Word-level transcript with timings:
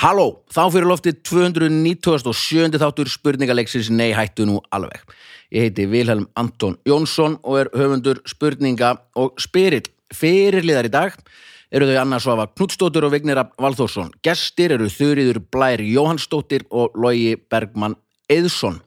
Halló, 0.00 0.46
þá 0.48 0.62
fyrir 0.72 0.88
lofti 0.88 1.12
297. 1.12 2.78
þáttur 2.80 3.08
spurningaleiksins 3.12 3.90
Nei 3.92 4.14
hættu 4.16 4.46
nú 4.48 4.54
alveg. 4.72 5.02
Ég 5.52 5.66
heiti 5.66 5.84
Vilhelm 5.92 6.24
Anton 6.40 6.78
Jónsson 6.88 7.34
og 7.44 7.58
er 7.60 7.68
höfundur 7.76 8.22
spurninga 8.24 8.94
og 9.20 9.34
spyrill. 9.36 9.90
Fyrirliðar 10.16 10.88
í 10.88 10.92
dag 10.94 11.18
eru 11.68 11.88
þau 11.90 11.98
Anna 12.00 12.20
Svafa 12.22 12.46
Knudstóttur 12.48 13.04
og 13.04 13.12
Vignir 13.12 13.42
Valþórsson. 13.60 14.14
Gestir 14.24 14.72
eru 14.78 14.88
Þurriður 14.88 15.42
Blær 15.52 15.82
Jóhannsdóttir 15.84 16.64
og 16.72 16.96
Logi 16.96 17.34
Bergmann 17.36 17.98
Eðsson. 18.32 18.78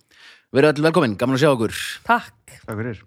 Verðu 0.50 0.72
öll 0.72 0.88
velkomin, 0.88 1.14
gaman 1.20 1.38
að 1.38 1.44
sjá 1.44 1.52
okkur. 1.52 1.76
Takk. 2.10 2.58
Takk 2.64 2.80
fyrir. 2.82 3.06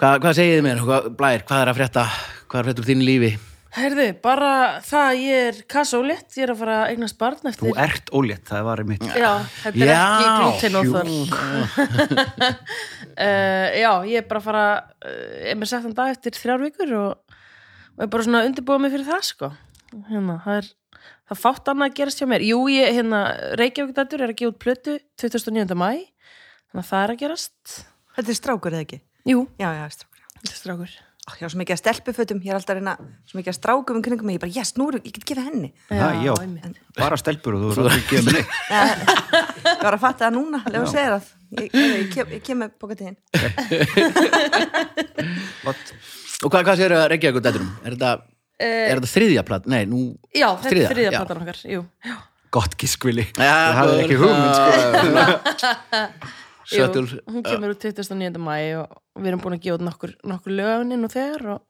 Hva, 0.00 0.16
hvað 0.24 0.40
segið 0.40 0.56
þið 0.56 0.64
mér? 0.70 0.82
Blær, 1.20 1.44
hvað 1.44 1.66
er 1.66 1.72
að 1.74 1.78
frétta? 1.82 2.06
Hvað 2.46 2.62
er 2.62 2.64
að 2.64 2.70
frétta 2.70 2.86
úr 2.86 2.90
þínu 2.94 3.08
lífi? 3.10 3.34
Herðu, 3.76 4.04
bara 4.24 4.50
það 4.84 5.02
að 5.06 5.18
ég 5.20 5.46
er 5.50 5.56
kassólétt, 5.68 6.30
ég 6.38 6.46
er 6.46 6.52
að 6.54 6.60
fara 6.62 6.76
að 6.80 6.92
eignast 6.94 7.16
barn 7.20 7.50
eftir. 7.50 7.60
Þú 7.66 7.72
ert 7.84 8.12
ólétt, 8.16 8.44
það 8.48 8.62
var 8.70 8.80
í 8.80 8.86
mitt. 8.88 9.04
Já, 9.12 9.32
þetta 9.60 9.82
er 9.84 9.90
Já, 9.90 9.98
ekki 10.06 10.70
glúten 10.72 10.78
og 10.80 10.86
þar. 10.94 11.10
uh, 13.26 13.68
já, 13.76 13.90
ég 14.08 14.22
er 14.22 14.26
bara 14.30 14.40
að 14.40 14.46
fara, 14.48 14.64
uh, 15.04 15.36
er 15.52 15.58
mér 15.60 15.70
sagt 15.70 15.88
en 15.90 15.96
dag 15.98 16.12
eftir 16.14 16.36
þrjár 16.38 16.64
vikur 16.64 16.94
og, 17.02 17.36
og 17.96 18.06
er 18.06 18.10
bara 18.16 18.26
svona 18.26 18.42
að 18.42 18.50
undirbúa 18.50 18.80
mig 18.82 18.94
fyrir 18.96 19.08
það, 19.10 19.22
sko. 19.28 19.50
Hérna, 20.08 20.38
það 20.46 20.60
er, 20.62 20.70
það 20.96 21.36
er 21.36 21.42
fátt 21.42 21.70
annað 21.72 21.90
að 21.90 21.96
gerast 22.00 22.22
hjá 22.22 22.28
mér. 22.32 22.46
Jú, 22.48 22.60
ég, 22.72 22.92
hérna, 22.96 23.22
Reykjavík 23.60 23.96
dættur 24.00 24.24
er 24.24 24.32
að 24.32 24.40
gefa 24.40 24.54
út 24.54 24.60
plötu 24.64 24.96
29. 25.20 25.76
mæ, 25.76 25.90
þannig 26.72 26.82
að 26.84 26.90
það 26.94 27.04
er 27.04 27.14
að 27.16 27.20
gerast. 27.26 27.76
Þetta 28.16 28.32
er 28.32 28.40
strákur 28.40 28.76
eða 28.78 28.86
ekki? 28.88 29.02
Jú, 29.28 29.44
Já, 29.60 29.68
já, 29.76 29.84
strákur. 29.98 30.24
þetta 30.40 30.54
er 30.54 30.60
strákur. 30.64 30.96
Ó, 31.26 31.32
Já, 31.40 31.48
svo 31.50 31.58
mikið 31.58 31.74
að 31.74 31.80
stelpufötum, 31.80 32.38
ég 32.46 32.52
er 32.52 32.58
alltaf 32.60 32.70
að 32.70 32.78
reyna 32.78 32.92
svo 33.26 33.38
mikið 33.40 33.50
að 33.50 33.56
strákum 33.58 33.96
um 33.98 34.02
kringum 34.06 34.28
mig, 34.30 34.36
ég 34.36 34.42
bara, 34.44 34.52
yes, 34.54 34.70
nú 34.78 34.84
er, 34.92 35.00
ég 35.02 35.16
get 35.16 35.24
gefið 35.26 35.48
henni. 35.48 35.70
Það, 35.88 36.20
já. 36.22 36.32
einmitt. 36.44 36.78
Bara 37.00 37.18
stelpur 37.18 37.56
og 37.58 37.64
þú 37.74 37.86
er 37.88 37.96
ekki 37.96 38.12
gefið 38.12 38.24
mig 38.28 38.34
neitt. 38.36 38.50
Ég 39.66 39.82
var 39.82 39.96
að 39.96 40.04
fatta 40.04 40.28
það 40.28 40.36
núna, 40.36 40.60
lega 40.70 40.84
að 40.84 40.92
segja 40.94 41.10
það. 41.16 41.26
Ég, 41.56 41.66
ég, 41.66 41.90
ég, 41.96 42.06
kem, 42.14 42.30
ég 42.36 42.44
kem 42.46 42.62
með 42.62 42.76
bóka 42.78 42.94
til 43.00 43.10
hinn. 43.10 43.18
What? 45.66 45.92
Og 46.46 46.52
hvað, 46.52 46.62
hvað 46.68 46.78
séu 46.82 46.94
að 46.94 47.06
Reykjavík 47.14 47.42
dætturum? 47.42 47.70
Er 47.82 47.94
þetta, 47.96 48.14
Eh, 48.56 48.86
er 48.88 48.96
þetta 48.96 49.10
þriðja 49.12 49.42
platt? 49.44 49.66
Nei, 49.68 49.82
nú... 49.88 49.98
Já, 50.32 50.46
Þriðja, 50.64 50.86
er 50.88 50.94
þriðja 50.94 51.10
já. 51.12 51.18
platan 51.20 51.42
okkar, 51.42 51.58
jú. 51.68 51.82
Já. 52.06 52.14
Gott 52.56 52.76
giskvili. 52.80 53.26
Það 53.36 53.74
hafði 53.76 53.96
ekki 54.06 54.16
hugmynd, 54.22 54.54
sko. 54.56 55.76
Sötul. 56.66 57.06
Jú, 57.08 57.22
hún 57.30 57.46
kemur 57.46 57.76
út 57.76 57.86
29. 57.86 58.42
mæ 58.42 58.58
og 58.82 58.98
við 59.20 59.30
erum 59.30 59.42
búin 59.44 59.56
að 59.56 59.64
gefa 59.64 59.78
út 59.78 59.86
nokkur, 59.86 60.16
nokkur 60.26 60.56
lögnin 60.58 61.06
og 61.06 61.12
þegar 61.14 61.46
og 61.54 61.62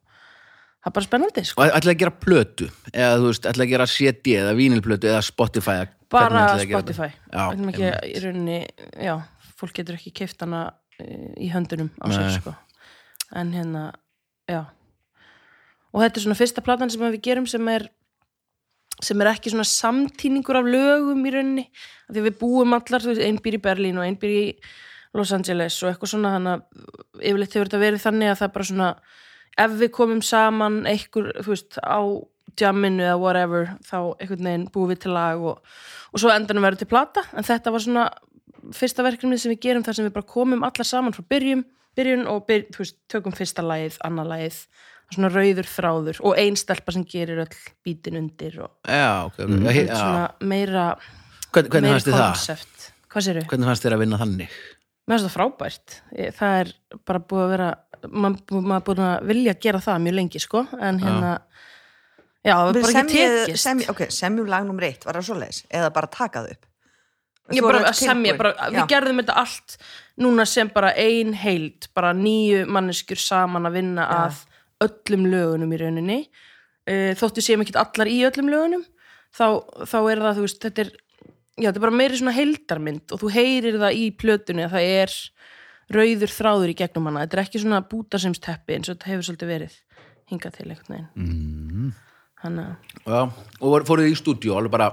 það 0.80 0.88
er 0.90 0.96
bara 0.96 1.08
spennandi 1.08 1.44
sko. 1.44 1.60
Og 1.60 1.76
ætlaði 1.76 1.94
að 1.96 2.02
gera 2.04 2.14
plötu? 2.24 2.70
Eða 2.92 3.20
þú 3.20 3.28
veist, 3.28 3.50
ætlaði 3.50 3.66
að 3.66 3.74
gera 3.74 3.88
CD 3.92 4.36
eða 4.40 4.56
vínilplötu 4.56 5.10
eða 5.12 5.22
Spotify? 5.26 5.84
bara 6.10 6.58
Spotify? 6.62 7.10
Já, 7.32 7.50
rauninni, 8.22 8.60
já, 9.02 9.14
fólk 9.58 9.74
getur 9.80 9.98
ekki 9.98 10.12
keift 10.22 10.42
hana 10.44 10.62
eh, 11.00 11.32
í 11.42 11.50
höndunum 11.52 11.90
á 11.98 12.06
sig 12.12 12.40
sko. 12.40 12.54
en 13.34 13.52
hérna, 13.52 13.90
já 14.46 14.64
og 15.92 16.02
þetta 16.02 16.20
er 16.20 16.24
svona 16.26 16.38
fyrsta 16.38 16.62
platan 16.62 16.92
sem 16.92 17.02
við 17.02 17.22
gerum 17.24 17.48
sem 17.50 17.68
er 17.72 17.88
sem 19.04 19.20
er 19.20 19.30
ekki 19.32 19.52
svona 19.52 19.66
samtíningur 19.68 20.60
af 20.60 20.68
lögum 20.68 21.24
í 21.26 21.32
rauninni, 21.34 21.66
af 22.08 22.16
því 22.16 22.26
við 22.28 22.38
búum 22.40 22.76
allar, 22.76 23.02
þú 23.02 23.12
veist, 23.12 23.24
einn 23.26 23.40
býr 23.44 23.58
í 23.58 23.62
Berlín 23.64 24.00
og 24.00 24.06
einn 24.06 24.18
býr 24.20 24.34
í 24.36 24.44
Los 25.16 25.32
Angeles 25.32 25.76
og 25.82 25.90
eitthvað 25.90 26.12
svona 26.12 26.32
þannig 26.36 26.54
að 26.54 27.26
yfirleitt 27.28 27.56
hefur 27.56 27.68
þetta 27.68 27.82
verið 27.82 28.04
þannig 28.04 28.32
að 28.32 28.40
það 28.40 28.54
bara 28.56 28.68
svona 28.70 28.88
ef 29.56 29.76
við 29.80 29.92
komum 29.96 30.22
saman 30.24 30.80
einhver, 30.88 31.30
þú 31.42 31.52
veist, 31.54 31.78
á 31.80 32.00
jamminu 32.56 33.04
eða 33.04 33.20
whatever, 33.20 33.70
þá 33.84 33.98
einhvern 34.16 34.48
veginn 34.48 34.66
búum 34.72 34.90
við 34.92 35.02
til 35.04 35.14
lag 35.16 35.42
og, 35.44 35.60
og 36.12 36.22
svo 36.22 36.32
endanum 36.32 36.64
verður 36.64 36.84
til 36.84 36.90
plata, 36.90 37.24
en 37.36 37.46
þetta 37.46 37.72
var 37.72 37.84
svona 37.84 38.06
fyrsta 38.76 39.04
verkefni 39.06 39.38
sem 39.40 39.52
við 39.52 39.62
gerum 39.68 39.86
þar 39.86 39.98
sem 39.98 40.08
við 40.08 40.14
bara 40.16 40.30
komum 40.30 40.64
allar 40.66 40.88
saman 40.88 41.14
frá 41.16 41.24
byrjum, 41.32 41.64
byrjun 41.96 42.26
og 42.32 42.44
byr, 42.48 42.66
þú 42.72 42.82
veist, 42.82 42.98
tökum 43.12 43.36
fyrsta 43.36 43.64
lagið, 43.64 43.98
annað 44.04 44.32
lagið 44.32 44.60
svona 45.14 45.30
rauður 45.32 45.68
þráður 45.70 46.20
og 46.26 46.40
ein 46.40 46.56
stelpa 46.58 46.94
sem 46.94 47.04
gerir 47.08 47.44
öll 47.44 47.58
bítin 47.86 48.18
undir 48.20 48.58
og 48.64 48.72
Já, 48.88 49.26
ok. 49.28 49.38
ok. 49.44 49.54
þetta 49.68 49.84
Já. 49.84 49.86
er 49.86 50.00
svona 50.00 50.24
meira 50.52 50.86
Hvern, 51.52 51.70
hvernig 51.72 51.94
fannst 51.94 52.08
þið 52.08 52.18
það? 52.18 52.32
konsept 52.34 52.88
hvað 53.12 53.26
séru? 53.28 53.44
Hvernig 53.50 53.70
fannst 53.70 53.86
þið 53.86 53.96
að 53.96 54.02
vinna 54.04 54.20
þannig? 54.22 54.56
Mér 55.06 55.14
finnst 55.14 55.28
það 55.28 55.36
frábært 55.36 55.98
það 56.40 56.60
er 56.60 56.72
bara 57.06 57.22
búið 57.22 57.44
að 57.44 57.52
vera 57.54 57.68
maður 58.06 58.64
maður 58.66 58.86
búið 58.90 59.02
að 59.06 59.28
vilja 59.30 59.58
gera 59.66 59.82
það 59.82 60.02
mjög 60.04 60.16
lengi 60.18 60.42
sko, 60.42 60.62
en 60.78 60.98
hérna 61.02 61.32
já, 62.44 62.54
var 62.54 62.76
bara 62.76 63.02
ekki 63.02 63.20
tekist 63.22 64.18
semjum 64.18 64.50
lag 64.50 64.66
nummer 64.66 64.86
eitt, 64.86 65.06
var 65.06 65.18
það 65.18 65.30
svoleiðis? 65.30 65.62
Eða 65.70 65.92
bara 65.94 66.10
takað 66.12 66.50
upp? 66.54 66.66
ég 67.54 67.62
Svo 67.62 67.70
bara 67.70 67.92
semja, 67.94 68.34
bara, 68.38 68.52
Já. 68.58 68.72
við 68.74 68.88
gerðum 68.90 69.22
þetta 69.22 69.36
allt 69.42 69.76
núna 70.22 70.46
sem 70.48 70.70
bara 70.74 70.92
ein 70.98 71.32
heild 71.38 71.88
bara 71.94 72.12
nýju 72.16 72.64
manneskjur 72.74 73.20
saman 73.22 73.68
að 73.68 73.78
vinna 73.78 74.06
Já. 74.06 74.20
að 74.24 74.40
öllum 74.84 75.26
lögunum 75.32 75.72
í 75.72 75.80
rauninni 75.80 76.20
uh, 76.26 77.12
þóttu 77.18 77.44
séum 77.44 77.64
ekki 77.64 77.76
allar 77.80 78.10
í 78.10 78.20
öllum 78.28 78.50
lögunum 78.52 78.84
þá, 79.34 79.46
þá 79.88 79.98
er 80.10 80.22
það, 80.24 80.32
þú 80.38 80.46
veist, 80.46 80.60
þetta 80.64 80.84
er 80.84 80.92
já, 81.56 81.68
þetta 81.68 81.78
er 81.78 81.86
bara 81.86 81.98
meiri 82.00 82.20
svona 82.20 82.36
heildarmynd 82.36 83.14
og 83.14 83.22
þú 83.22 83.32
heyrir 83.36 83.80
það 83.82 84.00
í 84.02 84.06
plötunni 84.20 84.66
að 84.66 84.76
það 84.76 84.90
er 85.00 85.16
rauður 85.96 86.34
þráður 86.34 86.72
í 86.72 86.78
gegnum 86.80 87.10
hana 87.10 87.24
þetta 87.24 87.38
er 87.38 87.44
ekki 87.44 87.62
svona 87.62 87.82
bútasimsteppi 87.86 88.76
eins 88.76 88.90
og 88.90 88.96
þetta 88.96 89.12
hefur 89.12 89.28
svolítið 89.28 89.52
verið 89.54 89.76
hingað 90.32 90.56
til 90.58 90.68
veginn 90.72 91.08
mm. 91.14 91.90
þannig 92.42 92.70
að 92.72 92.96
Já. 93.06 93.20
Og 93.62 93.86
fóruð 93.86 94.10
í 94.10 94.16
stúdíu, 94.18 94.56
alveg 94.56 94.74
bara, 94.74 94.90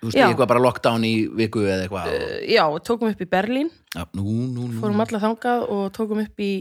þú 0.00 0.08
veist, 0.10 0.18
eitthvað 0.22 0.50
bara 0.52 0.62
lockdown 0.64 1.06
í 1.06 1.14
viku 1.38 1.64
eða 1.66 1.86
eitthvað? 1.86 2.10
uh, 2.14 2.34
já, 2.48 2.64
tókum 2.86 3.12
upp 3.12 3.22
í 3.24 3.30
Berlín 3.30 3.70
Já, 3.94 4.04
nú, 4.14 4.26
nú, 4.52 4.66
nú. 4.68 4.80
fórum 4.82 5.04
alla 5.04 5.22
þangað 5.22 5.64
og 5.74 5.86
tókum 5.96 6.22
upp 6.22 6.44
í 6.44 6.52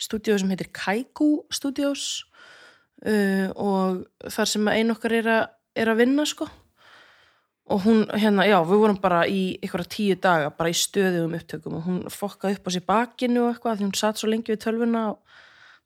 stúdíó 0.00 0.38
sem 0.40 0.52
heitir 0.52 0.70
Kaiku 0.74 1.30
Studios 1.52 2.24
uh, 3.04 3.48
og 3.54 4.06
þar 4.32 4.52
sem 4.52 4.70
ein 4.72 4.94
okkar 4.94 5.18
er, 5.20 5.28
a, 5.28 5.40
er 5.76 5.92
að 5.92 6.04
vinna 6.04 6.26
sko 6.28 6.48
og 7.66 7.82
hún, 7.82 8.04
hérna, 8.14 8.44
já, 8.46 8.60
við 8.62 8.78
vorum 8.78 8.98
bara 9.02 9.24
í 9.26 9.56
einhverja 9.58 9.90
tíu 9.90 10.16
daga, 10.22 10.52
bara 10.54 10.70
í 10.70 10.76
stöðum 10.78 11.34
upptökum 11.34 11.80
og 11.80 11.88
hún 11.88 11.96
fokkaði 12.14 12.60
upp 12.60 12.68
á 12.68 12.74
sér 12.76 12.84
bakinu 12.86 13.42
og 13.42 13.54
eitthvað 13.56 13.80
því 13.80 13.88
hún 13.88 13.96
satt 13.98 14.20
svo 14.20 14.30
lengi 14.30 14.54
við 14.54 14.60
tölvuna 14.62 15.02
og 15.10 15.40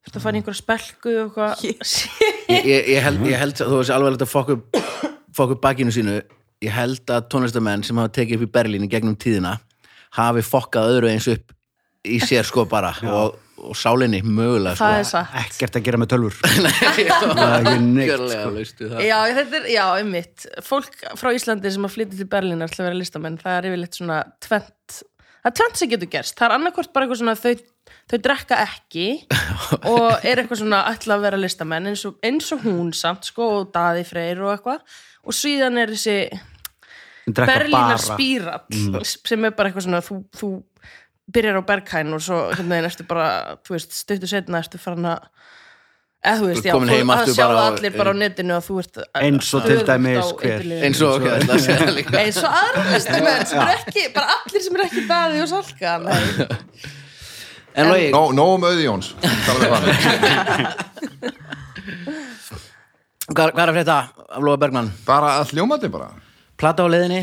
þurfti 0.04 0.20
að 0.20 0.26
fara 0.26 0.36
í 0.36 0.42
einhverja 0.42 0.60
spelku 0.60 1.14
og 1.22 1.38
eitthvað 1.40 1.64
Ég, 2.50 2.66
ég, 2.66 2.90
ég 2.96 3.04
held, 3.04 3.24
held 3.38 3.60
þú 3.62 3.78
veist 3.78 3.94
alveg 3.94 4.20
að 4.26 4.52
upp, 4.56 4.78
fokka 5.38 5.56
upp 5.56 5.64
bakinu 5.64 5.94
sínu 5.94 6.18
ég 6.64 6.74
held 6.74 7.12
að 7.12 7.28
tónlistamenn 7.32 7.84
sem 7.86 7.98
hafa 8.00 8.12
tekið 8.20 8.40
upp 8.40 8.48
í 8.48 8.52
Berlín 8.58 8.84
í 8.84 8.90
gegnum 8.92 9.16
tíðina 9.20 9.56
hafi 10.16 10.42
fokkað 10.44 10.96
öðru 10.96 11.12
eins 11.12 11.28
upp 11.30 11.54
í 12.06 12.18
sér 12.22 12.46
sko 12.48 12.64
bara 12.68 12.92
og, 13.16 13.36
og 13.60 13.76
sálinni 13.76 14.20
mögulega 14.24 14.76
sko. 14.76 14.84
það 14.84 14.98
er 14.98 15.08
satt. 15.10 15.36
Ekkert 15.42 15.78
að 15.78 15.86
gera 15.88 16.00
með 16.00 16.12
tölfur. 16.14 16.50
það 16.50 17.44
er 17.46 17.58
ekki 17.60 17.76
neitt, 17.86 18.74
það. 18.80 19.04
Já, 19.04 19.18
þetta 19.38 19.60
er, 19.60 19.70
já, 19.74 19.84
einmitt. 20.00 20.48
Fólk 20.66 21.04
frá 21.20 21.32
Íslandi 21.36 21.72
sem 21.74 21.88
að 21.88 21.96
flytja 21.96 22.20
til 22.20 22.28
Berlínar 22.32 22.72
til 22.72 22.82
að 22.82 22.90
vera 22.90 23.00
listamenn, 23.00 23.40
það 23.40 23.58
er 23.58 23.70
yfirleitt 23.70 24.00
svona 24.00 24.22
tvent, 24.46 25.02
það 25.40 25.52
er 25.52 25.58
tvent 25.60 25.82
sem 25.82 25.92
getur 25.92 26.12
gerst. 26.16 26.38
Það 26.38 26.48
er 26.48 26.56
annarkvort 26.58 26.94
bara 26.96 27.08
eitthvað 27.08 27.22
svona 27.22 27.36
þau, 27.40 27.54
þau 28.12 28.18
drekka 28.28 28.62
ekki 28.66 29.08
og 29.80 30.28
er 30.28 30.40
eitthvað 30.42 30.62
svona 30.62 30.84
ætla 30.92 31.16
að 31.16 31.26
vera 31.28 31.40
listamenn 31.40 31.92
eins 31.92 32.06
og, 32.08 32.16
eins 32.24 32.52
og 32.56 32.64
hún 32.64 32.94
samt, 32.96 33.28
sko, 33.28 33.52
og 33.60 33.72
Daði 33.74 34.06
Freyr 34.08 34.40
og 34.44 34.54
eitthvað, 34.54 35.00
og 35.20 35.36
síðan 35.36 35.76
er 35.82 35.92
þessi 35.92 36.16
Berlínar 37.28 37.98
spírall 38.00 39.04
sem 39.04 39.44
er 39.44 39.52
bara 39.56 39.68
eitthvað 39.70 39.86
svona 39.86 40.00
þú, 40.06 40.20
þú 40.36 40.48
byrjar 41.30 41.60
á 41.60 41.68
Berghain 41.68 42.14
og 42.16 42.22
svo 42.24 42.38
hérna 42.54 42.74
veginn 42.76 42.88
ertu 42.90 43.04
bara, 43.06 43.26
þú 43.66 43.76
veist, 43.76 43.92
stuttu 43.94 44.26
setna 44.30 44.58
ertu 44.64 44.80
farin 44.82 45.06
að 45.12 45.28
eða 46.20 46.36
þú 46.40 46.48
veist, 46.50 46.64
já, 46.66 46.72
þú- 46.74 46.80
að 47.14 47.30
sjá 47.32 47.44
bara 47.46 47.60
það 47.60 47.68
allir 47.70 47.94
bara 47.96 48.10
á 48.12 48.16
netinu 48.20 48.56
og 48.56 48.64
þú 48.66 48.78
ert 48.82 48.98
Eins 49.20 49.52
og 49.54 49.62
til 49.68 49.78
dæmis 49.88 50.32
eins 50.82 51.00
og, 51.06 51.14
ok, 51.14 51.28
þetta 51.30 51.54
að 51.54 51.62
segja 51.66 51.92
líka. 52.00 52.16
Eins 52.24 52.40
og 52.42 52.50
aðra 52.62 52.82
listamenn 52.94 53.46
sem 53.52 53.62
er 53.62 53.76
ekki, 53.78 54.06
bara 54.16 54.34
allir 54.40 54.64
sem 54.66 54.76
er 54.80 54.84
ekki 54.88 55.06
daði 55.08 55.44
og 55.44 55.52
salka 55.54 55.94
Nó, 57.70 58.32
um 58.42 58.64
auði 58.66 58.82
Jóns. 58.88 59.12
Hvað, 63.30 63.52
er 63.54 63.70
að 63.70 63.76
frétta 63.76 63.96
af 64.26 64.42
Lóa 64.42 64.58
Bergmann? 64.58 64.88
Bara 65.06 65.36
að 65.40 65.52
hljómandi 65.54 65.88
bara 65.92 66.08
Plata 66.60 66.84
á 66.84 66.88
leiðinni? 66.92 67.22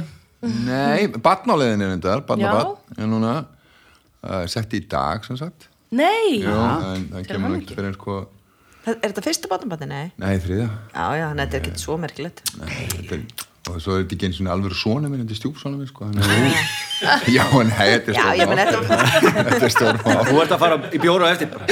Nei, 0.67 1.07
barnáliðin 1.21 1.81
er 1.85 1.93
þetta 1.95 2.13
Já. 2.13 2.21
Barnabarn 2.29 2.97
er 3.01 3.09
núna 3.09 3.33
uh, 3.41 4.43
Sett 4.49 4.73
í 4.77 4.83
dag 4.89 5.25
sem 5.25 5.37
sagt 5.39 5.69
nei, 5.95 6.41
Jú, 6.43 6.51
en 6.53 7.05
það 7.13 7.27
kemur 7.29 7.47
hamingju. 7.47 7.63
ekki 7.65 7.77
fyrir 7.79 7.95
sko 7.97 8.17
Er 8.87 8.97
þetta 9.03 9.23
fyrsta 9.25 9.49
bátumbarni? 9.51 9.87
Nei. 9.91 10.07
Nei, 10.21 10.37
þriða 10.43 10.67
Já, 10.67 11.05
já, 11.19 11.25
þannig 11.27 11.41
að 11.41 11.45
þetta 11.45 11.57
er 11.57 11.61
ekki 11.65 11.81
svo 11.83 11.97
merkilegt. 11.99 12.41
Nei, 12.61 12.75
þetta 12.93 13.17
er, 13.17 13.23
Og 13.67 13.81
svo 13.83 13.97
er 13.97 14.03
þetta 14.05 14.15
ekki 14.15 14.27
eins 14.29 14.37
og 14.39 14.49
alveg 14.53 14.77
svona 14.79 15.09
minn 15.11 15.23
Þetta 15.25 15.35
er 15.35 15.39
stjúpsona 15.41 15.79
minn 15.79 15.89
sko 15.91 16.07
Já, 17.37 17.43
nei, 17.67 17.87
þetta 17.93 18.13
er 18.13 18.17
Já, 18.17 18.25
ég 18.39 18.51
menn 18.53 18.61
stórmál 18.71 19.01
þetta 19.51 19.67
er 19.67 19.73
stórmál 19.75 20.21
Þú 20.29 20.39
ert 20.45 20.55
að 20.55 20.61
fara 20.63 20.79
í 20.87 21.01
bjóra 21.03 21.27
á 21.27 21.29
eftir 21.35 21.51
bara. 21.51 21.65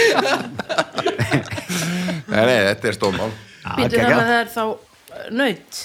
Nei, 2.29 2.43
nei, 2.45 2.57
þetta 2.71 2.89
er 2.91 2.97
stórmál 2.97 3.31
býtu 3.65 3.97
þannig 3.97 4.17
að 4.19 4.27
það 4.29 4.39
er 4.39 4.49
þá 4.53 4.63
uh, 4.65 4.75
nöyt 5.33 5.79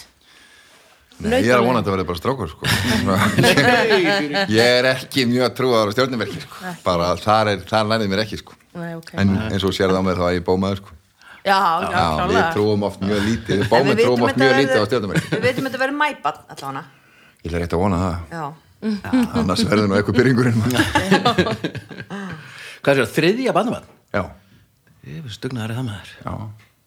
Nei, 1.21 1.43
ég 1.45 1.51
er 1.53 1.59
að 1.61 1.67
vona 1.67 1.81
að 1.81 1.85
þetta 1.85 1.93
verði 1.95 2.07
bara 2.09 2.21
strákur 2.21 2.49
sko. 2.49 2.63
Ég 4.57 4.71
er 4.79 4.87
ekki 4.95 5.27
mjög 5.29 5.51
trúaður 5.59 5.91
á 5.91 5.95
stjórnumerki 5.97 6.41
sko. 6.41 6.71
bara 6.87 7.11
þar, 7.21 7.51
er, 7.53 7.59
þar 7.69 7.91
lærið 7.91 8.09
mér 8.13 8.23
ekki 8.25 8.39
sko. 8.41 8.57
Nei, 8.79 8.95
ok. 8.97 9.11
en 9.21 9.35
eins 9.51 9.67
og 9.67 9.75
sérð 9.77 9.99
á 10.01 10.03
mér 10.07 10.17
þá 10.17 10.25
er 10.31 10.39
ég 10.39 10.47
bómaður 10.47 10.81
sko. 10.81 10.97
Já, 11.41 11.57
já, 11.57 11.91
Já, 11.93 12.25
við 12.31 12.41
trúum 12.55 12.83
oft 12.89 13.05
mjög 13.05 13.21
lítið 13.27 13.63
bómið 13.69 14.03
trúum 14.05 14.25
oft 14.29 14.41
mjög 14.41 14.57
lítið 14.59 14.77
á 14.81 14.85
stjórnumerki 14.89 15.29
Við 15.33 15.45
veitum 15.45 15.69
að 15.69 15.71
þetta 15.71 15.83
verður 15.85 15.97
allavega. 16.55 16.83
Ég 17.41 17.53
er 17.53 17.63
rétt 17.65 17.77
að 17.77 17.85
vona 17.85 18.01
það. 18.01 18.17
Já, 18.33 18.45
annars 19.41 19.65
verður 19.69 19.89
nú 19.89 19.97
eitthvað 19.99 20.19
byrjingurinn 20.21 20.59
Hvað 22.81 22.93
er 22.95 23.03
það, 23.05 23.15
þriðja 23.17 23.57
bandamann? 23.57 23.89
já, 24.11 24.25
stugnaður 25.37 25.77
það 25.77 25.89
maður. 25.91 26.13
Já 26.25 26.33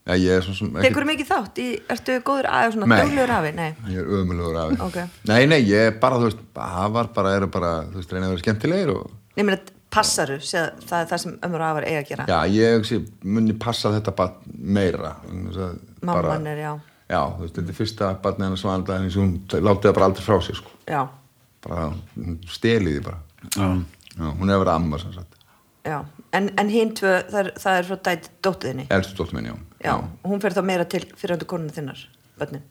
Já, 0.04 0.18
ég 0.20 0.34
er 0.36 0.42
svona 0.44 0.58
sem 0.60 0.72
tekur 0.84 1.06
mikið 1.08 1.30
þátt 1.30 1.60
í, 1.64 1.68
ertu 1.94 2.16
góður 2.28 2.48
aðeins 2.52 2.74
svona 2.76 2.88
Nei. 2.92 2.98
duglegur 3.06 3.32
afi? 3.38 3.52
Nei, 3.56 3.70
Ég 3.88 4.02
er 4.02 4.10
ömulugur 4.18 4.58
af 4.60 4.82
Ok. 4.84 4.98
Nei, 5.30 5.46
nei, 5.48 5.62
ég 5.64 5.86
er 5.94 5.94
bara, 6.02 6.18
þú 6.20 6.28
veist, 6.28 6.42
það 6.58 6.90
var 6.98 7.12
bara, 7.16 7.32
eru 7.38 7.48
bara, 7.54 7.70
þú 7.88 8.02
veist, 8.02 8.12
reyna 8.12 8.28
að 8.28 8.34
vera 8.34 8.44
skemmtilegir 8.44 8.92
og 8.98 9.14
Nei, 9.38 9.46
mér 9.48 9.56
að 9.56 9.72
passaru, 9.94 10.40
það 10.44 10.98
er 11.00 11.08
það 11.12 11.22
sem 11.24 11.38
ömur 11.48 11.64
afar 11.64 11.88
eiga 11.88 12.02
að 12.02 12.10
gera. 12.12 12.26
Já, 12.28 12.40
ég 12.52 12.76
hugsi, 12.80 13.00
muni 13.24 13.56
passa 13.62 13.94
þetta 13.94 14.14
bara 14.18 14.56
meira. 14.58 15.14
Mamman 16.04 16.50
er, 16.52 16.64
já, 16.66 16.74
Já, 17.14 17.20
þú 17.36 17.44
veist, 17.46 17.58
þetta 17.58 17.72
er 17.74 17.78
fyrsta 17.78 18.10
barnið 18.24 18.48
hennar 18.48 18.62
svanda 18.62 18.98
en 18.98 19.10
hún 19.14 19.34
látið 19.54 19.88
það 19.90 19.98
bara 20.00 20.10
aldrei 20.10 20.26
frá 20.26 20.38
sér, 20.44 20.60
sko. 20.60 20.74
Já, 20.90 21.02
bara, 21.64 21.90
hún 22.18 22.40
stelið 22.50 22.98
því 22.98 23.06
bara. 23.08 23.20
Já. 23.54 23.68
Já, 24.14 24.26
hún 24.40 24.50
er 24.50 24.58
að 24.58 24.64
vera 24.66 24.76
amma, 24.80 25.00
sem 25.02 25.14
sagt. 25.16 25.40
Já. 25.84 26.00
En, 26.34 26.50
en 26.58 26.72
hinn 26.72 26.94
tvö, 26.98 27.14
það 27.30 27.40
er, 27.44 27.52
það 27.62 27.80
er 27.80 27.90
frá 27.90 27.98
dætt 28.08 29.34
minn, 29.36 29.50
já 29.84 29.90
Já, 29.92 29.94
og 30.24 30.32
hún 30.32 30.42
fer 30.42 30.54
þá 30.56 30.62
meira 30.66 30.86
til 30.88 31.04
fyrirhundu 31.20 31.46
konuna 31.50 31.74
þinnar, 31.76 32.00
bönnin 32.40 32.64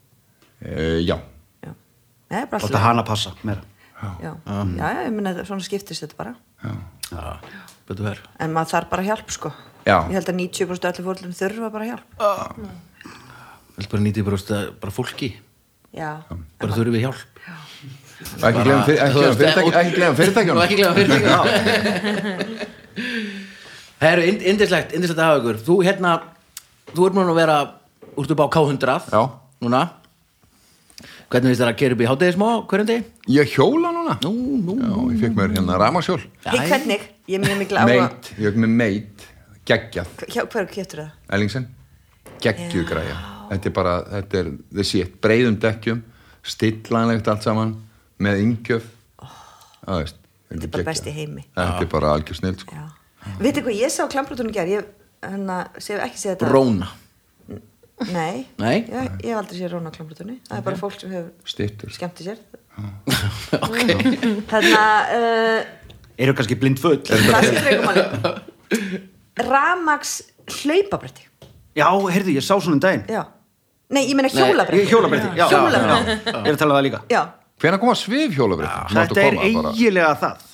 e, 0.64 1.02
Já, 1.06 1.18
Já, 1.62 1.72
alltaf 2.48 2.80
hana 2.80 3.02
passa 3.04 3.34
meira. 3.44 3.60
Já, 4.02 4.08
já, 4.24 4.32
já, 4.80 4.86
ég 5.06 5.12
minna 5.14 5.34
svona 5.44 5.62
skiptist 5.62 6.02
þetta 6.02 6.16
bara. 6.18 6.32
Já. 6.64 6.72
Já, 7.12 7.36
betur 7.86 8.06
verð 8.08 8.24
En 8.40 8.50
maður 8.56 8.70
þarf 8.72 8.88
bara 8.90 9.04
hjálp, 9.06 9.28
sko. 9.30 9.52
Já. 9.86 9.98
Ég 10.08 10.16
held 10.16 10.30
að 10.32 10.38
90% 10.40 10.88
allir 10.88 11.04
fórlum 11.06 11.34
þurfa 11.36 11.68
bara 11.74 11.88
hjálp. 11.90 12.08
Vilt 13.76 13.90
bara 13.92 14.02
nýtið 14.06 14.24
bara, 14.26 14.38
st- 14.40 14.72
bara 14.80 14.92
fólki. 14.96 15.28
Já, 15.92 16.10
bara 16.58 16.72
þurfum 16.72 16.96
við 16.96 17.04
hjálp. 17.04 17.22
Og 18.22 18.44
ekki 18.48 18.62
glemum 18.64 18.84
fyr- 18.88 19.00
ekki 19.02 19.12
gleymum 19.12 19.36
fyrirtæki- 19.36 19.72
ekki 19.72 20.62
ekki 20.62 20.76
glemma 20.78 20.94
fyrirtækjunum. 20.96 22.72
Herru, 24.02 24.22
indislegt, 24.26 24.92
indislegt 24.96 25.20
að 25.20 25.28
hafa 25.28 25.40
ykkur. 25.42 25.58
Þú 25.66 25.74
hérna, 25.86 26.12
þú 26.92 27.08
ert 27.08 27.16
múin 27.16 27.32
að 27.32 27.38
vera 27.40 27.56
úrt 28.18 28.32
upp 28.34 28.42
á 28.42 28.46
K100 28.56 29.10
Já. 29.12 29.22
Núna 29.62 29.82
Hvernig 31.32 31.48
finnst 31.48 31.62
þér 31.62 31.70
að 31.70 31.78
gera 31.80 31.96
upp 31.96 32.02
í 32.02 32.08
hátegismá 32.10 32.48
hverjum 32.68 32.88
degi? 32.90 33.04
Ég 33.32 33.52
hjóla 33.54 33.92
núna 33.94 34.16
Nú, 34.24 34.32
nú, 34.60 34.74
Já, 34.76 34.94
ég 35.14 35.20
fekk 35.22 35.36
mér 35.38 35.54
hérna 35.56 35.78
ramaskjól 35.80 36.20
Hei, 36.44 36.58
hvernig? 36.68 37.06
Ég 37.30 37.38
er 37.38 37.44
mjög 37.46 37.60
mikil 37.62 37.80
áhuga 37.80 38.08
Meit, 38.08 38.32
ég 38.36 38.50
fekk 38.50 38.60
mér 38.64 38.74
meit 38.82 39.26
geggjað, 39.68 40.10
Hjá, 40.28 40.42
Hver 40.44 40.68
kjöptur 40.74 41.04
það? 41.04 41.14
Ellingsen 41.38 41.68
geggjuð 42.42 42.88
græja 42.90 43.20
þetta 43.52 43.68
er 43.68 43.74
bara, 43.76 43.94
þetta 44.16 44.40
er 44.40 44.50
the 44.72 44.84
shit 44.86 45.14
breiðum 45.24 45.58
dekkjum, 45.62 46.00
stillanlegt 46.42 47.28
allt 47.30 47.44
saman, 47.46 47.76
með 48.22 48.42
yngjöf 48.46 48.88
Já, 49.22 49.94
veist 49.98 50.18
Þetta 50.52 50.66
er 50.66 50.72
bara 50.74 50.84
best 50.90 51.06
í 51.08 51.12
heimi. 51.16 51.42
Þetta 51.56 51.84
er 51.84 51.88
bara 51.92 52.10
algjör 52.12 52.36
snill 52.36 52.56
sko. 52.60 52.76
Já. 52.76 52.88
Vitið 53.40 53.64
hvað, 53.64 53.76
ég 53.78 53.92
sá 53.94 54.02
klambrútunum 54.12 54.52
ger 54.52 54.68
Ég 54.68 54.90
hérna, 55.22 55.58
sé 55.82 55.96
ekki 56.02 56.18
sé 56.20 56.32
þetta? 56.34 56.50
Róna. 56.52 56.88
Nei, 58.12 58.46
Nei? 58.58 58.78
Ég, 58.82 59.10
ég 59.22 59.28
hef 59.30 59.38
aldrei 59.38 59.60
séð 59.60 59.76
róna 59.76 59.92
klambrútunni 59.94 60.40
Það 60.48 60.56
er 60.56 60.62
bara 60.66 60.78
fólk 60.80 60.96
sem 60.98 61.12
hefur 61.14 61.52
Styttur 61.52 61.92
skemmti 61.94 62.24
sér. 62.26 62.40
Þarna 64.50 64.80
uh, 65.14 65.60
Eru 66.18 66.34
kannski 66.34 66.56
blind 66.58 66.80
full? 66.82 66.98
Það 67.06 67.46
sem 67.46 67.60
freikum 67.62 67.86
manni 67.86 68.02
Ramax 69.42 70.16
hlaupabretti. 70.62 71.28
Já, 71.78 71.86
heyrðu, 71.88 72.34
ég 72.36 72.44
sá 72.44 72.56
svona 72.56 72.74
um 72.76 72.82
daginn. 72.82 73.04
Já. 73.08 73.22
Nei, 73.92 74.02
ég 74.08 74.16
meina 74.18 74.28
hjólabretti 74.32 74.90
Hjólabretti, 74.90 75.30
já, 75.38 75.46
Hjólabretti. 75.52 76.16
já, 76.26 76.32
já. 76.32 76.42
Ég 76.42 76.50
er 76.50 76.56
að 76.56 76.60
tala 76.64 76.74
um 76.74 76.78
það 76.80 76.84
líka. 76.88 77.00
Já, 77.12 77.22
Hvenær 77.62 77.78
koma 77.78 77.94
svif 77.94 78.32
hjólabrið? 78.34 78.70
Þetta 78.90 79.22
er 79.22 79.36
eiginlega 79.46 80.14
það 80.18 80.46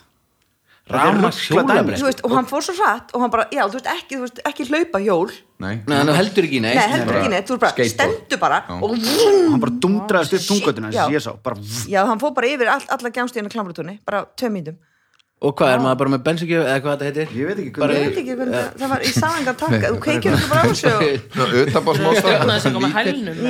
Þetta 0.89 1.83
þú 1.99 2.07
veist, 2.09 2.23
og 2.25 2.35
hann 2.37 2.49
fór 2.49 2.65
svo 2.65 2.75
hratt 2.79 3.13
og 3.13 3.25
hann 3.25 3.33
bara, 3.35 3.45
já, 3.53 3.63
þú 3.69 3.77
veist, 3.79 3.91
ekki, 3.93 4.17
þú 4.17 4.23
veist, 4.25 4.43
ekki 4.49 4.69
hlaupa 4.71 5.03
hjól 5.05 5.31
Nei, 5.59 5.73
hann 5.91 6.13
heldur 6.15 6.47
ekki 6.47 6.61
nei 6.63 6.75
Nei, 6.79 6.87
heldur 6.93 7.17
ekki 7.19 7.33
neitt, 7.33 7.49
þú 7.49 7.57
er 7.57 7.63
bara, 7.65 7.73
skateboard. 7.75 7.95
stendur 7.95 8.39
bara 8.43 8.59
Já. 8.63 8.75
og 8.79 8.91
Hann 9.53 9.63
bara 9.65 9.75
dundraðist 9.85 10.37
upp 10.39 10.45
tungötuna 10.53 10.93
Já. 10.95 11.05
sá 11.21 11.33
bara, 11.45 11.57
Já, 11.91 12.01
hann 12.09 12.21
fór 12.23 12.33
bara 12.37 12.53
yfir 12.53 12.71
all, 12.73 12.87
alla 12.97 13.11
gjámstíðina 13.19 13.51
klambrútunni, 13.53 13.99
bara 14.07 14.25
tvö 14.39 14.49
mítum 14.55 14.79
Og 15.39 15.53
hvað, 15.55 15.71
er 15.71 15.83
maður 15.83 15.99
bara 16.01 16.11
með 16.17 16.23
bensingjöf 16.27 16.65
eða 16.67 16.79
hvað 16.83 16.95
þetta 16.99 17.07
heitir? 17.09 17.29
Ég 17.39 17.47
veit 17.47 17.59
ekki 17.63 17.71
Bara 17.79 17.95
hvernig 17.95 18.03
Ég 18.03 18.09
veit 18.09 18.19
ekki 18.23 18.35
hvernig 18.39 18.57
það, 18.57 18.71
það 18.81 18.89
var 18.91 19.01
í 19.03 19.11
samangan 19.15 19.59
takka, 19.61 19.87
þú 19.93 19.99
kveikir 20.03 20.31
ekki 20.35 20.49
bara 20.51 20.63
á 20.63 20.67
þessu 20.73 20.91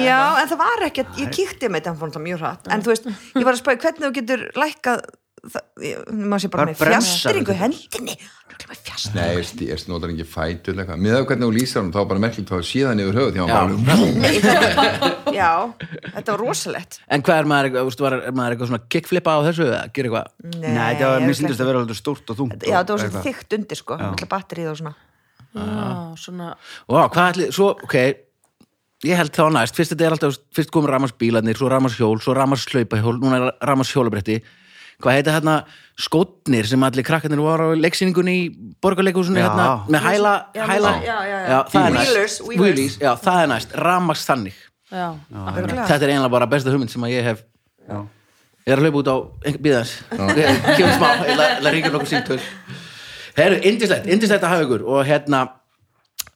Já, 0.08 0.20
en 0.42 0.50
það 0.50 0.60
var 0.60 0.84
ekkert, 0.88 1.14
ég 1.22 1.32
kíkti 1.32 1.70
með 1.72 1.80
þetta, 1.80 1.94
hann 1.94 2.00
fór 2.02 2.12
það 2.12 2.26
mjög 2.26 2.38
hratt, 2.44 2.68
en 2.68 2.84
þú 2.84 2.92
veist, 2.92 3.08
ég 3.32 3.48
var 3.48 3.56
að 3.56 3.62
spæði 3.62 3.80
hvernig 3.86 4.04
þú 4.04 4.12
getur 4.18 4.44
lækkað, 4.60 5.00
maður 5.38 6.42
sé 6.42 6.50
bara 6.52 6.66
með 6.68 6.80
fjastringu 6.82 7.54
hendinni, 7.58 8.14
með 8.68 8.80
fjastringu. 8.86 9.18
Nei, 9.18 9.68
ég, 9.68 9.82
notar 9.90 10.12
ekki 10.12 10.26
fætur 10.28 10.74
eða 10.74 10.84
eitthvað 10.84 11.02
Mér 11.04 11.16
það 11.16 11.26
hvernig 11.30 11.46
þú 11.46 11.56
lýsar 11.56 11.80
hann, 11.82 11.90
þá 11.94 11.98
var 12.00 12.08
bara 12.12 12.22
merkilegt 12.24 12.52
þá 12.52 12.68
síðan 12.70 13.02
yfir 13.04 13.18
höfuð 13.20 13.38
Já. 13.38 13.44
Nei, 14.18 14.32
já, 15.38 15.50
þetta 16.14 16.34
var 16.34 16.42
rosalegt. 16.42 17.00
En 17.08 17.24
hvað 17.26 17.42
er 17.42 17.50
maður, 17.52 17.74
veistu, 17.88 18.06
var, 18.06 18.18
er 18.18 18.36
maður 18.36 18.56
eitthvað 18.56 18.72
svona 18.72 18.86
kickflipa 18.94 19.34
á 19.34 19.40
þessu 19.48 19.66
eða 19.68 19.82
gera 19.94 20.10
eitthvað? 20.10 20.32
Nei, 20.64 20.92
það 20.98 21.12
var, 21.14 21.26
mér 21.26 21.38
syndist 21.40 21.62
að 21.62 21.70
vera 21.72 21.82
alveg 21.84 22.00
stórt 22.00 22.32
og 22.32 22.40
þungt 22.40 22.64
Já, 22.66 22.78
þetta 22.80 22.96
var 22.96 23.04
svo 23.04 23.10
eitthvað. 23.10 23.28
þykkt 23.28 23.58
undir, 23.58 23.82
sko, 23.82 24.00
með 24.04 24.30
batterið 24.34 24.72
og 24.72 24.80
svona. 24.82 24.94
Já, 25.58 25.90
svona 26.20 26.48
Vá, 26.90 27.02
hvað 27.08 27.28
ætli, 27.32 27.52
svo, 27.56 27.70
ok 27.86 27.98
Ég 29.06 29.14
held 29.14 29.30
þá 29.30 29.44
næst, 29.54 29.76
fyrst 29.78 29.92
þetta 29.94 30.04
er 30.08 30.14
alltaf 30.16 30.38
Fyrst 30.58 30.72
komur 30.74 30.90
ramarsbílarnir, 30.92 31.56
svo 31.56 31.70
ramarshjól, 31.70 32.18
svo 32.20 32.34
ramarslaupahjól 32.36 33.14
Núna 33.22 33.38
er 33.38 33.52
ramarshjólabretti 33.70 34.40
Hvað 34.98 35.14
heita 35.14 35.34
hérna 35.36 35.52
skotnir 35.98 36.66
sem 36.66 36.82
allir 36.82 37.04
krakkarnir 37.06 37.38
voru 37.38 37.68
á 37.70 37.78
leiksýningunni 37.78 38.32
í 38.34 38.46
borgarleikúsinu 38.82 39.38
Já. 39.38 39.44
hérna, 39.46 39.66
með 39.94 40.02
hæla, 40.08 40.32
Já, 40.56 40.64
hæla 40.72 40.90
já, 41.04 41.18
já, 41.28 41.36
já. 41.38 41.58
það 41.70 41.84
er 41.86 41.92
næst. 41.94 42.08
Wheelers, 42.10 42.38
wheelers. 42.42 42.62
Wheelies, 42.64 42.96
já, 42.98 43.10
það 43.22 43.42
er 43.44 43.50
næst, 43.52 43.76
ramaks 43.78 44.24
þannig. 44.26 44.56
Já, 44.90 45.04
Örugglega. 45.30 45.86
Þetta 45.92 46.08
er 46.08 46.12
einlega 46.16 46.32
bara 46.34 46.48
besta 46.50 46.72
hugmynd 46.74 46.90
sem 46.90 47.04
að 47.06 47.14
ég 47.14 47.28
hef 47.30 47.44
Ég 48.68 48.74
er 48.74 48.80
að 48.82 48.84
hlaupa 48.88 49.00
út 49.00 49.08
á 49.08 49.16
býðans 49.64 49.92
Kjöfum 50.76 50.94
smá, 50.98 51.08
að 51.30 51.68
ríkja 51.72 51.92
nokkuð 51.94 52.10
síntöl 52.10 52.40
Herru, 53.38 53.60
indislegt, 53.70 54.08
indislegt 54.12 54.42
að 54.44 54.50
hafa 54.56 54.66
ykkur 54.66 54.82
og 54.92 55.04
hérna 55.08 55.44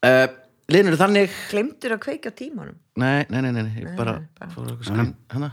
uh, 0.07 0.26
liðnir 0.71 0.95
eru 0.95 1.00
þannig. 1.00 1.35
Glemdur 1.50 1.97
að 1.97 2.00
kveikja 2.07 2.31
á 2.31 2.35
tímanum. 2.38 2.76
Nei, 3.02 3.25
nei, 3.26 3.40
nei, 3.42 3.50
nei, 3.57 3.62
nei, 3.66 3.97
bara 3.99 4.21
bara- 4.38 4.52
fór 4.54 4.71
okkur 4.76 4.87
skinn 4.87 5.11
hana 5.35 5.49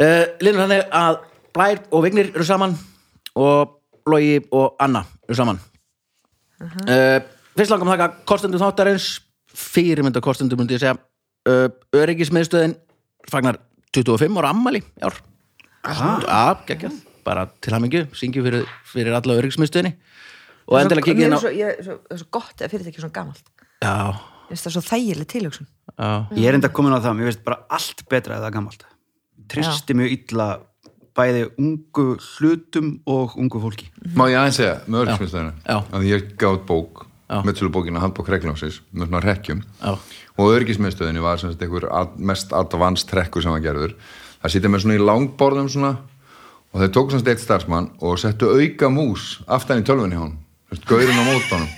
uh, 0.00 0.24
Liðnir 0.40 0.62
þannig 0.64 0.86
að 1.02 1.18
Blær 1.58 1.80
og 1.90 2.04
Vignir 2.04 2.28
eru 2.30 2.44
saman 2.46 2.76
og 3.34 3.80
Logi 4.06 4.36
og 4.54 4.76
Anna 4.82 5.02
eru 5.26 5.34
saman. 5.34 5.58
Uh, 6.62 7.18
Fyrst 7.58 7.72
langum 7.72 7.90
þakka 7.90 8.06
kostendur 8.28 8.62
þáttarins 8.62 9.08
fyrirmynda 9.58 10.22
kostendur 10.22 10.60
myndi 10.60 10.76
ég 10.76 10.84
segja. 10.84 10.94
Uh, 11.48 11.66
Öryggismiðstöðin 11.98 12.76
fagnar 13.30 13.58
25 13.96 14.38
ára 14.38 14.52
ammali 14.54 14.84
í 14.84 15.02
ár. 15.02 15.18
Já, 15.88 16.54
geggjað. 16.68 17.02
Bara 17.26 17.48
til 17.64 17.74
hamingju, 17.74 18.04
syngju 18.16 18.44
fyrir, 18.46 18.70
fyrir 18.86 19.18
alla 19.18 19.38
öryggismiðstöðinni. 19.40 19.96
Og 20.68 20.78
endilega 20.78 21.08
kikið 21.10 21.26
inn 21.26 21.36
á 21.36 21.40
Svo, 21.42 21.52
ég, 21.58 21.82
svo, 21.82 21.98
það 22.04 22.14
er 22.14 22.22
svo 22.22 22.30
gott 22.38 22.62
að 22.62 22.74
fyrirtæki 22.74 23.00
er 23.00 23.06
svona 23.08 23.18
gamalt. 23.18 23.52
Já, 23.82 23.98
það 24.52 24.76
svo 24.76 24.86
þægileg 24.92 25.30
tilhugsun. 25.34 25.68
já. 25.90 26.10
Ég 26.38 26.46
er 26.46 26.58
enda 26.60 26.70
komin 26.70 26.94
á 26.94 27.02
það, 27.02 27.18
mér 27.18 27.32
veist 27.32 27.44
bara 27.46 27.64
allt 27.72 28.06
betra 28.12 28.38
eða 28.38 28.54
gamalt. 28.54 28.86
Tristi 29.48 29.96
mjög 29.96 30.14
illa 30.18 30.48
bæði 31.18 31.44
ungu 31.58 32.06
hlutum 32.22 32.92
og 33.10 33.36
ungu 33.38 33.60
fólki. 33.62 33.90
Má 34.14 34.28
ég 34.30 34.38
aðeins 34.38 34.60
segja, 34.60 34.78
með 34.86 35.04
örgismiðstöðinu 35.04 35.52
Já. 35.66 35.78
að 35.92 36.08
ég 36.08 36.28
gátt 36.40 36.66
bók 36.68 37.04
meðsölubókina 37.28 38.00
handbók 38.00 38.30
regljónsins 38.32 38.80
með 38.92 39.10
svona 39.10 39.24
rekkjum 39.24 39.64
Já. 39.82 39.98
og 40.38 40.52
örgismiðstöðinu 40.54 41.24
var 41.24 41.40
sem 41.40 41.52
sagt 41.52 41.64
einhver 41.66 41.88
mest 42.16 42.54
advanced 42.56 43.10
trekkur 43.10 43.44
sem 43.44 43.52
var 43.52 43.64
gerður. 43.64 43.96
Það 44.38 44.54
sitja 44.54 44.70
með 44.72 44.84
svona 44.84 44.96
í 44.96 45.02
langborðum 45.02 45.68
svona 45.72 45.96
og 46.72 46.82
þeir 46.82 46.94
tóku 46.94 47.14
svona 47.14 47.34
eitt 47.34 47.42
starfsmann 47.42 47.90
og 48.04 48.18
settu 48.20 48.52
auka 48.54 48.90
mús 48.92 49.38
aftan 49.48 49.82
í 49.82 49.86
tölvunni 49.88 50.16
hjá 50.16 50.24
hann 50.24 50.38
gaurin 50.88 51.16
á 51.16 51.24
mótanum 51.24 51.68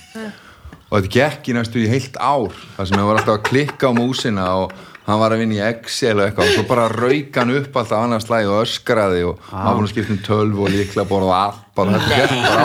og 0.91 0.97
þetta 0.97 1.13
gekk 1.15 1.51
í 1.51 1.55
næstu 1.55 1.83
í 1.85 1.91
heilt 1.91 2.17
ár 2.19 2.55
þar 2.77 2.89
sem 2.89 2.99
það 2.99 3.09
var 3.09 3.21
alltaf 3.21 3.37
að 3.37 3.45
klikka 3.47 3.91
á 3.91 3.93
músina 3.95 4.47
og 4.59 4.75
hann 5.11 5.21
var 5.21 5.31
að 5.35 5.41
vinna 5.43 5.57
í 5.59 5.63
Excel 5.69 6.17
og 6.19 6.25
eitthvað 6.27 6.47
og 6.49 6.53
svo 6.57 6.65
bara 6.71 6.85
rauk 6.95 7.33
hann 7.41 7.51
upp 7.61 7.73
alltaf 7.81 7.99
annars 8.05 8.25
slæði 8.29 8.49
og 8.55 8.59
öskraði 8.65 9.21
og 9.31 9.35
hann 9.51 9.65
var 9.67 9.75
búin 9.81 9.89
að 9.89 9.93
skipta 9.95 10.13
um 10.17 10.23
tölv 10.29 10.57
og 10.65 10.69
líkla 10.75 11.03
borða 11.11 11.29
og 11.31 11.35
allt 11.41 11.61
bara 11.81 11.89
þetta 11.97 12.13
gekk 12.21 12.33
bara 12.47 12.65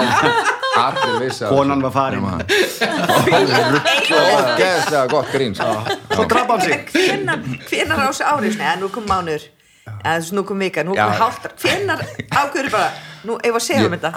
á 0.75 0.78
allir 0.86 1.16
vissi 1.24 1.42
að- 1.48 1.54
Konan 1.56 1.80
var 1.86 1.94
farin. 1.96 2.24
Og 3.16 4.50
geðslega 4.60 5.08
gott 5.12 5.30
grín 5.34 5.56
sko. 5.56 5.72
Svo 6.14 6.25
draf 6.30 6.48
hann 6.52 6.62
sig. 6.62 6.80
Hvenar 7.70 8.00
á 8.02 8.04
þessu 8.10 8.24
ári, 8.28 8.52
svona, 8.56 8.75
nú 8.82 8.88
kom 8.92 9.06
mánuður. 9.10 9.44
Eða 9.86 10.15
þessu 10.20 10.38
nú 10.38 10.44
kom 10.50 10.63
vika, 10.65 10.84
nú 10.86 10.96
Já. 10.98 11.06
kom 11.06 11.20
hálftar 11.22 11.54
hvenar 11.62 12.01
ákveður 12.30 12.72
bara, 12.74 12.88
nú 13.25 13.36
ef 13.42 13.58
að 13.60 13.63
segja 13.65 13.86
um 13.89 13.96
þetta? 13.96 14.12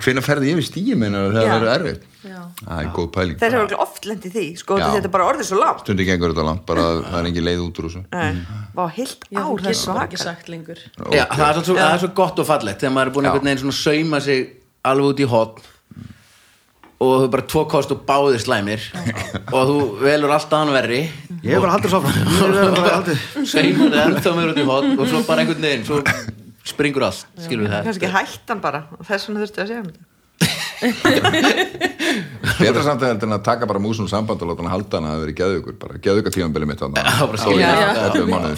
Hvenær 0.00 0.24
ferði 0.24 0.52
yfir 0.54 0.66
stími 0.66 1.10
þegar 1.10 1.36
það 1.36 1.50
verður 1.50 1.72
erfitt? 1.74 2.06
Já. 2.20 2.38
Það 2.60 2.80
er 2.80 2.88
góð 2.96 3.08
pæling. 3.14 3.36
þeir 3.40 3.54
hefur 3.54 3.60
örugglega 3.64 3.84
oft 3.86 4.08
lendið 4.08 4.34
því, 4.36 4.46
sko, 4.60 4.78
þetta 4.80 5.08
er 5.08 5.14
bara 5.14 5.28
orðið 5.30 5.46
svo 5.48 5.60
langt 5.60 5.84
Stundi 5.84 6.06
gengur 6.08 6.34
þetta 6.34 6.46
langt, 6.50 6.64
bara 6.68 6.86
að 6.86 7.02
það 7.06 7.18
er 7.20 7.28
engin 7.30 7.46
leið 7.46 7.62
út 7.64 7.80
úr 7.80 7.88
þessu. 7.88 8.02
Nei, 8.12 8.42
Vá, 8.76 8.82
heilt 8.96 9.24
ár, 9.30 9.44
hún 9.46 9.60
það 9.60 9.70
er 9.70 9.76
getur 9.76 9.94
bara 9.94 10.06
ekki 10.06 10.20
svaka 10.20 10.22
sagt 10.24 10.50
lengur. 10.52 10.82
Já, 11.16 11.24
það 11.32 11.46
er, 11.48 11.62
svo, 11.64 11.76
það 11.80 11.94
er 11.94 12.02
svo 12.04 12.10
gott 12.20 12.42
og 12.42 12.48
fallegt 12.50 12.84
þegar 12.84 12.96
maður 12.96 13.12
er 13.12 13.16
búin 13.16 13.30
einhvern 13.30 13.48
veginn 13.50 13.62
svona 13.64 13.78
sauma 13.80 14.20
sig 14.24 14.44
alveg 14.90 15.14
út 15.14 15.20
í 15.24 15.30
hot 15.32 15.62
og 17.00 17.14
þú 17.14 17.24
er 17.24 17.32
bara 17.32 17.46
tvo 17.48 17.62
kost 17.70 17.92
og 17.94 18.02
báðir 18.08 18.42
slæmir 18.42 18.82
og 19.50 19.70
þú 19.70 19.76
velur 20.02 20.34
alltaf 20.34 20.58
hann 20.60 20.74
verri 20.74 21.00
Ég 21.40 21.54
hef 21.54 21.62
bara 21.64 21.72
haldið 21.78 21.94
svo 21.94 22.00
fram 22.04 22.14
Ég 22.20 22.60
hef 22.60 22.76
bara 22.76 22.94
haldið 22.98 23.18
saumar 23.48 23.94
það 23.94 24.04
ennþá 24.04 24.36
meður 24.36 24.52
út 24.52 24.60
í 24.60 24.68
hot 24.68 24.88
og 24.92 25.06
svo 25.08 25.22
bara 25.28 25.44
einhvern 25.44 25.64
veginn 25.64 25.86
svo 25.88 26.02
springur 26.70 27.06
allt, 27.08 27.24
skilur 27.40 27.64
við 27.66 27.72
það 27.72 27.88
kannski 27.88 28.12
hættan 28.14 28.60
bara 28.62 28.84
þess 29.08 29.28
vegna 29.30 29.44
þurftu 29.44 29.64
að 29.64 29.70
segja 29.72 29.82
um 29.84 29.90
þetta 29.90 30.08
Betra 32.60 32.82
samt 32.84 33.02
að 33.04 33.24
en 33.26 33.36
að 33.36 33.42
taka 33.44 33.68
bara 33.68 33.80
músum 33.82 34.08
samband 34.08 34.40
og 34.44 34.52
láta 34.52 34.64
hann 34.64 34.72
halda 34.72 34.96
hann 34.98 35.08
að 35.08 35.12
það 35.14 35.24
veri 35.24 35.34
geðugur, 35.40 35.74
bara 35.80 36.00
geðuga 36.04 36.32
tímanbili 36.34 36.68
mitt 36.68 36.80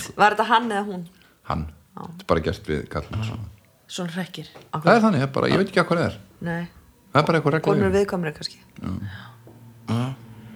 sko. 0.03 0.15
var 0.19 0.37
þetta 0.37 0.47
hann 0.51 0.69
eða 0.71 0.85
hún? 0.87 1.03
Hann. 1.51 1.65
Þetta 1.97 2.25
er 2.25 2.29
bara 2.31 2.45
gert 2.47 2.71
við 2.71 2.85
kallum. 2.93 3.25
svona. 3.27 3.51
Svona 3.93 4.15
hrekkir 4.17 4.53
Það 4.53 4.95
er 4.95 5.03
þannig, 5.07 5.19
það 5.19 5.27
er 5.27 5.35
bara, 5.35 5.51
ég 5.53 5.63
veit 5.63 5.73
ekki 5.73 5.83
hvað 5.83 6.03
það 6.03 6.07
er. 6.07 6.17
Það 7.13 7.21
er 7.21 7.27
bara 7.29 7.39
eitthvað 7.39 7.61
konur 7.67 7.87
regla. 7.87 7.99
viðkomri 7.99 8.33
kannski 8.37 8.59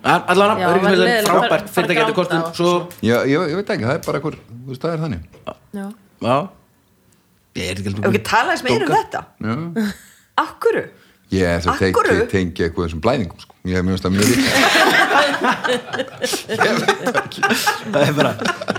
Allan, 0.06 0.60
Já, 0.60 0.66
öryggismiðlun, 0.70 0.82
var 0.82 1.00
leiðilegt 1.00 1.26
að 1.26 1.40
frábært 1.40 1.70
fyrirtæki 1.74 1.98
fara 1.98 2.04
eftir 2.06 2.16
kostum 2.16 2.42
og 2.46 2.52
svo, 2.54 2.74
Já, 3.02 3.16
ég, 3.26 3.48
ég 3.50 3.56
veit 3.58 3.72
ekki, 3.74 3.86
það 3.88 3.96
er 3.96 4.04
bara 4.06 4.20
eitthvað, 4.20 4.36
þú 4.52 4.70
veist, 4.70 4.84
það 4.84 4.92
er 4.92 5.00
þannig. 5.02 5.22
Já. 5.74 5.86
já 6.26 6.36
Ég 7.56 7.72
er 7.72 7.80
ekki 7.80 7.92
Ef 7.96 8.06
ekki 8.12 8.22
tala 8.28 8.54
þess 8.54 8.66
meira 8.66 8.86
um 8.86 8.92
þetta. 8.94 9.20
Akkuru? 10.44 10.84
Ég 11.34 11.42
er 11.42 11.58
þess 11.58 11.70
að 11.72 12.28
tengi 12.30 12.62
eitthvað 12.62 12.84
þessum 12.86 13.02
blæðingum, 13.02 13.38
sko. 13.42 13.52
Ég 13.66 13.74
hef 13.74 13.84
mjög 13.86 13.98
það 14.04 14.12
mjög 14.14 14.26
líka. 14.30 14.50
Það 17.92 18.02
er 18.02 18.12
bara 18.16 18.32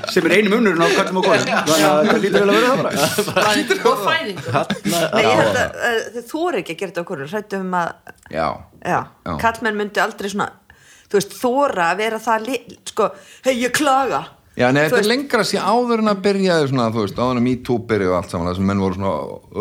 sem 0.07 0.23
er 0.29 0.35
einum 0.37 0.55
unnurinn 0.57 0.79
á 0.79 0.89
kallum 0.95 1.19
og 1.19 1.25
konum. 1.27 1.43
Þannig 1.43 1.87
að 1.87 2.07
það 2.07 2.21
lítur 2.23 2.39
vel 2.39 2.47
að 2.47 2.55
vera 2.55 2.69
það 2.69 2.79
bara. 2.85 2.95
Og 3.91 3.97
fæðing 4.05 4.39
Nei, 4.87 5.23
ég 5.25 5.41
held 5.41 5.59
að 5.59 5.67
þið 6.15 6.25
þóri 6.31 6.61
ekki 6.61 6.71
að 6.71 6.79
gera 6.79 6.91
þetta 6.93 7.03
okkur. 7.03 7.25
Hrættu 7.33 7.59
um 7.59 7.75
að, 7.81 7.89
Já. 8.31 8.47
já, 8.79 8.99
Já. 9.27 9.33
kallmenn 9.43 9.79
myndi 9.81 9.99
aldrei 10.03 10.29
svona 10.31 10.49
þú 11.07 11.19
veist, 11.19 11.35
þóra 11.39 11.91
að 11.91 12.01
vera 12.01 12.19
það 12.23 12.47
li, 12.47 12.57
sko, 12.91 13.07
hei, 13.47 13.53
ég 13.61 13.75
klaga. 13.75 14.23
Já, 14.57 14.71
nei, 14.73 14.87
þetta 14.87 15.03
er 15.03 15.09
lengra 15.11 15.43
sér 15.45 15.67
áður 15.69 16.01
en 16.01 16.11
að 16.11 16.21
byrjaði 16.25 16.69
svona, 16.71 16.87
þú 16.95 17.03
veist, 17.03 17.19
áður 17.21 17.35
en 17.35 17.41
að 17.41 17.45
MeToo 17.45 17.77
byrjaði 17.91 18.11
og 18.11 18.17
allt 18.17 18.31
saman, 18.33 18.47
það 18.49 18.57
sem 18.57 18.67
menn 18.71 18.81
voru 18.81 18.97
svona, 18.97 19.11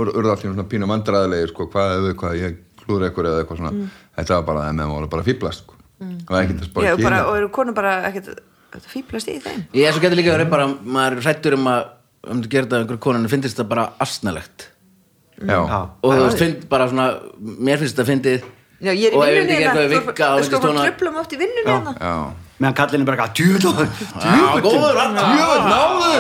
ur, 0.00 0.10
urða 0.14 0.32
allir 0.36 0.54
svona 0.54 0.64
pínu 0.72 0.88
vandræðilegir, 0.90 1.52
sko, 1.52 1.66
hvað, 1.74 1.92
ef 1.98 2.06
við, 2.06 2.14
hvað, 2.22 2.38
ég 2.40 2.56
klúður 2.86 3.08
eitthvað 3.08 3.30
eða 3.32 3.42
eitthvað 3.42 3.60
svona, 3.62 3.88
þetta 4.18 4.38
var 4.38 4.46
bara, 4.50 4.66
að 4.70 4.78
menn 4.78 4.94
voru 4.94 5.10
bara 5.12 5.26
fýblast, 5.26 5.66
sko, 5.66 5.76
það 6.00 6.32
var 6.36 6.46
ekkert 6.46 6.64
að 6.64 6.72
bara, 6.78 6.94
kýna. 7.02 7.20
og 7.26 7.40
eru 7.40 7.50
konur 7.58 7.76
bara 7.76 7.98
ekkert 8.08 8.32
þetta 8.76 8.92
fýblast 8.92 9.30
í 9.32 9.36
þeim? 9.44 9.66
Ég 9.76 9.88
er 9.88 9.96
svo 9.96 10.04
getur 10.04 10.20
líka 10.20 10.34
verið 10.36 10.50
bara 10.52 10.70
maður 10.70 11.18
er 11.18 11.26
hrættur 11.26 11.58
um 11.58 11.68
að 11.72 11.84
um 12.26 12.40
að 12.42 12.48
gera 12.50 12.66
þetta 12.66 12.80
einhverju 12.82 13.02
konunni 13.06 13.30
finnst 13.30 13.52
þetta 13.52 13.68
bara 13.70 13.84
Já. 15.36 15.58
og 15.60 16.10
þú 16.10 16.22
veist, 16.22 16.40
finnst 16.40 16.68
bara 16.70 16.88
svona 16.90 17.06
mér 17.38 17.80
finnst 17.82 17.96
þetta 17.96 18.08
fyndið. 18.08 18.46
Já, 18.76 18.90
ég 18.92 19.06
er 19.08 19.14
í 19.14 19.16
og 19.16 19.24
ef 19.24 19.34
vinnunni 19.36 19.56
hérna, 19.56 19.68
ekki 19.68 19.82
eitthvað 19.84 20.08
vikka 20.08 20.30
og 20.32 20.40
þú 20.40 20.48
sko 20.48 20.60
svona 20.64 20.86
tröflum 20.86 21.20
oft 21.20 21.32
í 21.32 21.40
vinnunni 21.40 21.64
hérna. 21.68 21.92
Já. 22.00 22.14
Meðan 22.56 22.76
kallin 22.76 23.02
er 23.04 23.08
bara 23.10 23.18
Jöfn, 25.36 25.66
náður, 25.68 26.16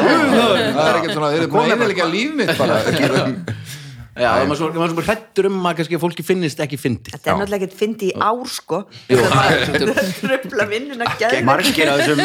það 0.76 0.84
er 0.84 0.98
ekkert 1.00 1.16
svona, 1.16 1.30
þið 1.32 1.40
eru 1.40 1.50
búin 1.54 1.72
að 1.72 1.84
eða 1.86 2.08
líf 2.12 2.34
mitt 2.36 2.52
bara. 2.60 2.74
Já, 4.16 4.30
það 4.30 4.42
er 4.42 4.48
maður 4.48 4.92
svo, 4.92 5.04
hrættur 5.04 5.48
um 5.50 5.66
að 5.68 5.74
kannski 5.80 5.98
fólki 6.00 6.24
finnist 6.24 6.60
ekki 6.64 6.78
fyndið. 6.80 7.16
Þetta 7.16 7.30
er 7.32 7.40
náttúrulega 7.40 7.66
ekkert 7.66 7.78
fyndi 7.80 8.08
í 8.08 8.14
ár 8.16 8.48
sko. 8.48 8.78
Er 9.12 9.20
tröfla 10.22 10.68
vinnuna 10.70 11.08
Margir 11.44 11.92
af 11.92 12.00
þessum 12.00 12.22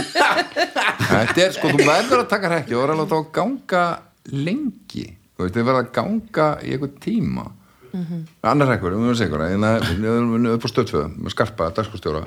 Þetta 1.12 1.44
er, 1.44 1.56
sko, 1.58 1.74
þú 1.74 1.88
verður 1.90 2.24
að 2.24 2.30
taka 2.32 2.54
hrekki 2.54 2.78
og 2.78 2.86
verður 2.86 2.96
að 2.96 3.02
láta 3.04 3.20
á 3.20 3.24
ganga 3.40 3.86
lengi, 4.32 5.08
þú 5.36 5.46
veist, 5.46 5.58
þið 5.58 5.68
verður 5.68 5.82
að 5.82 5.92
ganga 6.00 6.50
í 6.64 6.76
eitthvað 6.76 6.98
tíma. 7.04 7.48
Annar 8.48 8.72
hrekkur, 8.72 8.96
um 8.96 9.10
að 9.12 9.18
segja 9.20 9.34
ykkur, 9.34 9.48
en 9.50 9.68
það 9.68 9.90
er 10.16 10.52
upp 10.56 10.68
á 10.68 10.70
stöðföðu, 10.72 11.08
með 11.18 11.36
skarpa, 11.36 11.72
dagskostjóra, 11.76 12.24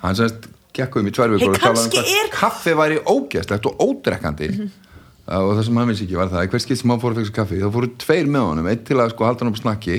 hann 0.00 0.16
semst 0.16 0.48
gekk 0.76 0.98
um 1.00 1.08
í 1.08 1.12
tvær 1.14 1.32
vikur 1.32 1.52
Hey, 1.52 1.56
og 1.56 1.62
talaði 1.62 2.02
um 2.02 2.32
kaffi 2.32 2.74
væri 2.76 2.98
ógeðslegt 3.04 3.68
og 3.70 3.80
ódrekkandi 3.84 4.50
og 5.26 5.52
það 5.56 5.62
sem 5.66 5.78
hann 5.80 5.90
vissi 5.90 6.06
ekki 6.06 6.18
var 6.20 6.30
það. 6.30 6.42
Að 6.44 6.52
hver 6.54 6.62
skipt 6.62 6.80
sem 6.80 6.92
hann 6.92 7.02
fór 7.02 7.14
að 7.14 7.20
fixa 7.22 7.36
kaffi 7.40 7.58
þá 7.62 7.68
fóru 7.74 7.90
tveir 8.02 8.28
með 8.30 8.44
honum, 8.50 8.68
eitt 8.70 8.84
til 8.86 8.98
að 9.02 9.12
sko 9.14 9.26
halda 9.26 9.44
hann 9.44 9.52
upp 9.52 9.58
snakki 9.58 9.96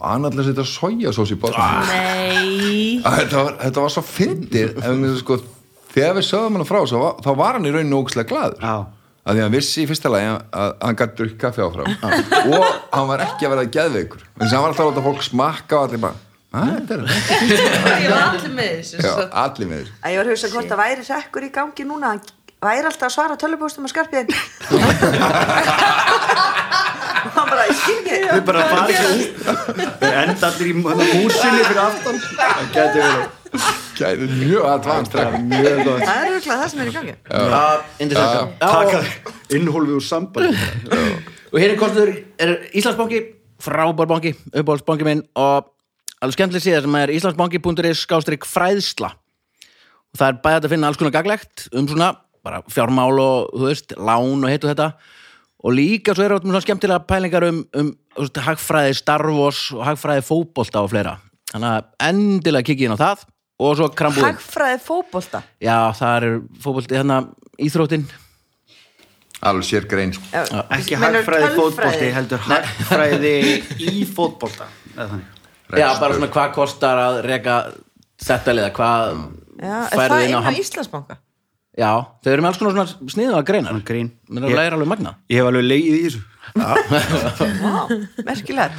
og 0.00 0.06
annar 0.12 0.34
til 0.34 0.42
að 0.42 0.48
setja 0.50 0.68
sojasós 0.70 1.34
í 1.34 1.38
Nei. 1.40 3.02
Að 3.04 3.18
þetta 3.18 3.42
var, 3.42 3.58
þetta 3.64 3.84
var 3.84 3.92
svo 3.96 4.04
fyndið 4.06 4.78
ef 4.78 5.02
við 5.02 5.18
sko, 5.20 5.40
þegar 5.92 6.16
við 6.20 6.26
sögðum 6.30 6.60
hann 6.60 6.70
frá 6.70 6.80
svo, 6.88 7.02
þá 7.24 7.30
var 7.42 7.58
hann 7.58 7.68
í 7.68 7.74
rauninu 7.74 8.00
ógæslega 8.00 8.30
glaður. 8.30 8.62
Já. 8.62 8.76
að 9.20 9.36
því 9.36 9.42
að 9.42 9.44
hann 9.44 9.58
vissi 9.58 9.82
í 9.82 9.90
fyrsta 9.90 10.10
lagi 10.14 10.30
að, 10.30 10.40
að 10.62 10.72
hann 10.86 10.98
gæti 11.02 11.18
drukki 11.18 11.38
kaffi 11.42 11.66
áfram. 11.66 11.92
Og 12.54 12.66
hann 12.94 13.10
var 13.10 13.26
ekki 13.26 13.46
að 13.46 13.54
verða 13.56 13.68
geðveikur. 13.76 14.24
En 14.38 14.46
þess 14.46 14.54
að 14.54 14.56
hann 14.56 14.64
var 14.64 14.72
alltaf 14.72 14.86
að 14.86 14.90
láta 14.94 15.06
fólk 15.10 15.26
smakka 15.26 15.76
og 15.80 15.88
allir 15.90 16.04
bara 16.06 16.26
að 16.50 16.70
þetta 16.74 16.96
er 16.96 17.02
Ég 18.00 18.10
var 18.10 18.22
allir 18.24 18.54
með 18.56 18.70
þessu 18.80 19.02
Já, 19.04 19.10
allir 19.44 19.68
með 19.70 19.82
þessu. 19.84 19.92
Að 20.00 20.10
ég 20.10 20.18
var 20.18 20.24
að 20.26 20.32
hugsa 20.32 20.50
hvort 20.50 20.70
það 20.72 20.80
væri 20.80 21.04
sekkur 21.06 21.46
í 21.46 21.50
gangi 21.54 21.86
núna 21.86 22.10
hann 22.10 22.22
væri 22.60 22.84
alltaf 22.90 23.08
að 23.08 23.14
svara 23.16 23.34
tölvupóstum 23.40 23.86
að 23.88 23.92
skarpiðin 23.94 24.28
og 27.20 27.34
hann 27.36 27.48
bara, 27.50 27.64
ég 27.68 27.76
skil 27.76 27.98
ekki. 28.00 28.16
Við 28.30 28.44
bara 28.48 28.60
farið 28.70 28.96
sér 28.96 29.10
út 29.10 29.20
Við 30.00 30.12
enda 30.22 30.44
allir 30.48 30.68
í 30.70 30.72
húsinni 30.80 31.62
fyrir 31.66 31.80
aftan. 31.82 32.16
Það 32.38 32.64
gæti 32.76 32.98
verið 33.04 33.26
Gæði 33.98 34.26
mjög 34.30 34.62
advanced 34.70 35.10
drekka. 35.12 35.38
Mjög 35.50 35.78
gott. 35.82 36.02
Það 36.04 36.14
er 36.14 36.24
auðvitað 36.28 36.58
það 36.60 36.68
sem 36.70 36.80
er 36.80 36.86
í 36.86 36.94
gangi. 36.94 37.14
Já, 37.26 37.82
indislegt 38.04 38.34
Taka 38.62 39.00
Já, 39.02 39.04
innhólfið 39.58 39.94
úr 39.98 40.04
samband 40.06 40.54
og 41.50 41.58
hér 41.58 41.74
er 41.74 41.78
kostur 41.80 42.08
er 42.38 42.50
Íslandsbanki, 42.78 43.18
frábær 43.60 44.06
banki 44.06 44.30
uppáhaldsbanki 44.54 45.04
minn 45.08 45.22
og 45.34 45.66
alveg 46.22 46.34
skemmtileg 46.36 46.62
síða 46.62 46.82
sem 46.84 46.94
er 47.00 47.10
íslandsbanki.is 47.16 48.04
skástrík 48.06 48.42
fræðsla. 48.46 49.10
Og 50.10 50.14
það 50.20 50.28
er 50.28 50.36
bæði 50.46 50.58
að 50.60 50.72
finna 50.74 50.86
alls 50.90 51.00
konar 51.00 51.16
gaglegt 51.18 51.56
um 51.74 51.84
svona 51.90 52.08
bara 52.50 52.62
fjármál 52.70 53.16
og 53.22 53.50
þú 53.54 53.66
veist, 53.68 53.96
lán 53.96 54.44
og 54.44 54.50
hitt 54.50 54.66
og 54.66 54.72
þetta. 54.74 54.92
Og 55.60 55.76
líka 55.76 56.14
svo 56.16 56.24
er 56.24 56.34
það 56.34 56.46
svona 56.46 56.62
skemmtilega 56.64 57.04
pælingar 57.08 57.46
um, 57.50 57.60
um 57.76 57.90
veist, 58.18 58.40
hagfræði 58.46 58.96
Starvos 58.98 59.66
og 59.76 59.84
hagfræði 59.86 60.24
fótbolta 60.26 60.82
og 60.84 60.90
fleira. 60.92 61.18
Þannig 61.52 61.76
að 61.76 62.08
endilega 62.08 62.68
kikið 62.70 62.88
inn 62.88 62.96
á 62.96 63.02
það 63.02 63.26
og 63.60 63.76
svo 63.76 63.90
krambúðin. 63.92 64.32
Hagfræði 64.32 64.80
fótbolta? 64.86 65.44
Já, 65.60 65.76
það 65.98 66.16
er 66.16 66.36
fótbolti 66.64 66.98
hérna 66.98 67.20
íþróttin. 67.60 68.08
Alveg 69.40 69.68
sér 69.68 69.86
grein 69.88 70.14
sko. 70.16 70.24
Já, 70.32 70.64
Ekki 70.76 71.00
hagfræði 71.00 71.52
fótbolti 71.58 72.10
heldur 72.16 72.42
hagfræði 72.48 73.34
í 73.84 74.06
þannig. 74.08 74.68
Já, 75.78 75.86
bara 76.00 76.16
svona 76.16 76.28
hvað 76.32 76.54
kostar 76.56 76.98
að 76.98 77.20
reka 77.28 77.56
þetta 78.20 78.54
liða, 78.56 78.70
hvað 78.74 79.12
Já, 79.60 79.76
er 79.84 80.00
færðu 80.00 80.14
það 80.14 80.24
inn 80.24 80.34
á 80.34 80.40
inn 80.40 80.48
á 80.50 80.60
Íslandsbanka? 80.64 81.16
Já, 81.80 81.92
þau 82.20 82.30
eru 82.34 82.42
með 82.44 82.50
alls 82.50 82.58
konar 82.60 82.74
svona 82.74 83.12
sniðuða 83.14 83.42
greinar. 83.48 83.72
Svona 83.72 83.86
grín. 83.88 84.08
Mér 84.28 84.44
er 84.44 84.50
að 84.50 84.58
læra 84.58 84.76
alveg 84.76 84.90
magna 84.90 85.12
Ég 85.32 85.40
hef 85.40 85.46
alveg 85.48 85.64
leið 85.64 85.86
í 85.88 86.00
þessu. 86.04 86.20
Vá, 87.62 87.76
merkilegar. 88.26 88.74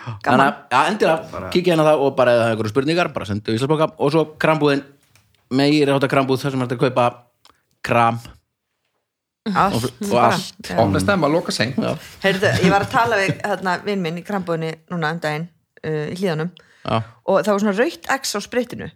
Þannig 0.00 0.24
Gaman 0.24 0.42
að, 0.42 0.58
já, 0.72 0.80
endilega, 0.88 1.40
kíkja 1.52 1.74
hérna 1.74 1.86
það 1.86 2.02
og 2.06 2.14
bara 2.18 2.32
ef 2.32 2.40
það 2.40 2.46
er 2.46 2.54
einhverju 2.54 2.72
spurningar, 2.72 3.10
bara 3.14 3.28
sendu 3.28 3.54
Íslandsbóka 3.54 3.88
og 4.00 4.12
svo 4.14 4.22
krambúðin, 4.40 4.82
meiri 5.52 5.92
hátta 5.92 6.08
krambúð 6.10 6.40
þar 6.42 6.54
sem 6.54 6.64
hægt 6.64 6.74
að 6.74 6.80
kaupa 6.86 7.06
kram. 7.86 8.20
Allt, 9.50 9.76
og, 9.76 9.84
og 9.84 10.14
bara. 10.14 10.30
allt. 10.32 10.64
Já. 10.64 10.78
opna 10.80 11.02
stemma, 11.04 11.30
loka 11.30 11.54
seint. 11.54 11.78
Já, 11.78 11.92
Heyrðu, 12.24 12.54
ég 12.64 12.72
var 12.72 12.86
að 12.86 12.94
tala 12.96 13.20
við 13.20 13.34
hérna, 13.44 13.76
vinn 13.84 14.02
minn 14.04 14.18
í 14.20 14.24
krambúðinni 14.26 14.72
núna 14.90 15.12
um 15.14 15.20
daginn 15.22 15.46
uh, 15.84 16.08
í 16.08 16.16
hlíðanum 16.16 16.50
já, 16.56 16.96
og 16.96 17.44
það 17.44 17.52
var 17.52 17.62
svona 17.66 17.76
raukt 17.76 18.10
X 18.16 18.34
á 18.36 18.40
spritinu 18.42 18.90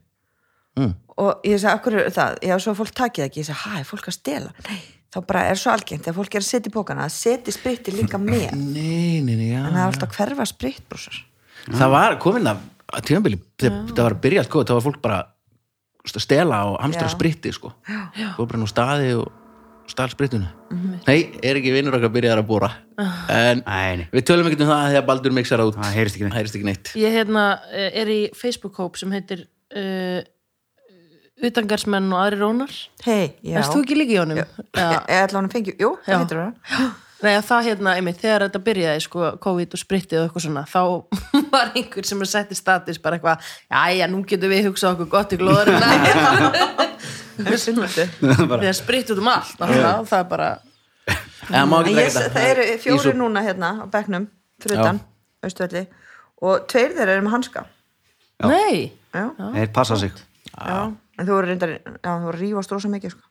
Mm. 0.75 0.95
og 1.23 1.45
ég 1.47 1.61
sagði, 1.63 1.75
akkur 1.79 1.97
er 2.01 2.11
það? 2.15 2.39
Já, 2.43 2.55
svo 2.59 2.73
að 2.75 2.81
fólk 2.81 2.95
takið 2.99 3.23
það 3.23 3.29
ekki, 3.29 3.43
ég 3.45 3.49
sagði, 3.51 3.75
hæ, 3.79 3.85
fólk 3.91 4.09
að 4.11 4.17
stela? 4.17 4.55
Nei, 4.69 4.81
þá 5.15 5.19
bara 5.29 5.45
er 5.53 5.61
svo 5.61 5.71
algengt 5.75 6.03
þegar 6.09 6.17
fólk 6.19 6.35
er 6.35 6.43
að 6.43 6.49
setja 6.49 6.71
í 6.71 6.75
bókana 6.75 7.05
að 7.07 7.13
setja 7.15 7.55
spriti 7.55 7.95
líka 7.95 8.19
með. 8.19 8.49
En 8.51 8.65
nei, 8.79 9.21
nei, 9.23 9.37
nei, 9.39 9.51
já. 9.53 9.61
Það 9.69 9.79
er 9.79 9.85
alltaf 9.85 10.09
að 10.11 10.19
hverfa 10.19 10.49
spritbrúsar 10.51 11.21
Það 11.65 11.95
var 11.95 12.19
komin 12.21 12.51
að, 12.51 12.67
að 12.93 13.07
tímabili 13.09 13.39
þegar 13.63 13.79
það 13.95 14.03
var 14.03 14.17
að 14.19 14.25
byrja 14.27 14.43
sko, 14.49 14.65
það 14.67 14.79
var 14.81 14.85
fólk 14.89 14.99
bara 15.07 15.21
að 16.05 16.21
stela 16.21 16.59
og 16.69 16.75
hamstra 16.83 17.07
Já. 17.09 17.15
spritti 17.15 17.53
sko. 17.55 17.71
Fór 18.37 18.51
bara 18.51 18.61
nú 18.61 18.67
staði 18.69 19.15
og 19.17 19.31
stál 19.89 20.09
spritinu 20.13 20.47
Nei, 21.07 21.31
er 21.45 21.59
ekki 21.61 21.73
vinnur 21.73 21.97
okkar 21.97 22.11
að 22.11 22.15
byrja 22.19 22.35
að 22.37 22.45
bóra 22.49 22.71
En 23.33 23.63
nei. 23.65 24.05
við 24.13 24.27
tölum 24.29 24.49
ekkert 24.49 24.65
um 24.67 24.71
það 24.71 24.85
þegar 24.91 25.07
Baldur 25.09 25.35
mixar 25.37 25.61
það 25.63 25.71
út. 25.71 25.79
Það 25.81 25.97
heyrist 25.99 26.19
ekki 26.19 26.27
neitt. 26.27 26.37
heyrist 26.39 26.59
ekki 26.59 26.69
neitt. 26.69 26.93
Ég 27.01 27.17
hérna 27.19 27.45
eh, 27.73 27.89
er 28.03 28.13
í 28.13 28.21
Facebook-hóp 28.37 29.01
sem 29.01 29.13
heitir 29.17 29.47
uh, 29.75 30.21
Utangarsmenn 31.43 32.13
og 32.15 32.21
aðri 32.23 32.39
rónar. 32.39 32.75
Hei, 33.05 33.33
já. 33.43 33.57
Erst 33.59 33.73
þú 33.75 33.81
ekki 33.83 33.97
líka 33.99 34.15
í 34.15 34.21
honum? 34.21 34.39
ég 34.39 34.47
ætla 35.11 35.41
hann 35.41 35.49
að 35.49 35.57
fengja, 35.57 35.75
jú, 35.81 35.89
Já. 36.07 36.13
það 36.15 36.21
heitir 36.23 36.39
það 36.45 36.93
Nei, 37.25 37.31
að 37.39 37.45
það 37.49 37.63
hérna, 37.71 37.93
einmitt, 37.97 38.19
þegar 38.21 38.43
þetta 38.45 38.61
byrjaði, 38.67 39.01
sko, 39.01 39.29
COVID 39.41 39.75
og 39.75 39.81
sprittið 39.81 40.19
og 40.21 40.25
eitthvað 40.27 40.45
svona, 40.45 40.63
þá 40.69 40.81
var 41.55 41.71
einhver 41.79 42.05
sem 42.05 42.21
er 42.21 42.29
sett 42.29 42.51
í 42.53 42.57
status 42.59 42.99
bara 43.01 43.17
eitthvað, 43.17 43.47
jæja, 43.73 44.09
nú 44.13 44.21
getum 44.29 44.53
við 44.53 44.67
hugsað 44.69 44.93
okkur 44.99 45.09
gott 45.15 45.33
í 45.33 45.39
glóðurina. 45.41 45.89
þegar 47.49 48.77
spritt 48.83 49.11
út 49.15 49.23
um 49.25 49.31
allt, 49.33 49.55
náttúrulega, 49.59 49.95
það 50.11 50.21
er 50.21 50.29
bara, 50.35 50.51
En 51.45 51.69
má 51.69 51.77
En 51.77 51.85
ekki 51.85 51.93
ég, 51.93 51.97
drekka 51.99 52.21
þetta. 52.21 52.35
það 52.39 52.51
eru 52.51 52.67
fjóri 52.85 53.03
svo- 53.05 53.17
núna 53.19 53.41
hérna 53.45 53.73
á 53.81 53.85
bekknum 53.93 54.29
fyrir 54.65 54.79
utan, 54.81 55.01
austurvelli 55.45 55.83
og 56.45 56.63
tveir 56.73 56.95
þeirra 56.97 57.17
eru 57.19 57.25
með 57.27 57.35
hanska. 57.39 57.65
Já. 58.41 58.47
nei, 58.49 58.79
já, 59.13 59.25
Þeir 59.57 59.73
passa 59.77 59.99
sig. 60.01 60.13
Já. 60.17 60.23
En 60.59 61.27
þú 61.27 61.31
voru 61.33 61.51
reyndar 61.51 61.77
já, 61.79 62.11
þú 62.11 62.25
voru 62.29 62.39
rífast 62.41 62.75
rosa 62.75 62.91
mikið 62.93 63.15
sko. 63.15 63.29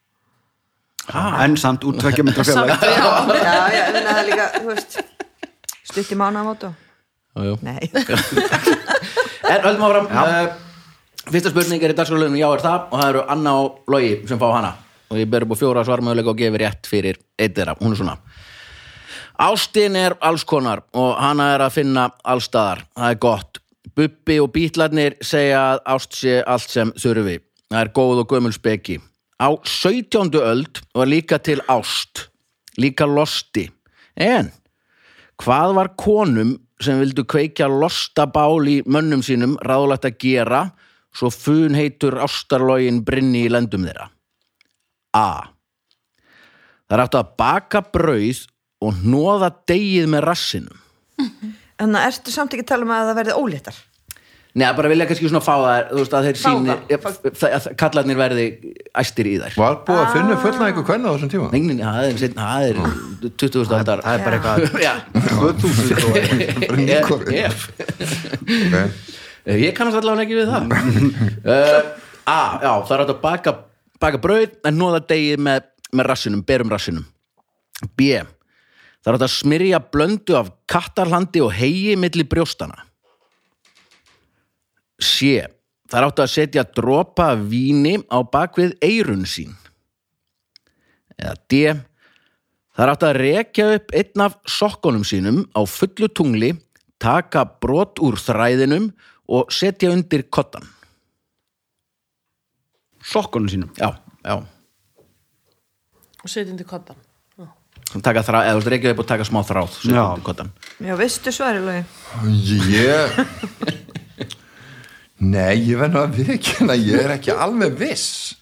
En 1.14 1.58
samt 1.60 1.84
út 1.88 2.00
tvekja 2.00 2.24
myndir 2.28 2.48
fjöla 2.48 2.78
já, 2.80 3.56
já, 3.76 3.84
en 3.92 4.00
það 4.08 4.20
er 4.20 4.28
líka, 4.30 4.50
þú 4.60 4.68
veist 4.72 5.00
stutt 5.84 6.12
í 6.12 6.20
jú. 7.44 7.58
nei, 7.66 7.90
En 9.44 9.64
höldum 9.66 9.84
áfram 9.88 10.08
uh, 10.08 10.54
Fyrsta 11.24 11.52
spurning 11.54 11.84
er 11.84 11.94
í 11.94 11.98
dagskrálunum 11.98 12.36
Já 12.40 12.50
er 12.52 12.64
það. 12.64 12.88
Og 12.92 13.00
það 13.00 13.12
eru 13.14 13.26
Anna 13.36 13.54
og 13.62 13.92
Logi 13.92 14.16
sem 14.28 14.40
fá 14.42 14.48
hana. 14.52 14.74
Og 15.12 15.20
ég 15.22 15.30
ber 15.30 15.46
upp 15.46 15.54
á 15.56 15.58
fjóra 15.62 15.84
svarmöðuleika 15.88 16.34
og 16.34 16.40
gefi 16.40 16.60
rétt 16.60 16.90
fyrir 16.90 17.20
eitt 17.40 17.56
þeirra, 17.56 17.78
hún 17.80 17.94
er 17.94 18.00
svona. 18.02 18.18
Ástin 19.44 19.96
er 19.98 20.16
allskonar 20.22 20.84
og 21.00 21.16
hana 21.22 21.52
er 21.56 21.64
að 21.66 21.78
finna 21.78 22.08
allstaðar, 22.34 22.84
það 22.98 23.14
er 23.14 23.20
gott 23.24 23.60
Bubbi 23.94 24.40
og 24.42 24.52
bítlarnir 24.56 25.18
segja 25.22 25.62
að 25.74 25.84
ást 25.96 26.18
sé 26.18 26.40
allt 26.42 26.70
sem 26.74 26.94
þurfi 26.98 27.40
það 27.70 27.80
er 27.82 27.94
góð 27.96 28.24
og 28.24 28.36
gömul 28.36 28.56
speki 28.56 29.00
Á 29.42 29.50
17. 29.60 30.32
öld 30.40 30.80
var 30.96 31.10
líka 31.10 31.40
til 31.44 31.62
ást 31.68 32.28
líka 32.78 33.06
losti 33.10 33.70
en 34.16 34.52
Hvað 35.42 35.74
var 35.76 35.90
konum 35.98 36.54
sem 36.84 37.00
vildu 37.02 37.26
kveikja 37.28 37.68
losta 37.72 38.26
bál 38.30 38.68
í 38.70 38.82
mönnum 38.86 39.24
sínum 39.26 39.56
ráðlagt 39.66 40.06
að 40.08 40.20
gera 40.22 40.62
svo 41.14 41.32
fun 41.34 41.78
heitur 41.78 42.20
ástarlógin 42.22 43.02
brinni 43.06 43.46
í 43.48 43.52
lendum 43.52 43.86
þeirra? 43.88 44.10
A. 45.14 45.50
Það 46.88 46.98
er 46.98 47.04
átt 47.06 47.18
að 47.20 47.34
baka 47.40 47.84
brauð 47.94 48.46
og 48.84 49.02
hnoða 49.02 49.52
degið 49.70 50.10
með 50.14 50.26
rassinum. 50.28 50.80
En 51.84 51.96
það 51.98 52.06
ertu 52.12 52.34
samt 52.36 52.54
ekki 52.56 52.66
að 52.66 52.72
tala 52.74 52.88
um 52.88 52.94
að 52.96 53.10
það 53.12 53.20
verði 53.24 53.42
óléttar 53.44 53.82
Nei, 54.54 54.68
bara 54.78 54.90
vilja 54.92 55.08
kannski 55.10 55.26
svona 55.32 55.40
fá 55.42 55.56
það, 55.58 55.88
þú 55.90 55.96
veist, 55.98 56.12
að 56.14 56.26
þeir 56.28 56.38
síni, 56.38 56.74
að 57.58 57.64
kallarnir 57.82 58.18
verði 58.20 58.44
æstir 59.02 59.26
í 59.32 59.32
þær. 59.42 59.56
Var 59.58 59.78
búið 59.88 60.02
að 60.04 60.12
finna 60.14 60.36
fullna 60.44 60.68
einhver 60.68 60.86
kvenna 60.86 61.10
á 61.10 61.14
þessum 61.16 61.32
tíma? 61.32 61.48
Nei, 61.50 61.80
það 61.80 62.04
er, 62.12 62.20
seinna- 62.22 62.46
það 62.52 62.68
er 62.68 63.32
20. 63.42 63.74
aldar. 63.80 64.04
Það 64.06 64.14
er 64.14 64.22
bara 64.28 64.38
eitthvað 64.38 64.78
Já, 64.86 64.94
2000 65.32 66.06
og 66.06 66.14
Bara 66.68 66.78
ef, 66.78 66.84
nýkomið. 66.84 67.34
ef. 67.42 67.66
Ok. 68.54 68.78
Eh, 69.50 69.58
Ég 69.66 69.74
kannast 69.76 69.98
allavega 70.04 70.24
ekki 70.28 70.38
við 70.38 70.54
það 70.54 70.64
uh, 71.50 71.90
A, 72.30 72.38
já, 72.62 72.72
það 72.86 72.94
er 72.94 73.02
hægt 73.04 73.16
að 73.16 73.20
baka, 73.26 73.56
baka 74.06 74.22
brauð 74.24 74.54
en 74.70 74.78
nóða 74.80 75.02
degið 75.10 75.42
með, 75.50 75.66
með 75.98 76.12
rassinum, 76.14 76.46
berum 76.48 76.70
rassinum 76.72 77.10
B, 77.98 78.14
það 79.04 79.12
er 79.12 79.18
hægt 79.18 79.28
að 79.28 79.36
smyrja 79.36 79.80
blöndu 79.94 80.38
af 80.40 80.52
kattarlandi 80.72 81.44
og 81.44 81.52
hegi 81.58 81.98
milli 82.00 82.26
brjóstana 82.28 82.86
C, 85.04 85.44
það 85.92 86.00
er 86.00 86.08
hægt 86.08 86.22
að 86.24 86.32
setja 86.32 86.64
dropa 86.78 87.34
víni 87.36 87.98
á 88.08 88.24
bakvið 88.24 88.78
eirun 88.84 89.26
sín 89.28 89.52
eða 91.20 91.36
D, 91.52 91.64
það 92.74 92.86
er 92.86 92.94
hægt 92.94 93.08
að 93.08 93.20
rekja 93.20 93.72
upp 93.78 93.98
einn 94.00 94.28
af 94.28 94.38
sokkunum 94.50 95.04
sínum 95.08 95.44
á 95.52 95.62
fullu 95.68 96.08
tungli 96.08 96.54
taka 97.04 97.44
brot 97.60 98.00
úr 98.00 98.16
þræðinum 98.16 98.88
og 99.28 99.52
setja 99.52 99.92
undir 99.92 100.24
kottan. 100.32 100.64
sokkunum 103.04 103.50
sínum 103.52 103.72
Já, 103.76 104.00
já. 104.24 104.40
og 106.24 106.30
setjum 106.30 106.58
til 106.58 106.66
kottan. 106.66 106.96
Taka 108.02 108.24
þráð, 108.26 108.44
eða 108.48 108.54
þú 108.54 108.60
veist, 108.62 108.72
reykja 108.74 108.92
upp 108.96 109.00
og 109.04 109.08
taka 109.12 109.24
smá 109.28 109.40
þráð, 109.46 109.72
Já. 109.86 110.04
já, 110.88 110.94
veistu 110.98 111.30
svari 111.36 111.60
lögi 111.62 111.84
Ég 112.74 112.98
Nei, 115.24 115.56
ég 115.70 115.78
verð 115.80 115.94
nú 115.94 116.00
að 116.04 116.16
viðkynna 116.20 116.76
ég 116.76 117.00
er 117.06 117.12
ekki 117.16 117.32
alveg 117.32 117.78
viss. 117.80 118.36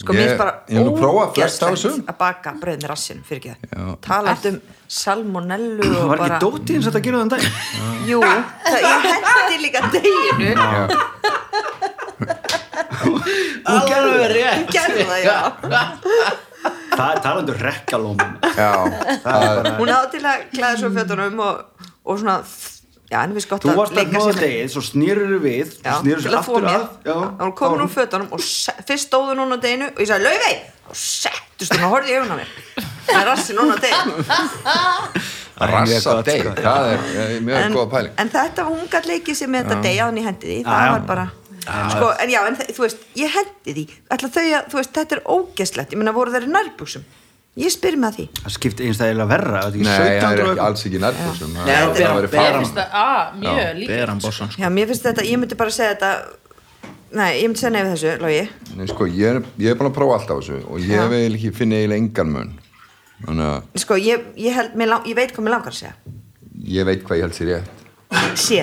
Sko, 0.00 0.14
mér 0.16 0.30
er 0.32 0.38
bara 0.38 0.52
ógeðslegt 0.70 2.06
að 2.08 2.16
baka 2.20 2.52
brauð 2.60 2.78
með 2.80 2.88
rassinum 2.92 3.24
fyrir 3.26 3.40
ekki 3.40 3.68
Já. 3.68 3.80
það 3.80 3.96
talað 4.06 4.46
um 4.52 4.60
salmonellu 5.00 5.88
og 5.90 6.06
Var 6.12 6.22
ekki 6.24 6.38
dótið 6.44 6.74
eins 6.76 6.86
að 6.86 6.92
þetta 6.94 7.02
gera 7.04 7.18
þann 7.20 7.32
dag? 7.34 7.42
jú, 8.08 8.20
það, 8.22 8.78
ég 8.86 9.00
hendi 9.10 9.56
líka 9.64 9.80
deginu 9.92 10.48
rétt. 14.36 14.70
gerði 14.72 15.04
það, 15.10 15.20
já 15.26 15.38
Það 16.90 17.14
er 17.14 17.22
talandu 17.24 17.56
rekkalómin 17.60 18.36
Já, 18.56 18.72
það 19.24 19.46
er 19.46 19.70
hún 19.78 19.94
átti 19.94 20.18
til 20.18 20.28
að 20.28 20.44
klæða 20.52 20.76
svo 20.82 20.92
fötunum 20.96 21.42
og, 21.46 21.88
og 22.04 22.20
svona 22.20 22.36
já, 23.10 23.20
við 23.30 23.46
Þú 23.50 23.72
að 23.72 23.80
varst 23.80 24.00
að 24.00 24.14
sér. 24.26 24.40
degið, 24.44 24.68
svo 24.74 24.84
snýrur 24.86 25.36
við 25.42 25.74
Já, 25.80 25.92
snýrur 26.02 26.24
til 26.24 26.30
sér 26.30 26.38
aftur 26.40 26.68
að 26.70 26.86
já, 27.06 27.14
þá 27.14 27.44
var 27.44 27.54
komin 27.62 27.84
úr 27.86 27.92
fötunum 27.94 28.30
og 28.36 28.46
fyrst 28.90 29.10
stóðu 29.10 29.36
hún 29.38 29.56
á 29.56 29.58
deginu 29.58 29.90
og 29.90 30.02
ég 30.04 30.10
sagði 30.10 30.28
laufey! 30.28 30.56
Og 30.90 30.98
settust 30.98 31.76
hún 31.76 31.86
og 31.86 31.94
horfði 31.96 32.16
í 32.16 32.18
augun 32.18 32.34
á 32.34 32.36
mér. 32.40 32.54
Það 33.06 33.20
er 33.20 33.28
rassi 33.30 33.58
núna 33.58 33.76
á 33.76 33.82
deginu 33.84 35.28
rassa 35.68 36.16
deg 36.24 36.40
sko. 36.44 36.54
Það 36.56 36.88
er 36.94 37.02
eh, 37.14 37.34
mjög 37.44 37.58
en, 37.60 37.74
góða 37.76 37.90
pæling. 37.94 38.14
en 38.22 38.32
þetta 38.32 38.66
hún 38.68 38.88
gætt 38.92 39.08
leikið 39.10 39.38
sér 39.40 39.52
með 39.52 39.66
þetta 39.66 39.84
deg 39.84 40.00
áðan 40.00 40.20
ég 40.20 40.28
hendi 40.30 40.48
því. 40.48 40.58
Já, 40.60 40.70
það 40.70 40.92
var 40.94 41.04
bara 41.10 41.26
sko, 41.64 42.10
en 42.22 42.30
já, 42.32 42.40
en 42.48 42.56
þú 42.60 42.84
veist, 42.84 43.02
ég 43.20 43.32
hendi 43.34 43.74
því. 43.76 43.84
Ætla 44.16 44.28
þau 44.34 44.44
að, 44.58 44.68
þú 44.72 44.78
veist, 44.80 44.92
þetta 44.96 45.16
er 45.18 45.22
ógeslegt 45.36 45.92
ég 45.94 46.00
meina 46.00 46.12
voru 46.16 46.32
þeir 46.34 46.46
í 46.48 46.52
nærbuxum? 46.54 47.04
Ég 47.60 47.72
spyr 47.74 47.96
mig 47.98 48.08
að 48.12 48.16
því. 48.20 48.26
Það 48.44 48.52
skipti 48.54 48.84
einstæðilega 48.86 49.26
verra 49.28 49.60
Nei, 49.74 49.82
það 49.84 50.04
er 50.06 50.20
1700 50.22 50.50
ekki 50.52 50.62
alls 50.66 50.84
ekki 50.86 51.00
nærbuxum. 51.02 51.50
Nei, 51.56 51.64
Það 51.66 51.80
það 51.80 51.96
beran- 51.98 52.16
væri 52.20 52.30
beran- 52.30 52.44
fara 52.46 52.60
Finnst 52.60 52.76
það, 52.78 52.92
að, 53.00 53.40
mjög 53.42 53.80
líka. 53.80 54.20
Sko. 54.30 54.70
mér 54.76 54.86
finnst 54.92 55.02
þetta, 55.08 55.24
ég 55.26 55.38
myndi 55.42 55.56
bara 55.58 55.70
segja 55.70 55.94
þetta 55.96 56.12
nei, 57.18 57.30
ég 57.42 57.48
myndi 57.50 57.58
segja 57.58 57.72
nefið 57.74 57.92
þessu, 57.96 58.12
logi. 58.22 58.44
Nei, 58.76 58.86
sko, 58.86 59.04
ég 59.10 59.26
er, 59.34 59.40
ég 59.58 59.70
er 59.70 59.74
búin 59.80 59.90
að 59.90 59.96
prófa 59.98 60.14
allt 60.20 60.30
á 60.30 60.36
þessu 60.38 60.60
og 60.70 60.78
ég 60.78 60.94
Já. 60.94 61.08
vil 61.10 61.34
ekki 61.34 61.52
finna 61.58 61.74
eiginlega 61.80 62.00
engan 62.04 62.32
mun. 62.36 62.52
Þannig 63.26 63.50
að 63.50 63.82
sko, 63.82 63.94
ég, 64.00 64.22
ég, 64.36 64.54
held, 64.54 64.74
mér 64.78 64.88
lang, 64.94 65.04
ég 65.10 65.16
veit 65.18 65.34
hvað 65.34 65.44
mér 65.44 65.56
langar 65.58 65.74
að 65.74 65.80
segja. 65.82 65.94
Ég 66.70 66.86
veit 66.86 67.02
hvað 67.04 67.18
ég 67.18 67.26
held 67.26 67.34
sér 67.34 67.50
rétt. 67.50 68.38
Sé, 68.38 68.62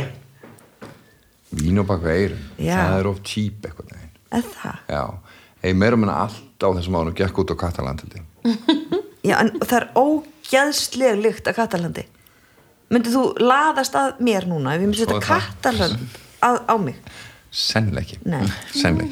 vín 1.56 1.80
og 1.80 1.88
baka 1.88 2.12
eirun, 2.12 2.44
Já. 2.60 2.76
það 2.76 3.00
er 3.00 3.08
of 3.12 3.22
cheap 3.24 3.66
eitthvað 3.66 3.94
er 4.38 4.44
það 4.52 4.80
já, 4.92 5.04
ég 5.64 5.78
meira 5.80 6.00
meina 6.00 6.18
allt 6.26 6.60
á 6.64 6.68
þessum 6.76 6.98
ánum 7.00 7.16
gekk 7.16 7.40
út 7.44 7.54
á 7.54 7.56
Kataland 7.64 8.04
held 8.04 8.18
ég. 8.18 8.26
Já, 9.28 9.36
en 9.40 9.54
það 9.62 9.78
er 9.80 9.88
ógæðsleg 10.00 11.22
lykt 11.24 11.48
af 11.48 11.58
Katalandi 11.60 12.06
Myndið 12.88 13.16
þú 13.18 13.24
laðast 13.44 13.96
að 14.00 14.22
mér 14.24 14.46
núna 14.48 14.76
ef 14.76 14.84
ég 14.84 14.88
myndi 14.88 15.02
setja. 15.02 15.20
Kataland 15.24 16.20
að, 16.46 16.60
á 16.72 16.76
mig 16.80 17.00
sennilega 17.52 18.06
ekki 18.06 18.20
Nei. 18.28 19.08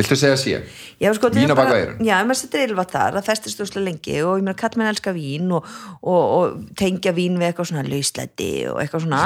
Viltu 0.00 0.18
segja 0.18 0.40
sé? 0.40 0.58
Já, 1.00 1.12
sko, 1.16 1.30
þetta 1.30 1.40
Vín 1.44 1.52
á 1.52 1.56
bak 1.56 1.62
bara- 1.62 1.76
við 1.76 1.82
eyrun. 1.84 2.02
Já, 2.08 2.14
ef 2.18 2.28
maður 2.30 2.40
setur 2.42 2.66
ylvað 2.66 2.92
þar, 2.96 3.16
það 3.18 3.30
festist 3.30 3.64
úrslega 3.64 3.86
lengi 3.86 4.18
og 4.24 4.34
ég 4.40 4.44
meina 4.44 4.58
kall 4.64 4.76
menn 4.80 4.90
elska 4.90 5.14
vín 5.16 5.56
og, 5.56 5.72
og, 6.02 6.22
og 6.36 6.76
tengja 6.80 7.14
vín 7.16 7.38
við 7.40 7.50
eitthvað 7.50 7.70
svona 7.72 7.86
lauslæti 7.88 8.52
og 8.72 8.82
eitthvað 8.82 9.06
svona. 9.06 9.24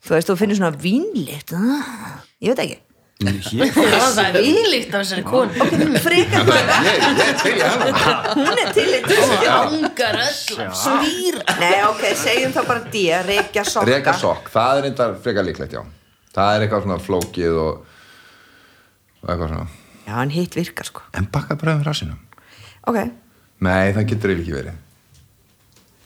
Þú 0.00 0.16
veist, 0.16 0.30
þú 0.30 0.38
finnir 0.40 0.56
svona 0.60 0.76
vínlitt 0.80 1.52
ah, 1.56 2.22
ég 2.40 2.54
veit 2.54 2.64
ekki. 2.66 2.78
Það 3.20 4.18
er 4.22 4.36
viðlíkt 4.40 4.94
af 4.96 5.02
þessari 5.02 5.24
konu. 5.26 5.52
frekar 6.00 6.46
ég 6.48 7.34
til 7.42 7.52
ég 7.58 7.66
hana. 7.68 7.90
Hún 8.32 8.60
er 8.62 8.70
til 8.72 8.86
öll. 8.96 9.10
svýr. 10.80 11.36
Nei, 11.60 11.74
ok, 11.90 12.04
segjum 12.16 12.54
þá 12.56 12.60
bara 12.64 12.86
D, 12.94 13.02
reykja 13.26 13.66
sokka. 13.68 13.90
Reka 13.90 14.14
sokk, 14.16 14.48
það 14.54 14.80
er 14.80 14.88
enda 14.88 15.10
frekar 15.20 15.44
líklegt 15.50 15.76
já. 15.76 15.82
Það 16.32 16.54
er 16.54 16.64
eitthvað 16.64 16.86
svona 16.86 16.98
flókið 17.04 17.60
og, 17.60 17.84
og 19.20 19.28
eitthvað 19.34 19.52
svona 19.52 19.68
Já, 20.10 20.16
en 20.18 20.32
hitt 20.34 20.56
virkar 20.58 20.88
sko. 20.88 21.04
En 21.14 21.28
baka 21.30 21.54
bröðum 21.58 21.84
rassinum 21.86 22.18
Ok, 22.88 22.96
nei, 23.62 23.92
það 23.94 24.06
getur 24.08 24.32
eiginlega 24.32 24.42
ekki 24.42 24.54
verið. 24.56 24.78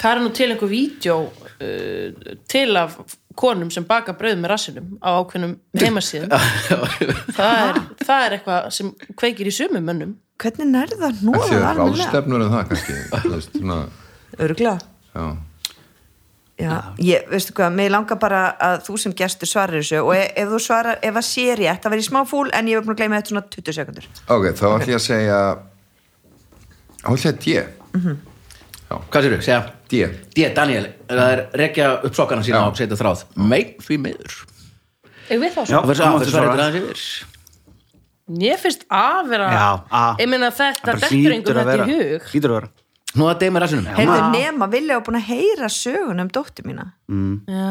Það 0.03 0.11
er 0.11 0.21
nú 0.21 0.33
til 0.37 0.49
einhver 0.51 0.71
vídeo 0.73 1.15
uh, 1.25 2.33
til 2.51 2.77
af 2.77 2.99
konum 3.39 3.71
sem 3.73 3.87
baka 3.89 4.13
brauð 4.19 4.37
með 4.43 4.53
rassinum 4.53 4.91
á 5.01 5.09
ákveðnum 5.23 5.55
heimasíðum. 5.81 6.35
það, 7.39 7.55
er, 7.55 7.81
það 8.03 8.27
er 8.27 8.37
eitthvað 8.37 8.69
sem 8.77 8.93
kveikir 9.15 9.49
í 9.49 9.55
sumum 9.55 9.87
mönnum. 9.87 10.19
hvernig 10.43 10.71
ekki 10.75 11.15
nóða 11.23 11.49
það 11.49 11.65
almennilega? 11.71 12.05
ráðstefnur 12.05 12.45
um 12.45 12.55
það 12.55 12.69
kannski 12.73 13.01
þú 13.15 13.33
veist, 13.37 13.59
svona, 13.59 13.81
Öruglega 14.35 14.79
já 15.15 15.27
Já, 16.55 16.75
ég, 17.03 17.25
veistu 17.33 17.53
hvað, 17.57 17.73
mig 17.75 17.89
langar 17.91 18.19
bara 18.23 18.43
að 18.63 18.77
þú 18.87 18.99
sem 19.03 19.13
gestur 19.19 19.49
svarir 19.51 19.81
þessu 19.83 20.03
og 20.05 20.13
ef, 20.15 20.29
ef 20.39 20.53
þú 20.53 20.61
svarar, 20.63 21.01
ef 21.03 21.17
að 21.19 21.27
sé 21.27 21.47
rétt, 21.59 21.81
það 21.83 21.91
verður 21.97 22.07
smá 22.07 22.21
fúl 22.31 22.45
en 22.55 22.69
ég 22.71 22.79
hef 22.79 22.85
búin 22.87 22.95
að 22.95 23.01
gleyma 23.03 23.19
þetta 23.19 23.33
svona 23.33 23.43
20 23.57 23.75
sekundur 23.81 24.07
Ok, 24.37 24.47
þá 24.55 24.67
ætlum 24.69 24.93
ég 24.93 25.01
að 25.01 25.05
segja 25.09 25.41
þá 27.03 27.09
ætlum 27.11 27.27
ég 27.27 27.35
Mhm. 27.95 28.15
Hvað 28.95 29.25
sér 29.25 29.33
þú? 29.35 29.43
Segja. 29.43 29.61
D. 29.91 30.01
D, 30.35 30.49
Daniel, 30.55 30.87
það 31.09 31.31
er 31.33 31.41
rekja 31.59 31.87
upp 32.07 32.15
sokkana 32.15 32.45
sína 32.47 32.61
og 32.69 32.77
setja 32.79 32.99
þráð. 32.99 33.25
Mei, 33.37 33.77
því 33.83 33.99
miður. 34.05 34.35
Ég 35.31 35.41
þá 35.55 35.63
Já. 35.65 35.79
svo 35.81 35.81
Það 36.21 36.31
svara. 36.31 36.53
þetta 36.55 36.67
aðeins 36.69 36.83
yfir. 36.83 37.27
Ég 38.45 38.61
finnst 38.63 38.85
að 38.91 39.29
vera. 39.33 39.49
Ég 40.21 40.29
meina 40.31 40.51
þetta 40.55 40.85
Það 40.85 41.01
dettur 41.01 41.15
hlýtur 41.15 41.35
einhver 41.35 41.61
þetta 41.61 41.77
í 41.89 41.97
hug. 41.99 42.29
Hlýtur 42.31 42.51
að 42.51 42.59
vera 42.61 42.69
Nú 43.15 43.29
að 43.31 43.45
deyma 43.45 43.61
rassinum. 43.63 43.87
Heyrðu 43.95 44.31
nema, 44.33 44.67
vilja 44.73 44.97
og 44.99 45.05
búin 45.07 45.21
að 45.21 45.29
heyra 45.29 45.69
sögun 45.71 46.23
um 46.25 46.31
dóttir 46.35 46.67
mína. 46.67 46.89
Já. 47.07 47.69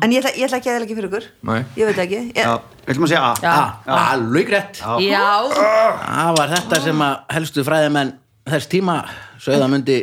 En 0.00 0.14
ég 0.14 0.22
ætla, 0.22 0.32
ég 0.38 0.46
ætla 0.46 0.60
ekki 0.62 0.72
að 0.72 0.86
ekki 0.86 0.96
fyrir 0.96 1.10
ykkur. 1.10 1.28
Nei. 1.50 1.58
Ég 1.76 1.90
veit 1.90 2.00
ekki. 2.06 2.20
Ég, 2.30 2.40
Já, 2.40 2.54
ætlum 2.88 3.04
að 3.04 3.12
segja 3.12 3.52
A. 3.52 3.98
Alveg 4.14 4.54
rétt 4.54 4.80
Já, 5.04 5.28
Það 5.52 6.32
var 6.40 6.56
þetta 6.56 6.80
sem 6.88 7.04
að 7.10 7.14
helstu 7.36 7.66
fræðimenn 7.68 8.16
þess 8.54 8.72
tíma 8.72 8.98
sögða 9.44 9.70
myndi 9.72 10.00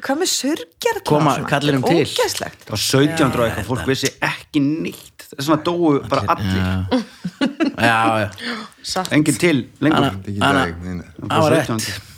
Hvað 0.00 0.20
með 0.22 0.30
surgjar 0.32 1.00
Koma 1.04 1.32
kallinum 1.50 1.84
til. 1.84 2.04
Það 2.08 2.70
var 2.70 2.80
1700 2.80 3.40
og 3.42 3.48
eitthvað, 3.50 3.66
fólk 3.68 3.88
vissi 3.90 4.12
ekki 4.24 4.62
nýtt 4.64 5.26
Það 5.30 5.42
er 5.42 5.46
svona 5.46 5.62
dóu 5.66 5.90
bara 6.10 6.22
allir. 6.34 6.62
Já, 7.78 7.98
já, 8.24 8.30
satt. 8.82 9.12
Engin 9.14 9.36
til 9.38 9.60
lengur. 9.78 10.16
Það 10.26 11.44
var 11.44 11.54
rétt 11.54 12.08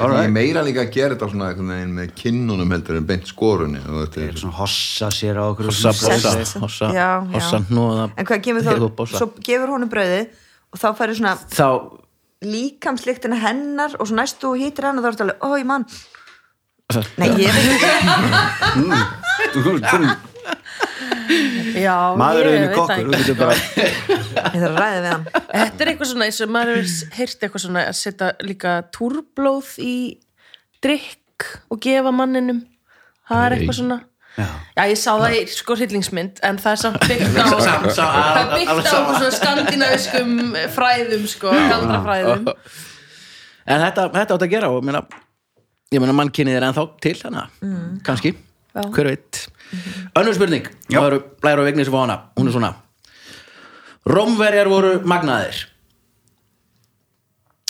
1700. 0.00 0.08
Það 0.08 0.08
er 0.08 0.16
Alright. 0.16 0.32
meira 0.32 0.62
líka 0.64 0.80
að 0.86 0.90
gera 0.96 1.14
þetta 1.14 1.28
svona 1.30 1.48
einhvern 1.50 1.70
veginn 1.74 1.94
með 1.98 2.12
kinnunum 2.20 2.70
heldur 2.74 2.96
en 3.00 3.06
beint 3.10 3.26
skorunni 3.28 3.80
þetta 3.84 4.22
er 4.26 4.38
Svona 4.40 4.56
hossa 4.56 5.10
sér 5.12 5.36
á 5.36 5.44
okkur 5.52 5.68
Hossa, 5.68 5.92
hossa, 5.92 6.90
Já, 6.90 6.94
já. 6.96 7.08
hossa, 7.36 7.60
hnúða 7.68 8.06
En 8.16 8.24
hvað 8.30 8.40
kemur 8.46 8.64
þá, 8.64 8.72
svo 9.12 9.28
gefur 9.44 9.74
honum 9.76 9.90
brauðið 9.92 10.32
og 10.72 10.80
þá 10.80 10.88
færi 10.98 11.18
svona 11.20 11.34
Þá, 11.52 11.68
líkamsliktina 12.40 13.36
hennar 13.44 13.98
og 14.00 14.08
svo 14.08 14.16
næstu 14.16 14.54
og 14.54 14.56
hýtir 14.62 14.88
hann 14.88 14.96
og 14.98 15.04
þá 15.04 15.10
ertu 15.12 15.26
alveg, 15.26 15.44
ó 15.44 15.48
ég 15.60 15.68
mann 15.68 15.84
Nei, 17.20 17.28
ég 17.38 17.54
veit 17.54 17.84
ekki 17.84 19.00
Þú 19.54 19.62
kom- 19.66 20.16
Já, 21.80 21.94
Maðurinn 22.18 22.66
er 22.66 22.72
kokkur, 22.74 23.10
Ég 24.50 24.60
þarf 24.60 24.74
að 24.74 24.78
ræða 24.80 24.98
við 24.98 25.08
hann. 25.10 25.24
Þetta 25.30 25.84
er 25.84 25.90
eitthvað 25.92 26.10
svona 26.10 26.26
eins 26.26 26.40
og 26.42 26.52
maður 26.54 26.80
hefur 26.80 27.16
heyrt 27.18 27.44
eitthvað 27.46 27.64
svona 27.64 27.84
að 27.86 27.96
setja 28.00 28.30
líka 28.46 28.74
túrblóð 28.94 29.72
í 29.84 29.94
drikk 30.84 31.46
og 31.70 31.80
gefa 31.84 32.12
manninum. 32.14 32.64
Það 33.30 33.44
er 33.46 33.56
eitthvað 33.56 33.78
svona. 33.80 34.00
Já. 34.36 34.46
Já, 34.76 34.82
ég 34.86 34.98
sá 35.00 35.08
það 35.10 35.36
í 35.36 35.40
sko 35.52 35.76
hryllingsmynd 35.76 36.38
en 36.46 36.60
það 36.62 36.76
er 36.76 36.80
samt 36.84 37.06
byggt 37.10 37.34
á 37.34 37.46
það 37.66 38.38
er 38.40 38.52
byggt 38.54 38.70
á 38.70 38.94
svona 38.94 39.32
skandinaviskum 39.34 40.36
fræðum 40.76 41.26
sko, 41.30 41.54
galdrafræðum. 41.72 42.46
En 43.70 43.82
þetta, 43.86 44.06
þetta 44.14 44.36
átt 44.38 44.46
að 44.46 44.52
gera 44.54 44.70
og 44.72 44.86
meina, 44.86 45.02
ég 45.92 46.02
meina 46.02 46.14
mannkynnið 46.16 46.60
er 46.60 46.68
ennþá 46.70 46.86
til 47.02 47.16
hana, 47.24 47.48
kannski. 48.06 48.34
Já. 48.70 48.84
hver 48.94 49.08
veit 49.10 49.38
önnur 50.18 50.36
spurning, 50.36 50.70
það 50.88 51.06
eru 51.06 51.20
blæður 51.42 51.62
og 51.64 51.92
fá 51.94 52.00
hana, 52.00 52.16
hún 52.38 52.48
er 52.48 52.56
svona. 52.56 52.72
Rómverjar 54.10 54.70
voru 54.70 54.94
magnaðir. 55.04 55.66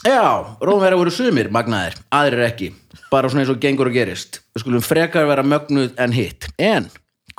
Já, 0.07 0.57
Rómverjar 0.65 0.97
voru 0.97 1.13
sumir 1.13 1.51
magnaðir, 1.53 1.99
aðrir 2.15 2.47
ekki. 2.47 2.71
Bara 3.11 3.29
svona 3.29 3.45
eins 3.45 3.53
og 3.53 3.61
gengur 3.61 3.91
og 3.91 3.97
gerist. 3.99 4.41
Við 4.55 4.65
skulum 4.65 4.85
frekar 4.85 5.29
vera 5.29 5.45
mögnuð 5.45 5.99
en 6.01 6.15
hitt. 6.15 6.49
En 6.57 6.89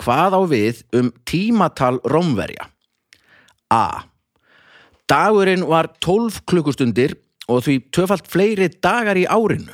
hvað 0.02 0.38
á 0.38 0.42
við 0.52 0.84
um 0.98 1.10
tímatal 1.26 1.98
Rómverja? 2.06 2.68
A. 3.72 4.04
Dagurinn 5.10 5.66
var 5.68 5.90
12 6.04 6.44
klukkustundir 6.48 7.16
og 7.52 7.64
því 7.66 7.78
töfalt 7.96 8.30
fleiri 8.32 8.70
dagar 8.84 9.18
í 9.20 9.26
árinu. 9.26 9.74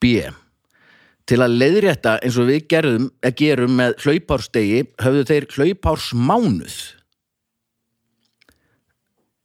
B. 0.00 0.24
Til 1.28 1.42
að 1.44 1.58
leiðrétta 1.60 2.16
eins 2.24 2.38
og 2.40 2.48
við 2.48 2.66
gerðum, 2.72 3.08
eh, 3.20 3.32
gerum 3.36 3.74
með 3.76 3.98
hlaupárstegi 4.00 4.84
höfðu 5.02 5.24
þeir 5.28 5.46
hlaupársmánuð. 5.54 6.76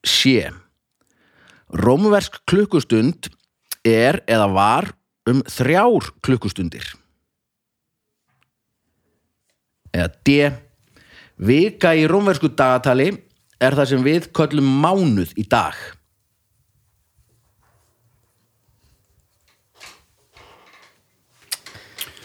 C. 0.03 0.51
Rómversk 1.73 2.39
klukkustund 2.47 3.29
er 3.83 4.21
eða 4.27 4.47
var 4.53 4.93
um 5.27 5.41
þrjár 5.43 6.11
klukkustundir. 6.23 6.85
Eða 9.93 10.09
D. 10.23 10.51
Vika 11.43 11.93
í 11.97 12.07
rómversku 12.07 12.51
dagatali 12.55 13.09
er 13.59 13.75
það 13.75 13.89
sem 13.89 14.03
við 14.05 14.31
köllum 14.35 14.67
mánuð 14.83 15.33
í 15.39 15.45
dag. 15.49 15.75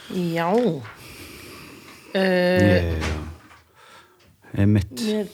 Já. 0.09 0.49
Uh, 2.09 2.83
Einmitt, 4.57 4.93
mér, 5.05 5.29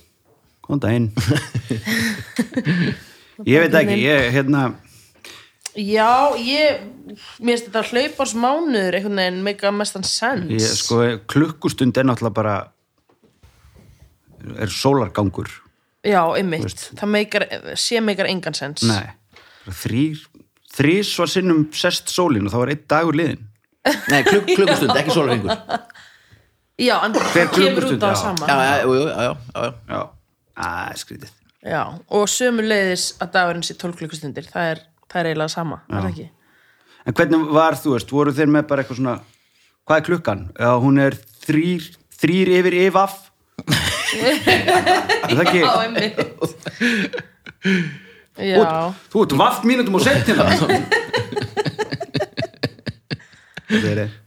góðan 0.64 0.82
daginn. 0.82 1.08
Ég 3.50 3.62
veit 3.64 3.74
ekki, 3.74 3.98
ég, 3.98 4.28
hérna 4.30 4.60
Já, 5.74 6.34
ég 6.38 6.84
mér 7.42 7.56
finnst 7.58 7.66
þetta 7.66 7.82
hlaupars 7.88 8.34
mánuður 8.38 8.94
einhvern 8.94 9.18
veginn 9.18 9.40
make 9.42 9.66
a 9.66 9.72
mestan 9.74 10.06
sense. 10.06 10.46
Ég, 10.54 10.62
sko, 10.78 11.00
klukkustund 11.30 11.98
er 11.98 12.06
náttúrulega 12.06 12.36
bara 12.36 12.54
er 14.62 14.70
sólargangur. 14.70 15.50
Já, 16.04 16.20
einmitt, 16.36 16.90
það 16.98 17.10
meikar 17.10 17.46
sé 17.80 18.00
meikar 18.04 18.28
engan 18.28 18.54
sens 18.54 18.84
Nei, 18.84 19.08
þrýr 19.72 20.20
þrís 20.74 21.12
var 21.20 21.30
sinnum 21.30 21.64
sest 21.74 22.10
sólin 22.12 22.44
og 22.48 22.52
þá 22.52 22.58
var 22.60 22.72
einn 22.74 22.86
dagur 22.90 23.16
liðin 23.16 23.44
Nei, 23.84 24.22
klukk, 24.24 24.46
klukkustund, 24.54 24.94
ekki 24.96 25.12
sólringur. 25.12 25.50
Já, 26.80 26.94
en 27.06 27.12
Hver 27.14 27.24
það 27.28 27.50
kemur 27.54 27.84
klukkustund, 27.84 28.00
út 28.00 28.04
á 28.04 28.10
já. 28.10 28.14
sama 28.18 28.44
Já, 28.48 28.56
já, 28.64 28.74
já, 28.80 28.88
já, 29.04 29.32
já, 29.54 29.62
já. 29.64 29.70
Já, 29.94 30.00
að 30.64 30.96
skrítið 31.02 31.30
Já, 31.64 31.82
og 32.18 32.24
sömu 32.28 32.64
leiðis 32.64 33.04
að 33.24 33.28
dagurinn 33.36 33.64
sé 33.64 33.76
12 33.80 33.94
klukkustundir 34.00 34.48
það 34.50 34.70
er, 34.72 34.80
það 35.08 35.20
er 35.20 35.28
eiginlega 35.30 35.52
sama, 35.54 35.78
er 35.88 36.00
það 36.02 36.08
ekki? 36.10 36.26
En 37.04 37.16
hvernig 37.18 37.46
var, 37.54 37.76
þú 37.80 37.94
veist, 37.94 38.10
voru 38.16 38.32
þeir 38.36 38.50
með 38.56 38.66
bara 38.72 38.82
eitthvað 38.84 38.98
svona 39.00 39.14
hvað 39.84 39.96
er 40.00 40.04
klukkan? 40.08 40.42
Já, 40.58 40.70
hún 40.82 41.00
er 41.04 41.16
þrýr, 41.44 41.86
þrýr 42.20 42.52
yfir 42.58 42.74
yfaf 42.88 43.14
Er 44.14 45.30
það 45.30 45.44
ekki? 45.44 45.62
Já, 45.62 45.72
einmitt 45.84 46.16
Já, 48.34 48.60
Þú 49.12 49.24
ert 49.24 49.34
vaft 49.38 49.62
mínútum 49.68 49.94
og 50.00 50.02
setjum 50.04 50.40
það 50.42 50.52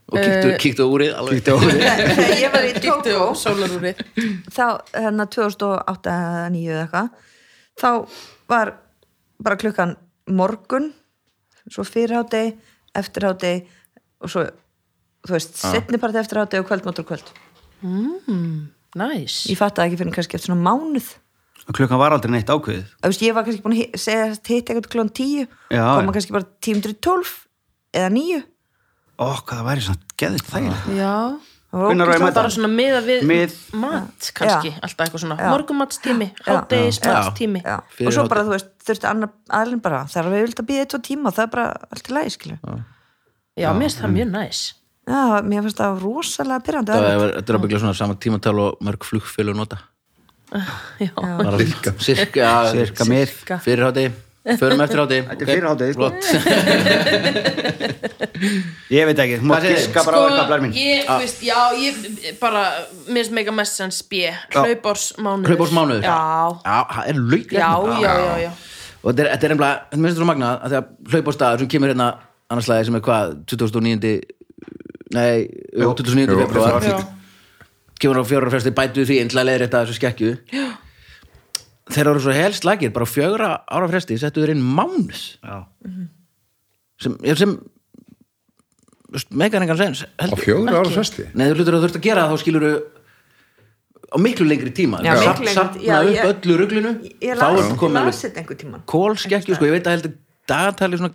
Og 0.07 0.15
kíktu, 0.23 0.51
kíktu 0.63 0.83
á 0.83 0.87
úrið. 0.87 1.09
Kíktu 1.33 1.51
á 1.51 1.57
úrið. 1.59 1.81
Ég 2.43 2.51
var 2.53 2.63
í 2.63 2.73
Tókó 2.79 3.15
á 3.27 3.29
sólarúrið. 3.35 3.99
Þá, 4.55 4.65
hérna 4.95 5.25
2008 5.27 6.13
eða 6.13 6.45
2009 6.47 6.69
eða 6.71 6.83
eitthvað 6.85 7.09
þá 7.77 7.89
var 8.49 8.71
bara 9.43 9.59
klukkan 9.61 9.91
morgun 10.31 10.87
svo 11.69 11.83
fyrirhátti, 11.85 12.45
eftirhátti 12.97 13.51
og 14.23 14.31
svo 14.31 14.45
þú 15.27 15.35
veist, 15.35 15.59
Ah. 15.59 15.75
setni 15.75 15.99
part 15.99 16.15
eftirhátti 16.15 16.61
og 16.61 16.67
kvöldmátt 16.71 17.03
og 17.03 17.07
kvöld. 17.11 17.27
Næs 18.97 19.43
ég 19.51 19.57
fatt 19.59 19.77
ekki 19.83 19.99
fyrir 19.99 20.15
kannski 20.15 20.37
eftir 20.39 20.49
svona 20.53 20.63
mánuð. 20.63 21.09
Klukkan 21.67 21.99
var 21.99 22.13
aldrei 22.15 22.31
neitt 22.31 22.47
ákveðið. 22.47 22.85
Þú 23.03 23.09
veist, 23.11 23.23
ég 23.27 23.35
var 23.35 23.43
kannski 23.43 23.61
búin 23.65 23.75
að 23.75 23.97
segja 23.99 24.27
hitt 24.31 24.69
eitthvað 24.71 24.87
klukkan 24.87 25.11
10 25.11 25.47
Já, 25.75 25.83
koma 25.99 26.13
kannski 26.15 26.31
bara 26.31 26.47
10.12 26.63 27.33
eða 27.93 28.09
9 28.15 28.43
Ó, 29.17 29.25
hvað 29.41 29.53
það 29.57 29.67
væri 29.71 29.85
svona 29.87 30.17
geðið 30.21 30.43
þægilegt. 30.51 30.89
Já, 30.97 31.13
Það 31.67 31.97
var 32.07 32.31
bara 32.33 32.49
svona 32.49 32.69
miða 32.71 32.99
við 33.03 33.23
Mið- 33.27 33.55
mat 33.75 34.27
kannski, 34.33 34.69
Já. 34.71 34.79
alltaf 34.87 35.01
eitthvað 35.03 35.21
svona 35.25 35.35
Já. 35.37 35.49
morgumatstími, 35.51 36.27
Já. 36.37 36.45
hádegismatstími 36.47 37.61
Já. 37.65 37.75
Fyrir 37.97 38.07
og 38.07 38.13
svo 38.15 38.23
bara 38.31 38.43
þú 38.47 38.53
veist, 38.55 38.69
þurfti 38.87 39.09
annar 39.09 39.29
aðlinn 39.51 39.81
bara 39.83 39.99
þegar 40.07 40.29
við 40.31 40.45
vilt 40.47 40.61
að 40.63 40.67
býða 40.69 40.85
eitt 40.85 40.95
og 40.95 41.03
tíma 41.03 41.33
það 41.35 41.43
er 41.43 41.51
bara 41.57 41.65
allt 41.91 42.07
í 42.07 42.13
lagi 42.15 42.31
skilju 42.37 42.57
Já, 43.57 43.73
mér 43.73 43.83
finnst 43.89 43.99
það 43.99 44.13
mjög 44.15 44.31
næs. 44.31 44.61
Já, 45.07 45.41
mér 45.43 45.61
finnst 45.67 45.77
það 45.83 45.99
rosalega 46.05 46.63
byrjandi 46.69 46.91
Það 46.95 47.09
er- 47.11 47.35
Þetta 47.41 47.49
er 47.53 47.57
að 47.59 47.63
byggja 47.67 47.79
svona 47.83 47.95
sama 47.99 48.15
tímatal 48.15 48.59
og 48.59 48.77
mörg 48.81 48.99
flugfélug 49.03 49.55
nota. 49.59 49.77
Já, 51.03 51.11
Bara 51.19 51.57
Cirka. 51.57 51.93
Cirka. 51.99 52.71
Cirka 52.71 53.03
mið 53.11 53.33
Fyrir 53.59 53.83
hátti, 53.83 54.07
förum 54.61 54.81
eftir 54.85 54.99
hátti. 55.01 55.19
Þetta 55.27 55.43
er 55.43 55.49
fyrir 55.51 55.67
hádegi, 55.67 55.93
sko. 55.97 56.07
Ég 58.93 59.07
veit 59.09 59.19
ekki, 59.19 59.37
þið? 59.41 59.65
giska 59.67 60.03
bara 60.05 60.19
á 60.21 60.25
Sko, 60.29 60.43
blær 60.49 60.61
mín 60.63 60.73
ég, 60.77 61.03
þú 61.07 61.15
veist, 61.23 61.39
já, 61.45 61.57
ég 61.81 61.93
bara 62.41 62.61
mér 63.07 63.17
finnst 63.23 63.33
mega 63.35 63.53
mest 63.55 63.79
sens 63.79 63.97
B 64.07 64.11
hlaupársmánuður 64.53 65.49
Hlaupársmánuður. 65.51 66.05
Já, 66.05 66.17
Já, 66.61 66.77
það 66.93 67.09
er 67.11 67.19
lauk. 67.33 67.51
já, 67.51 67.69
já, 68.03 68.13
já, 68.21 68.35
já. 68.45 68.51
Og 69.01 69.11
þetta 69.11 69.23
er, 69.25 69.29
þetta 69.33 69.47
er 69.49 69.53
nefnilega, 69.55 69.75
þetta 69.91 70.01
minnst 70.05 70.21
þú 70.21 70.29
magnað 70.29 70.55
að 70.67 70.75
þegar 70.75 71.13
hlaupástaður 71.15 71.63
sem 71.63 71.71
kemur 71.73 71.91
hérna 71.93 72.07
annarslæði 72.53 72.87
sem 72.89 72.97
er 72.99 73.05
hvað, 73.07 73.35
2009. 73.51 74.15
Nei, 75.17 75.31
jú, 75.73 75.91
29. 75.97 76.27
jú, 76.27 76.39
februar. 76.45 76.87
já. 76.87 76.97
Kemur 77.97 78.21
á 78.21 78.23
fjóra 78.29 78.51
fresti 78.53 78.73
bætuð 78.77 79.07
því 79.09 79.19
einlega 79.23 79.47
leiðir 79.49 79.65
þetta 79.67 79.83
þessu 79.85 79.97
skekkju. 79.97 80.31
Já. 80.53 80.67
Þeir 81.93 82.09
eru 82.11 82.19
svo 82.19 82.33
helst 82.35 82.65
lagir, 82.67 82.91
bara 82.95 83.05
fjögra 83.07 83.49
ára 83.71 83.87
fresti 83.91 84.17
settu 84.19 84.41
þeir 84.43 84.55
inn 84.57 84.63
mánuð 84.75 85.21
Já. 85.39 85.57
sem, 86.99 87.15
sem 87.39 87.53
megar 89.31 89.63
engan 89.63 89.79
sens 89.79 90.03
á 90.19 90.25
fjögur 90.35 90.73
ára 90.75 90.91
fresti 90.91 91.29
Nei, 91.33 91.47
þú 91.51 91.61
hlutur 91.61 91.77
að 91.77 91.79
þú 91.79 91.85
þurft 91.87 91.99
að 92.01 92.07
gera 92.09 92.25
það 92.27 92.33
þá 92.33 92.41
skilur 92.43 92.65
á 94.07 94.17
miklu 94.23 94.47
lengri 94.47 94.71
tíma 94.75 94.99
Já, 95.05 95.13
Safn- 95.15 95.27
miklu 95.31 95.47
lengri- 95.47 95.55
safna 95.55 95.81
já, 95.83 95.95
upp 96.01 96.11
ég- 96.17 96.27
öllu 96.33 96.57
ruglinu 96.61 96.91
ég 97.23 97.39
þá 97.39 97.45
er 97.47 97.61
ég 97.61 97.77
komið 97.79 98.83
kólskekkju 98.91 99.55
sko, 99.55 99.65
ég 99.69 99.75
veit 99.77 99.87
að 99.87 99.95
heldur 99.97 100.13
dagatali 100.47 100.99
svona 100.99 101.13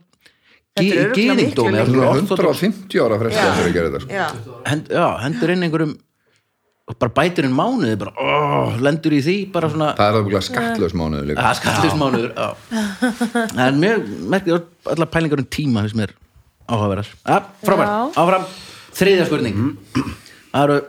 er 0.81 1.13
gýðingdómi 1.13 1.73
lengra. 1.77 1.85
Svona 1.85 2.53
150 2.57 3.01
ára 3.05 3.19
fresti 3.21 3.45
Já. 3.45 3.53
að 3.61 3.73
gera 3.77 3.89
þetta 3.93 4.01
sko. 4.01 4.13
já, 4.17 4.27
hend, 4.71 4.89
já, 4.89 5.07
hendur 5.21 5.51
inn 5.53 5.63
einhverjum 5.69 5.93
bara 6.91 7.13
bætir 7.15 7.47
inn 7.47 7.55
mánuði 7.55 7.95
bara, 8.01 8.13
ó, 8.19 8.73
lendur 8.83 9.15
í 9.15 9.21
því 9.23 9.37
bara 9.55 9.71
svona 9.71 9.93
það 9.99 10.09
er 10.09 10.19
alveg 10.19 10.47
skattlaus 10.49 10.97
mánuður 10.99 11.29
líka. 11.31 11.45
Að 11.47 11.61
skallist 11.61 12.01
mánuður 12.01 12.33
já. 12.35 12.49
en 13.67 13.79
mjög 13.83 14.11
merkið 14.35 14.59
allar 14.97 15.11
pælingar 15.13 15.45
um 15.45 15.49
tíma 15.59 15.85
finnst 15.87 15.99
mér 15.99 16.17
áhugaverðar. 16.67 17.13
Ja, 17.27 17.39
frábært, 17.63 18.19
áfram. 18.19 18.51
Þriðja 18.93 19.29
spurning. 19.29 19.63
Það 20.53 20.67
eru 20.67 20.81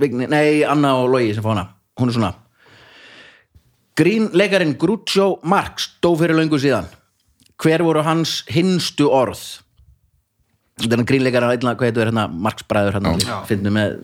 Vigni, 0.00 0.28
nei, 0.32 0.62
Anna 0.64 0.94
og 0.96 1.10
Logi 1.12 1.34
sem 1.36 1.44
fá 1.44 1.50
hana. 1.52 1.66
Hún 2.00 2.08
er 2.08 2.16
svona. 2.16 2.30
Grínleikarinn 4.00 4.78
Groucho 4.80 5.34
Marx 5.44 5.90
dó 6.00 6.14
fyrir 6.16 6.38
löngu 6.38 6.60
síðan. 6.60 6.88
Hver 7.60 7.84
voru 7.84 8.00
hans 8.06 8.38
hinstu 8.48 9.10
orð 9.12 9.42
þetta 10.80 10.96
er 10.96 11.00
hann 11.00 11.08
grínleikar 11.10 11.44
að 11.46 11.52
eitthvað, 11.54 11.76
hvað 11.80 11.88
heitir 11.90 12.08
hérna, 12.10 12.24
Marx 12.46 12.66
bræður 12.70 12.96
hérna, 12.98 13.38
finnum 13.48 13.76
með 13.76 13.94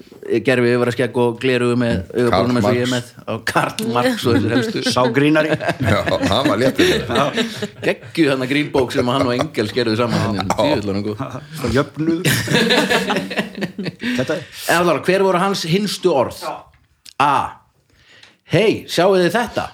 gerfi 0.47 0.73
yfir 0.77 0.91
að 0.91 0.97
skegg 0.97 1.21
og 1.23 1.39
gleruðu 1.43 1.79
með 1.81 1.97
augabrúnum 2.13 2.61
eins 2.61 2.69
og 2.71 2.79
ég 2.79 2.91
með 2.93 3.11
og 3.35 3.45
Karl 3.51 3.89
Marx 3.97 4.27
og 4.27 4.37
þessir 4.37 4.55
helstu 4.57 4.85
Sá 4.87 5.03
grínari 5.17 5.51
já, 5.57 5.99
hann 6.05 6.51
var 6.51 6.61
léttur 6.61 6.87
geggju 7.87 8.31
hann 8.33 8.47
að 8.47 8.53
grínbók 8.53 8.95
sem 8.95 9.13
hann 9.15 9.27
og 9.27 9.35
Engels 9.37 9.75
gerðu 9.77 9.97
saman 10.01 10.25
hérna, 10.25 10.45
hann 10.57 11.05
góð. 11.07 11.25
Sá 11.61 11.67
jöfnuð 11.75 12.21
Þetta 14.17 14.37
er 14.37 14.43
En 14.67 14.81
allavega, 14.81 15.05
hver 15.07 15.25
voru 15.27 15.41
hans 15.41 15.63
hinstu 15.69 16.13
orð? 16.13 16.41
A. 17.23 17.63
Hei, 18.51 18.85
sjáu 18.91 19.15
þið 19.17 19.33
þetta? 19.35 19.67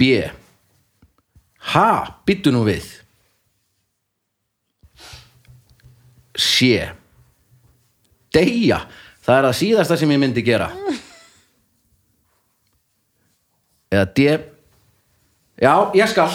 B. 0.00 0.08
Ha, 1.74 1.90
byttu 2.26 2.52
nú 2.54 2.64
við. 2.66 2.88
C. 6.40 6.88
Deyja, 8.34 8.78
það 9.24 9.36
er 9.36 9.46
það 9.48 9.58
síðasta 9.60 9.98
sem 10.00 10.14
ég 10.14 10.22
myndi 10.22 10.44
gera. 10.46 10.70
Eða 13.90 14.06
D. 14.16 14.26
Já, 15.60 15.74
ég 15.98 16.08
skal. 16.08 16.30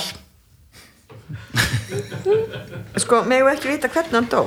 sko, 3.02 3.24
megum 3.26 3.50
ekki 3.50 3.72
vita 3.72 3.90
hvernig 3.90 4.14
hann 4.14 4.28
dó 4.30 4.44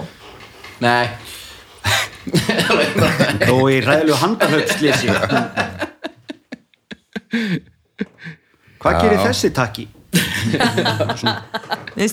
Nei. 0.78 1.08
Þó 3.42 3.54
í 3.72 3.80
ræðilegu 3.82 4.18
handarhauðslýsi 4.20 5.08
Hvað 8.78 9.00
gerir 9.02 9.24
þessi 9.24 9.50
takki? 9.56 9.88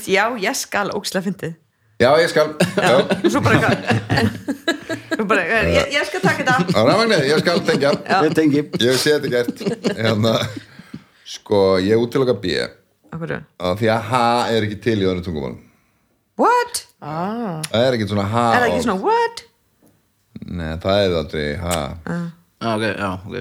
Já, 0.10 0.26
ég 0.42 0.58
skal 0.58 0.90
óksla 0.96 1.22
fyndið 1.26 1.54
já, 2.00 2.10
ég 2.22 2.30
skal 2.32 2.48
já. 2.60 3.08
svo 3.32 3.40
bara 3.42 3.56
eitthvað. 3.56 3.76
Ég, 5.72 5.86
ég 5.96 6.04
skal 6.10 6.22
taka 6.24 6.44
þetta. 6.44 6.56
Á 6.76 6.80
rafmagnið, 6.86 7.22
ég 7.30 7.38
skal 7.44 7.58
tengja. 7.66 7.92
Ég 8.26 8.32
tengi. 8.38 8.62
Ég 8.84 8.94
séð 9.00 9.16
þetta 9.24 9.30
gert. 9.34 9.56
Hérna, 9.98 10.34
sko, 11.36 11.60
ég 11.84 11.96
útiloka 12.02 12.36
B. 12.42 12.46
Akkur, 13.16 13.32
af 13.64 13.80
því 13.80 13.88
að 13.94 14.02
H 14.10 14.12
er 14.52 14.62
ekki 14.68 14.78
til 14.84 15.00
í 15.00 15.06
öðru 15.08 15.22
tungumálum. 15.24 15.60
What? 16.36 16.74
það 17.00 17.80
er 17.86 17.92
ekki 17.96 18.08
svona 18.10 18.26
H 18.28 18.36
er 18.44 18.60
það 18.64 18.70
ekki 18.72 18.84
svona 18.84 19.02
what? 19.06 19.38
Nei, 20.46 20.74
það 20.84 20.96
er 21.04 21.10
aldrei 21.22 21.48
H. 21.62 21.64
Já, 22.66 22.70
ok, 22.74 22.84
já, 22.88 23.10
ok. 23.28 23.36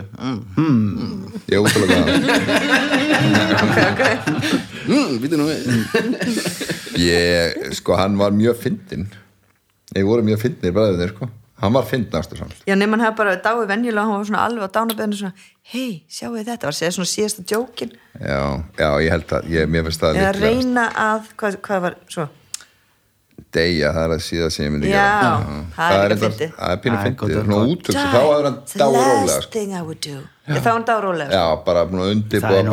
Mm. 0.58 1.22
ég 1.50 1.58
útiloka 1.64 1.94
það. 1.98 2.06
Ok, 3.64 3.76
ok. 3.88 4.02
Mm, 4.84 5.12
byttu 5.22 5.36
nú. 5.40 5.44
við. 5.48 5.60
Ég, 7.00 7.72
sko, 7.78 7.96
hann 7.98 8.18
var 8.20 8.34
mjög 8.36 8.60
fyndinn. 8.64 9.08
Ég 9.94 10.06
voru 10.08 10.24
mjög 10.26 10.44
fyndnir 10.44 10.74
bræðinir, 10.76 11.14
sko. 11.14 11.30
Hann 11.62 11.72
var 11.72 11.86
fyndnastur 11.86 12.40
samt. 12.40 12.56
Já, 12.66 12.74
nema 12.76 12.96
hann 12.96 13.04
hefði 13.06 13.18
bara 13.20 13.34
dáið 13.40 13.68
venjulega, 13.70 14.04
hann 14.08 14.18
var 14.18 14.26
svona 14.28 14.44
alveg 14.44 14.66
á 14.66 14.74
dánabeðinu 14.74 15.18
svona, 15.20 15.44
hei, 15.70 15.90
sjáu 16.10 16.32
þetta, 16.34 16.66
var 16.66 16.74
að 16.74 16.78
segja 16.80 16.94
svona 16.96 17.10
síðasta 17.12 17.44
djókin, 17.46 17.92
já, 18.18 18.40
já, 18.80 18.88
ég 19.04 19.14
held 19.14 19.34
að, 19.38 19.46
ég, 19.54 19.70
mér 19.70 19.86
finnst 19.86 20.02
það 20.02 20.18
eða 20.18 20.32
líklegast. 20.34 20.64
reyna 20.66 20.86
að, 21.04 21.30
hvað, 21.40 21.58
hvað 21.68 21.84
var, 21.86 21.96
svo, 22.10 22.26
deyja, 23.54 23.90
það 23.94 24.04
er 24.04 24.12
að 24.16 24.22
síða 24.26 24.46
sem 24.50 24.64
ég 24.66 24.72
myndi 24.74 24.88
Já, 24.90 24.98
gera 24.98 25.40
það 25.76 25.92
er 25.94 26.08
reyndar- 26.10 26.32
fyndið. 26.34 26.52
það 26.58 26.70
er 26.74 26.78
pínu 26.84 26.94
Það 26.94 27.04
er 27.04 27.04
fyndið, 27.04 27.34
að- 27.54 27.72
útöksu 27.74 28.06
þá 28.14 28.20
er 28.24 28.44
hann 28.48 28.56
the 28.66 28.78
dáið 28.82 28.94
rólega 28.94 29.26
last 29.28 29.42
sko. 29.44 29.52
þá 30.44 30.64
var 30.64 30.74
hann 30.74 30.86
dáið 30.88 31.02
rólega 31.04 31.30
já, 31.38 31.44
bara 31.68 31.84
búin 31.90 32.00
að 32.00 32.08
Það 32.08 32.14
undirbúa 32.14 32.58
er 32.58 32.64
nú- 32.64 32.72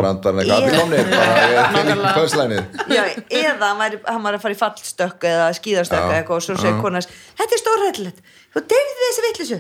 komnir 0.82 1.06
bara, 1.12 1.34
ekki 1.62 2.16
pönslænið 2.18 2.64
Já, 2.98 3.04
eða 3.42 3.66
hann 3.70 3.80
væri, 3.84 4.00
hann 4.08 4.24
var 4.26 4.34
að 4.34 4.42
fara 4.46 4.54
í 4.54 4.60
fallstökk 4.64 5.28
eða 5.32 5.46
skíðastökk 5.60 6.08
eða 6.10 6.18
eitthvað 6.22 6.40
og 6.42 6.46
svo 6.48 6.58
segir 6.58 6.82
konars 6.82 7.08
þetta 7.38 7.54
er 7.58 7.62
stórhættulegt, 7.64 8.20
þú 8.56 8.66
deyrið 8.74 8.98
við 8.98 9.06
þessi 9.08 9.26
vittlisu 9.28 9.60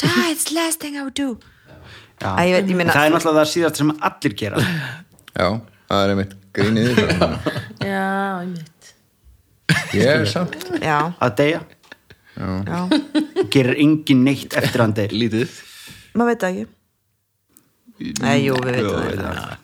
it's 0.32 0.44
the 0.50 0.54
last 0.54 0.80
thing 0.80 0.96
I 0.96 1.02
would 1.02 1.14
do. 1.14 1.38
Það 2.20 2.48
er 2.48 2.62
náttúrulega 3.12 3.36
það 3.36 3.48
síðast 3.52 3.76
sem 3.80 3.90
allir 4.00 4.34
gera. 4.36 4.56
Já, 5.36 5.48
það 5.90 6.04
er 6.04 6.12
einmitt 6.14 6.32
grínið. 6.56 7.00
Já, 7.90 8.40
einmitt. 8.40 8.79
Ég 9.96 10.06
er 10.06 10.26
samt. 10.30 10.56
Já, 10.82 10.98
að 11.20 11.34
deyja? 11.40 11.60
Já, 12.40 12.80
gerir 13.52 13.76
engin 13.82 14.22
neitt 14.24 14.54
eftir 14.56 14.80
hann 14.84 14.94
deyr. 14.96 15.12
Lítið. 15.12 15.56
maður 16.14 16.30
veit 16.32 16.44
það 16.44 16.50
ekki. 16.54 16.68
Nei, 18.24 18.36
jú, 18.46 18.54
við 18.64 18.78
veitum 18.80 19.20
það. 19.20 19.56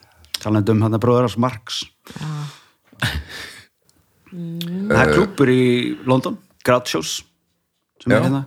talandi 0.42 0.74
um 0.74 0.82
hann 0.84 0.96
að 0.98 1.02
bróður 1.06 1.28
ás 1.30 1.38
Marx 1.40 1.78
það 4.30 5.00
er 5.00 5.12
klúpur 5.14 5.50
í 5.50 5.62
London 6.08 6.36
Grouchos 6.66 7.22
sem 8.02 8.12
Já. 8.12 8.18
er 8.18 8.26
hérna. 8.26 8.42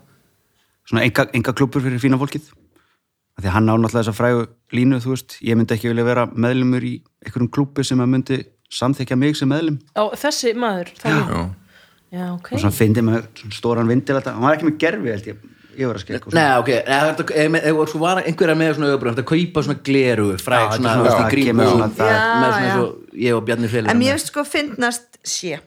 Svona 0.89 1.03
enga, 1.05 1.25
enga 1.33 1.53
klúpur 1.53 1.83
fyrir 1.85 2.01
fína 2.01 2.17
fólkið. 2.19 2.49
Af 3.37 3.43
því 3.43 3.49
að 3.49 3.55
hann 3.55 3.69
á 3.69 3.73
náttúrulega 3.77 3.99
þessa 4.01 4.15
frægu 4.17 4.45
línu 4.75 4.99
þú 5.03 5.13
veist, 5.13 5.37
ég 5.45 5.57
myndi 5.57 5.75
ekki 5.75 5.91
vilja 5.91 6.05
vera 6.07 6.25
meðlumur 6.29 6.85
í 6.85 6.95
einhverjum 7.23 7.51
klúpi 7.53 7.85
sem 7.87 8.01
að 8.01 8.11
myndi 8.13 8.39
samþykja 8.69 9.17
mig 9.19 9.37
sem 9.39 9.49
meðlum 9.49 9.79
Á, 9.97 10.03
þessi 10.19 10.53
maður, 10.59 10.91
já, 11.03 11.15
Já, 12.09 12.25
ok. 12.33 12.51
og 12.53 12.59
fyndi 12.73 13.01
með 13.05 13.27
svona 13.37 13.55
stóran 13.59 13.89
vindil 13.89 14.15
hann 14.25 14.41
var 14.41 14.55
ekki 14.57 14.69
með 14.69 14.77
gerfi 14.81 15.11
held 15.13 15.27
ég 15.29 15.47
ég 15.79 15.87
var 15.87 15.95
að 15.99 16.03
skilja 16.03 16.19
Nei, 16.35 16.47
ok, 16.59 16.69
Nei, 16.89 16.95
það 16.97 17.11
svo 17.91 18.01
var 18.01 18.21
einhverja 18.23 18.55
með 18.59 18.73
svona 18.77 18.89
augabrönd 18.93 19.21
að 19.21 19.27
kaupa 19.29 19.63
svona 19.65 19.79
gleru 19.89 20.27
fræk 20.41 20.73
svona, 20.75 20.95
það 21.05 21.29
það- 22.73 22.81
og 22.83 23.19
ég 23.27 23.37
og 23.37 23.45
Bjarni 23.47 23.69
Félir 23.71 23.89
En 23.93 24.01
mér 24.01 24.17
finnst 24.17 24.31
sko 24.33 24.43
fyndnast 24.47 25.19
sé. 25.23 25.59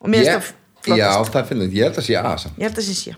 Og 0.00 0.10
mér 0.10 0.24
finnst 0.24 0.34
það 0.34 0.50
flottast. 0.84 1.00
Já, 1.00 1.32
það 1.34 1.48
finnum 1.50 1.70
ég 1.78 1.86
held 1.88 1.96
að 2.02 2.06
sé 2.10 2.18
að 2.20 2.38
samt. 2.44 2.58
Ég 2.58 2.68
held 2.68 2.80
að 2.82 2.88
sé 2.90 2.94
sé 3.00 3.16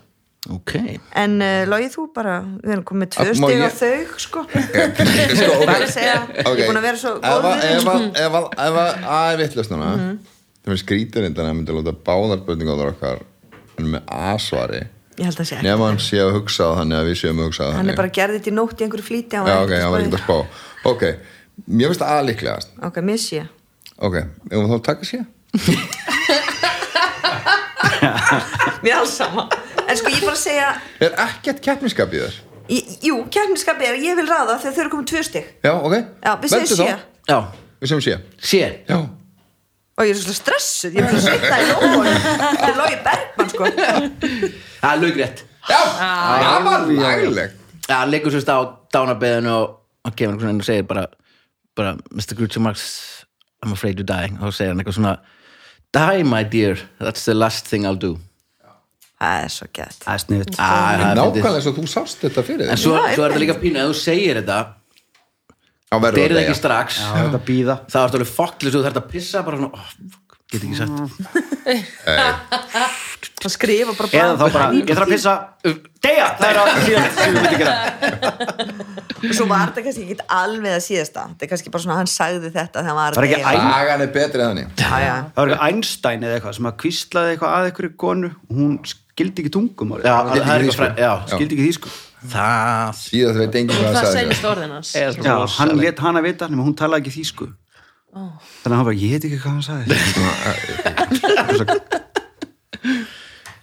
Ok, 0.51 0.73
En 1.15 1.37
uh, 1.39 1.61
logið 1.71 1.93
þú 1.93 2.01
bara, 2.11 2.33
við 2.59 2.71
erum 2.73 2.83
komið 2.83 3.13
tvö 3.13 3.23
Ah, 3.23 3.29
má 3.39 3.47
stig 3.47 3.61
á 3.63 3.63
ég- 3.63 3.77
þau 3.79 3.99
sko 4.19 4.41
sko, 4.43 4.43
ok 4.43 4.99
er 4.99 6.17
að 6.19 6.57
ég 6.59 6.59
er 6.59 6.67
búin 6.67 6.79
að 6.81 6.83
vera 6.83 6.99
svo 6.99 7.13
góð 7.23 7.45
að- 7.47 7.63
ef 8.19 8.33
að- 8.35 8.49
að 8.59 8.79
að 8.83 9.27
er 9.31 9.37
vittlust 9.39 9.71
núna 9.71 9.91
það 9.93 10.73
er 10.73 10.81
skrítur 10.81 11.23
innan 11.29 11.47
að 11.47 11.55
myndi 11.59 11.71
að 11.71 11.79
láta 11.79 11.95
báðar 12.09 12.41
spurningar 12.43 12.91
okkar 12.91 13.23
en 13.79 13.87
með 13.95 14.03
A-svari 14.19 14.81
Ég 15.13 15.25
held 15.29 15.39
að 15.39 15.45
sé 15.47 15.55
ekki 15.55 15.67
nema 15.69 15.87
hann 15.87 15.99
sé 16.01 16.17
að 16.19 16.33
hugsa 16.35 16.67
á 16.67 16.71
þannig 16.81 16.97
að 16.99 17.07
við 17.07 17.17
séum 17.23 17.39
að 17.39 17.47
hugsa 17.47 17.63
á 17.63 17.67
Hann 17.69 17.77
þannig 17.79 17.93
er 17.93 17.99
bara 18.03 18.13
gerðið 18.19 18.43
til 18.43 18.53
nótt 18.57 18.75
í 18.81 18.83
einhverju 18.87 19.07
hann 19.39 19.47
já, 19.47 19.57
ok, 19.63 19.73
hann 19.79 19.91
var 19.93 19.99
að 19.99 20.05
ekki 20.07 20.17
að 20.17 20.23
spá 20.25 20.37
ok, 20.91 21.03
mér 21.71 21.87
finnst 21.93 22.01
það 22.03 22.13
aðliklegast 22.19 22.69
Ok, 22.89 22.97
mér 23.05 23.19
sé 23.21 23.43
ok, 24.03 24.15
ef 24.51 24.57
þá 24.73 24.77
taka 24.91 25.05
sé 25.07 25.23
Mér 28.83 28.91
er 28.91 28.99
alls 28.99 29.13
sama 29.15 29.45
En 29.87 29.99
sko, 29.99 30.11
ég 30.13 30.23
bara 30.23 30.35
að 30.37 30.41
segja 30.43 30.73
er 31.03 31.15
ekkert 31.27 31.61
keppniskap 31.65 32.13
í 32.15 32.21
þér 32.23 32.41
ég, 32.71 32.93
Jú, 33.03 33.17
kærniskapi 33.33 33.87
er 33.87 33.97
ég 34.01 34.15
vil 34.19 34.27
ráða 34.29 34.57
þegar 34.61 34.75
þau 34.75 34.83
eru 34.83 34.93
komið 34.93 35.09
tvö 35.11 35.23
stig. 35.27 35.49
Já, 35.63 35.73
ok, 35.73 35.95
sé 36.47 36.61
þá. 36.69 37.01
já, 37.27 37.37
við 37.81 37.91
segjum 37.91 38.05
sé 38.05 38.15
sé 38.39 38.61
já, 38.87 39.01
Og 39.93 40.07
ég 40.07 40.15
er 40.15 40.21
svo 40.23 40.33
stressuð, 40.33 40.95
ég 40.97 41.05
er 41.05 41.11
svo 41.13 41.21
svitna 41.21 41.57
í 41.61 41.65
lókunum 41.69 42.23
Þetta 42.23 42.69
er 42.69 42.79
Logi 42.79 42.95
Bergman 43.05 43.51
sko. 43.51 43.67
Það 44.79 44.87
er 44.89 45.03
laugrétt 45.03 45.43
já, 45.69 45.81
það 45.99 46.69
var 46.69 46.87
Já, 47.83 47.97
hann 47.99 48.13
leikur 48.13 48.33
sérst 48.33 48.49
á 48.49 48.57
dánabeðinu 48.95 49.53
og 49.53 49.75
hann 50.07 50.15
kemur 50.15 50.33
einhvern 50.33 50.49
veginn 50.49 50.63
og 50.63 50.67
segir 50.67 50.87
bara, 50.87 51.05
bara 51.75 51.93
Mr. 52.15 52.37
Groucho 52.39 52.63
Marx, 52.63 52.85
I'm 53.63 53.75
afraid 53.75 53.99
to 53.99 54.05
die. 54.07 54.31
Og 54.39 54.47
þá 54.47 54.55
segir 54.55 54.71
hann 54.71 54.79
eitthvað 54.81 54.97
svona 55.01 55.15
Die 55.93 56.23
my 56.23 56.41
dear, 56.47 56.79
that's 56.97 57.25
the 57.27 57.35
last 57.35 57.67
thing 57.67 57.85
I'll 57.85 57.99
do 57.99 58.15
Það 59.23 59.43
er 59.43 59.51
svo 59.53 59.67
gett. 59.71 59.99
Það 60.03 60.13
er 60.13 60.21
sniðut 60.23 60.55
það 60.57 60.87
er 60.93 61.03
nákvæmlega 61.19 61.59
eins 61.59 61.67
og 61.69 61.75
þú 61.77 61.83
sást 61.91 62.23
þetta 62.25 62.41
fyrir 62.47 62.71
En 62.73 62.79
svo, 62.81 62.95
svo 62.99 63.23
er 63.23 63.31
þetta 63.31 63.43
líka 63.43 63.55
pínu, 63.61 63.79
ef 63.79 63.91
þú 63.91 63.97
segir 64.01 64.39
þetta 64.41 64.57
þá 65.87 65.95
verður 66.03 66.19
Þeir 66.19 66.33
það 66.33 66.41
ekki 66.43 66.57
strax. 66.59 66.99
Já, 66.99 67.07
þetta 67.21 67.41
býða 67.47 67.75
Það 67.93 67.99
er 68.01 68.17
alveg 68.19 68.31
fokklis 68.33 68.73
og 68.73 68.75
þú 68.75 68.83
þarf 68.87 68.99
að 68.99 69.07
pissa 69.13 69.37
bara 69.47 69.61
svona, 69.61 69.71
oh, 69.79 69.85
fuck, 70.17 70.37
get 70.51 70.61
ekki 70.67 70.77
sagt 70.81 70.95
Það. 71.63 72.99
Skrifa 73.51 73.91
bara 73.97 74.07
eða 74.15 74.35
þá 74.39 74.45
bara 74.53 74.67
ég 74.77 74.87
þarf 74.87 75.03
að 75.03 75.11
pissa. 75.11 75.33
Deyja, 76.03 76.27
það 76.39 76.47
er 76.47 76.57
að 76.61 76.67
Og 79.23 79.31
svo 79.35 79.45
var 79.47 79.71
þetta 79.71 79.83
kannski 79.85 80.03
ekki 80.05 80.25
alveg 80.35 80.73
að 80.75 80.81
síðasta. 80.83 81.21
Þetta 81.31 81.45
er 81.45 81.51
kannski 81.53 81.73
bara 81.73 81.83
svona, 81.85 81.97
hann 82.01 82.11
sagði 82.11 82.51
þetta 82.53 82.83
var 82.97 83.17
ekki 83.23 83.39
að 83.39 83.43
er 83.53 84.11
það 84.79 85.39
var 85.39 85.51
eitthvað 85.51 85.67
Einstein 85.67 86.25
eða 86.27 86.37
eitthvað 86.37 86.57
sem 86.59 86.69
að 86.69 86.77
kvíslaði 86.83 87.29
eitthvað 87.35 87.55
að 87.57 87.69
einhverju 87.69 87.93
konu. 88.03 88.29
Og 88.49 88.59
hún 88.59 88.73
skildi 89.13 89.43
ekki 89.43 89.51
tungum 89.53 89.93
Já, 90.01 90.15
það 90.25 90.37
er 90.41 90.63
eitthvað 90.63 90.79
fræ- 90.79 90.97
já, 91.03 91.11
skildi 91.29 91.53
ekki 91.57 91.67
þýsku. 91.69 91.89
Það 92.33 92.93
Síðan 92.99 93.37
veit 93.41 93.55
enginn 93.59 93.75
hvað 93.75 93.83
það 93.83 93.93
það 93.93 94.05
sagði. 94.07 94.17
seinist 94.19 94.45
orðin 94.47 94.71
hans. 94.77 94.89
Er 94.95 95.11
já, 95.19 95.35
hann 95.57 95.73
let 95.77 95.99
hana 96.05 96.21
vita 96.23 96.47
nema 96.49 96.63
hún 96.65 96.75
talaði 96.79 97.03
ekki 97.03 97.15
þýsku. 97.19 97.49
Þannig 98.13 98.69
að 98.69 98.77
hann 98.77 98.87
bara, 98.87 98.99
ég 99.01 99.09
heit 99.17 99.25
ekki 99.27 99.39
hvað 99.43 99.53
hann 99.53 99.65
sagði. 99.67 99.93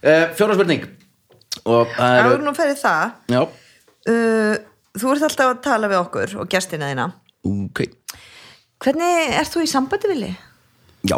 Uh, 0.01 0.27
fjóra 0.37 0.57
spurning. 0.59 0.85
Og 1.71 1.91
það 1.97 2.21
Áður 2.25 2.45
nú 2.47 2.53
ferði 2.57 2.77
það 2.81 3.35
já, 3.35 3.41
uh, 3.45 4.55
Þú 5.01 5.11
ert 5.15 5.25
alltaf 5.29 5.49
að 5.53 5.59
tala 5.65 5.89
við 5.91 5.99
okkur 6.01 6.33
og 6.43 6.49
gestina 6.51 6.89
þína. 6.91 7.05
Ok. 7.47 7.79
Hvernig 8.83 9.35
ert 9.39 9.53
þú 9.55 9.63
í 9.65 9.69
sambandi 9.71 10.11
villi? 10.11 10.31
já, 11.07 11.17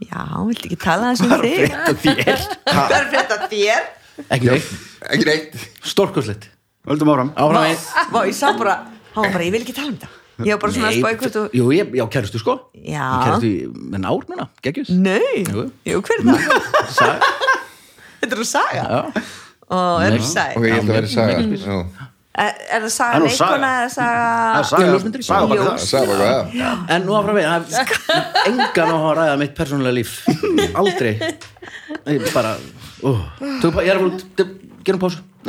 Já, 0.00 0.22
viltu 0.48 0.68
ekki 0.70 0.78
tala 0.80 1.10
hans 1.10 1.20
um 1.24 1.32
þig? 1.42 1.74
þér 2.04 2.46
Hvað 2.70 2.94
er 2.96 3.10
þetta 3.12 3.36
þér? 3.50 3.90
ekki 4.30 4.48
neitt, 4.48 4.70
Ekki 5.12 5.26
neitt 5.28 5.58
stórkurslegt 5.92 6.48
Völdum 6.88 7.10
áram 7.12 7.34
Vá, 7.36 8.22
ég 8.24 8.34
sá 8.36 8.50
bara, 8.56 8.78
hann 9.12 9.26
var 9.26 9.34
bara, 9.36 9.44
ég 9.44 9.52
vil 9.54 9.62
ekki 9.66 9.76
tala 9.76 9.92
um 9.92 9.98
það 10.00 10.16
Ég 10.40 10.54
var 10.56 10.60
bara 10.62 10.72
svona 10.72 10.88
að 10.88 10.96
spá 11.02 11.08
eitthvað 11.10 11.34
þú 11.34 11.42
jú, 11.58 11.64
ég, 11.76 11.90
já, 12.00 12.04
kærustu 12.14 12.40
sko 12.40 12.54
Já. 12.80 13.04
kærustu 13.26 13.50
með 13.92 14.06
ár 14.08 14.22
núna, 14.30 14.46
geggjus 14.64 14.88
Nei, 14.96 15.42
Jú. 15.44 15.66
jú, 15.84 16.00
hver 16.06 16.22
er 16.22 16.30
það? 16.30 16.70
Saga. 16.96 17.32
Þetta 18.22 18.30
er 18.30 18.40
þú 18.40 18.46
saga? 18.48 18.80
já, 18.80 19.24
Ó, 19.70 19.76
er 20.00 20.16
það 20.16 20.24
saga? 20.30 20.54
Ok, 20.56 20.64
ég 20.64 20.78
held 20.78 20.88
að 20.88 20.96
vera 20.96 21.10
saga. 21.12 22.08
Er, 22.30 22.54
er 22.70 22.84
það 22.84 22.92
saga 22.94 23.18
leikona 23.24 23.68
eða 23.80 23.88
saga 23.90 24.26
Það 24.30 24.60
er 24.60 24.66
saga, 24.70 24.86
saga 25.26 25.58
Ljós. 25.58 25.82
en 26.94 27.00
nú 27.08 27.12
áfram 27.18 27.34
við 27.36 27.42
engan 28.46 28.92
á 28.94 28.96
að 29.00 29.16
ræða 29.18 29.34
mitt 29.40 29.54
persónulega 29.58 29.96
líf. 29.98 30.12
Aldrei. 30.78 31.14
Ég 32.06 32.22
bara, 32.30 32.52
tökum 33.02 33.74
bara 33.74 33.82
ég 33.88 33.90
er 33.90 33.98
að 33.98 34.06
fór, 34.06 34.14
gerum 34.86 35.02
pásu. 35.02 35.18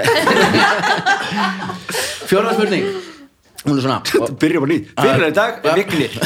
Fjóra 2.31 2.49
spurning. 2.57 2.85
Hún 3.61 3.77
er 3.77 3.81
svona. 3.85 4.01
Og- 4.17 4.33
Byrjum 4.41 4.65
á 4.65 4.67
nýtt, 4.73 4.89
fyrir 4.97 5.29
í 5.29 5.37
dag 5.37 5.61
er 5.61 5.77
vignir. 5.77 6.17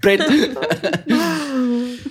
Breyt 0.00 0.24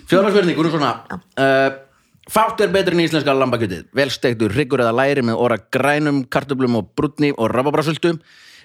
fjóra 0.07 0.29
spurning, 0.31 0.55
hún 0.61 0.69
er 0.69 0.73
svona. 0.77 0.93
Uh, 1.33 1.86
fátt 2.31 2.61
er 2.61 2.71
betur 2.73 2.95
en 2.95 3.03
íslenska 3.05 3.35
lambakjötið. 3.35 3.87
Velstektur 3.95 4.53
hryggur 4.55 4.83
eða 4.83 4.95
læri 4.95 5.23
með 5.25 5.39
óra 5.41 5.57
grænum, 5.71 6.25
kartöflum 6.27 6.79
og 6.79 6.91
brúnni 6.97 7.33
og 7.37 7.51
rafabrásöldu 7.53 8.17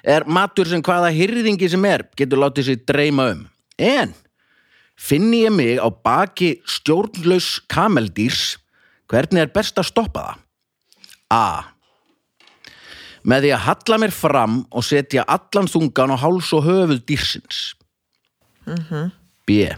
er 0.02 0.26
matur 0.26 0.66
sem 0.66 0.82
hvaða 0.82 1.12
hyrðingi 1.14 1.68
sem 1.70 1.84
er 1.86 2.06
getur 2.18 2.42
látið 2.42 2.70
sér 2.70 2.82
dreyma 2.88 3.28
um. 3.34 3.44
En 3.78 4.14
finni 4.98 5.44
ég 5.44 5.54
mig 5.54 5.78
á 5.78 5.88
baki 5.90 6.56
stjórnlaus 6.66 7.60
kameldýrs 7.70 8.56
hvernig 9.10 9.44
er 9.44 9.52
best 9.54 9.78
að 9.78 9.90
stoppa 9.90 10.24
það? 10.26 10.40
A. 11.32 11.44
Með 13.22 13.46
því 13.46 13.52
að 13.54 13.64
halla 13.66 13.98
mér 14.02 14.14
fram 14.14 14.56
og 14.68 14.84
setja 14.84 15.24
allan 15.30 15.70
þungan 15.70 16.12
á 16.12 16.16
háls 16.18 16.50
og 16.56 16.66
höfuð 16.66 17.04
dýrsins. 17.06 17.60
B. 19.46 19.70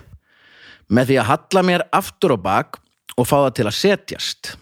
Með 0.89 1.11
því 1.11 1.21
að 1.21 1.29
halla 1.31 1.63
mér 1.69 1.85
aftur 1.95 2.35
á 2.35 2.39
bak 2.41 2.81
og 3.19 3.27
fá 3.29 3.37
það 3.45 3.55
til 3.59 3.67
að 3.71 3.77
setjast. 3.79 4.53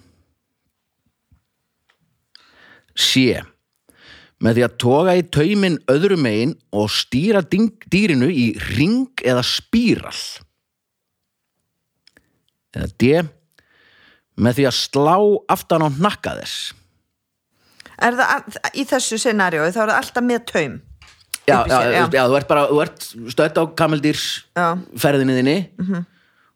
C. 2.98 3.40
Með 4.42 4.58
því 4.58 4.64
að 4.66 4.76
toga 4.82 5.14
í 5.16 5.22
taumin 5.32 5.76
öðru 5.92 6.16
megin 6.20 6.52
og 6.74 6.90
stýra 6.92 7.40
dýrinu 7.46 8.28
í 8.28 8.48
ring 8.74 9.06
eða 9.22 9.44
spíral. 9.46 10.16
Eða 12.74 12.88
D. 12.98 13.12
Með 14.42 14.58
því 14.58 14.66
að 14.70 14.78
slá 14.80 15.16
aftan 15.52 15.84
á 15.86 15.88
hnakka 15.92 16.34
þess. 16.40 16.72
Er 18.02 18.16
það 18.18 18.30
að- 18.34 18.72
í 18.74 18.84
þessu 18.88 19.18
scenariói 19.20 19.70
þá 19.70 19.78
er 19.84 19.88
það 19.92 19.98
alltaf 20.00 20.24
með 20.26 20.46
taum 20.50 20.80
Já, 21.46 21.66
já, 21.66 21.74
sér, 21.74 21.92
já. 21.92 22.02
já, 22.14 22.22
þú 22.30 22.36
ert 22.38 22.48
bara, 22.48 22.62
þú 22.70 22.80
ert 22.82 23.00
stödd 23.34 23.56
á 23.58 23.64
kameldýrs 23.74 24.24
Já. 24.56 24.66
ferðinni 24.96 25.34
þinni 25.38 26.04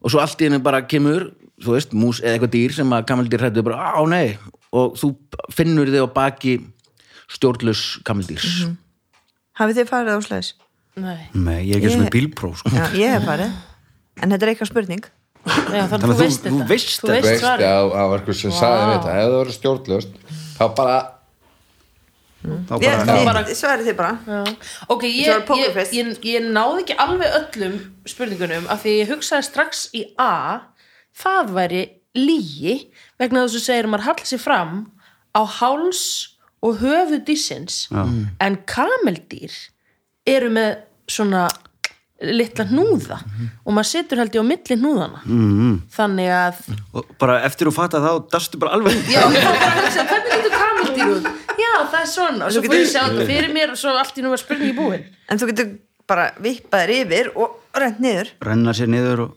og 0.03 0.11
svo 0.11 0.21
allt 0.23 0.39
í 0.41 0.45
henni 0.47 0.59
bara 0.63 0.81
kemur, 0.87 1.33
þú 1.65 1.73
veist, 1.77 1.93
mús 1.97 2.21
eða 2.21 2.37
eitthvað 2.37 2.55
dýr 2.57 2.75
sem 2.77 2.91
að 2.93 3.07
kameldýr 3.09 3.41
hrættu 3.45 3.63
bara, 3.67 3.93
á 3.97 4.03
nei. 4.09 4.37
Og 4.77 4.97
þú 5.01 5.13
finnur 5.57 5.89
þig 5.89 6.05
á 6.05 6.09
baki 6.13 6.55
stjórnlaus 7.33 7.85
kameldýrs 8.07 8.67
Hafið 9.57 9.79
þið 9.81 9.89
farið 9.89 10.13
á 10.13 10.21
slæðis? 10.27 10.51
Nei. 11.01 11.21
Nei, 11.33 11.61
ég 11.65 11.77
er 11.77 11.81
ekki 11.81 11.89
Ég- 11.89 11.95
svona 11.97 12.11
bílpróf 12.13 12.59
sko. 12.61 12.71
Já, 12.77 12.85
ég 12.97 13.15
hef 13.17 13.25
farið. 13.25 13.53
En 14.23 14.31
þetta 14.33 14.43
er 14.47 14.51
eitthvað 14.53 14.69
spurning. 14.71 15.05
Já, 15.47 15.83
þannig 15.89 15.93
að 15.93 16.01
þú 16.01 16.13
þú- 16.13 16.21
veist 16.21 16.41
þú 16.43 16.51
þetta. 16.51 16.67
veist 16.69 16.89
Þú 17.01 17.07
þetta. 17.07 17.13
veist 17.17 17.29
veist 17.31 17.43
svarið 17.45 17.67
að 17.71 17.91
það 17.97 18.09
var 18.11 18.19
eitthvað 18.21 18.39
sem 18.41 18.51
sagði 18.57 18.87
þetta. 18.93 19.11
Ef 19.17 19.27
það 19.27 19.37
verður 19.37 19.57
stjórnlöst 19.57 20.09
þá 20.59 20.65
bara 20.77 20.97
Þá 22.47 22.75
bara, 23.27 23.43
Svarið 23.59 23.89
þið 23.89 23.97
bara. 23.99 24.11
Já. 24.27 24.41
Ok, 24.93 25.03
ég, 25.09 25.27
Þetta 25.27 25.57
ég, 25.59 25.79
ég, 25.97 26.11
ég 26.31 26.45
náði 26.55 26.83
ekki 26.85 26.97
alveg 27.03 27.33
öllum 27.41 27.79
spurningunum 28.07 28.69
af 28.71 28.85
því 28.85 28.93
ég 29.01 29.09
hugsaði 29.11 29.47
strax 29.49 29.81
í 29.99 30.05
A 30.21 30.61
það 31.17 31.53
væri 31.57 31.83
lígi 32.17 32.77
vegna 33.21 33.45
þess 33.45 33.61
að 33.61 33.67
segir 33.67 33.87
að 33.89 33.93
maður 33.93 34.09
hallar 34.09 34.31
sér 34.31 34.43
fram 34.43 34.75
á 35.37 35.43
háls 35.59 36.03
og 36.65 36.81
höfu 36.81 37.21
dýrsins. 37.27 37.87
En 38.41 38.59
kameldýr 38.69 39.53
eru 40.27 40.51
með 40.51 40.77
svona 41.13 41.47
litla 42.25 42.65
hnúða 42.71 43.19
og 43.67 43.75
maður 43.77 43.89
situr 43.91 44.23
held 44.23 44.33
ég 44.33 44.41
á 44.41 44.49
milli 44.49 44.77
hnúðana 44.79 45.19
mm. 45.29 45.75
þannig 45.93 46.31
að 46.33 46.61
og 46.97 47.11
bara 47.21 47.43
eftir 47.45 47.69
að 47.69 47.77
fatta 47.77 48.01
þá 48.01 48.13
dastu 48.33 48.61
bara 48.63 48.79
alveg 48.79 48.97
já, 49.13 49.21
hvernig 49.29 50.31
lítur 50.33 50.55
kameldýr 50.55 51.11
út? 51.13 51.29
Já, 51.61 51.73
það 51.93 51.99
er 52.01 52.09
svona, 52.09 52.47
og 52.47 52.55
svo 52.55 52.63
getur- 52.65 52.81
að 52.81 52.89
sjá 52.93 53.03
þetta 53.05 53.27
fyrir 53.29 53.53
mér 53.53 53.75
og 53.75 53.81
svo 53.81 53.93
allt 54.01 54.17
í 54.17 54.25
nú 54.25 54.33
var 54.33 54.41
spurningi 54.41 54.77
búin. 54.77 55.05
En 55.29 55.41
þú 55.41 55.51
getur 55.51 55.71
bara 56.09 56.31
vippaðir 56.41 56.93
yfir 57.03 57.31
og 57.35 57.77
rent 57.77 58.01
niður. 58.01 58.33
Renna 58.49 58.75
sér 58.77 58.91
niður 58.93 59.27
og 59.27 59.37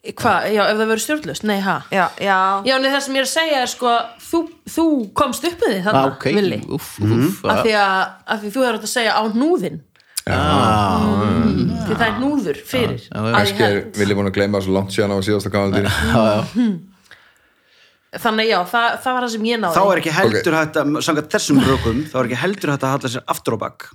Hvað, 0.00 0.46
já, 0.54 0.62
ef 0.64 0.78
það 0.78 0.86
verður 0.88 1.02
stjórnlust? 1.04 1.44
Nei, 1.44 1.58
ha? 1.60 1.74
Já, 1.92 2.06
já, 2.24 2.36
Já, 2.64 2.74
nei, 2.80 2.88
það 2.88 3.02
sem 3.04 3.16
ég 3.18 3.20
er 3.20 3.26
að 3.26 3.32
segja 3.34 3.58
er 3.60 3.68
sko 3.68 3.90
þú, 4.30 4.38
þú 4.72 4.84
komst 5.20 5.44
upp 5.44 5.60
með 5.60 5.74
því 5.74 5.80
þarna, 5.84 6.00
Ah, 6.00 6.14
ok, 6.14 6.24
Villi. 6.38 6.58
Úff, 6.72 6.86
úff 7.04 7.42
af 7.44 7.60
því, 7.66 7.74
að, 7.76 8.00
af 8.32 8.40
því 8.40 8.52
þú 8.54 8.64
er 8.64 8.78
að 8.78 8.86
segja 8.94 9.12
á 9.12 9.22
hnúðin 9.34 9.76
ah, 10.30 11.04
því 11.84 11.98
það 12.00 12.06
er 12.06 12.14
hnúður 12.16 12.62
fyrir. 12.70 13.04
Að 13.12 13.28
ég 13.28 13.36
kannski 13.36 13.66
er 13.66 13.74
held. 13.74 14.00
Vili 14.00 14.16
búin 14.16 14.30
að 14.30 14.36
gleyma 14.38 14.62
svo 14.64 14.76
langt 14.78 14.96
síðan 14.96 15.12
á 15.12 15.18
síðasta 15.28 15.52
kamaldýri 15.52 15.92
þannig 18.24 18.48
já, 18.50 18.58
það, 18.72 18.88
það 19.04 19.14
var 19.14 19.22
það 19.26 19.32
sem 19.36 19.44
ég 19.50 19.60
náði. 19.62 19.76
Þá 19.76 19.82
er 19.92 20.00
ekki 20.00 20.16
heldur 20.16 20.56
hægt 20.58 20.80
að 20.80 20.96
samkvæmt 21.06 21.34
þessum 21.36 21.60
rökum 21.68 22.00
þá 22.10 22.16
er 22.22 22.30
ekki 22.30 22.40
heldur 22.40 22.72
hægt 22.72 22.86
að 22.88 22.96
halla 22.96 23.12
sér 23.12 23.28
aftur 23.36 23.54
á 23.54 23.58
bak. 23.68 23.90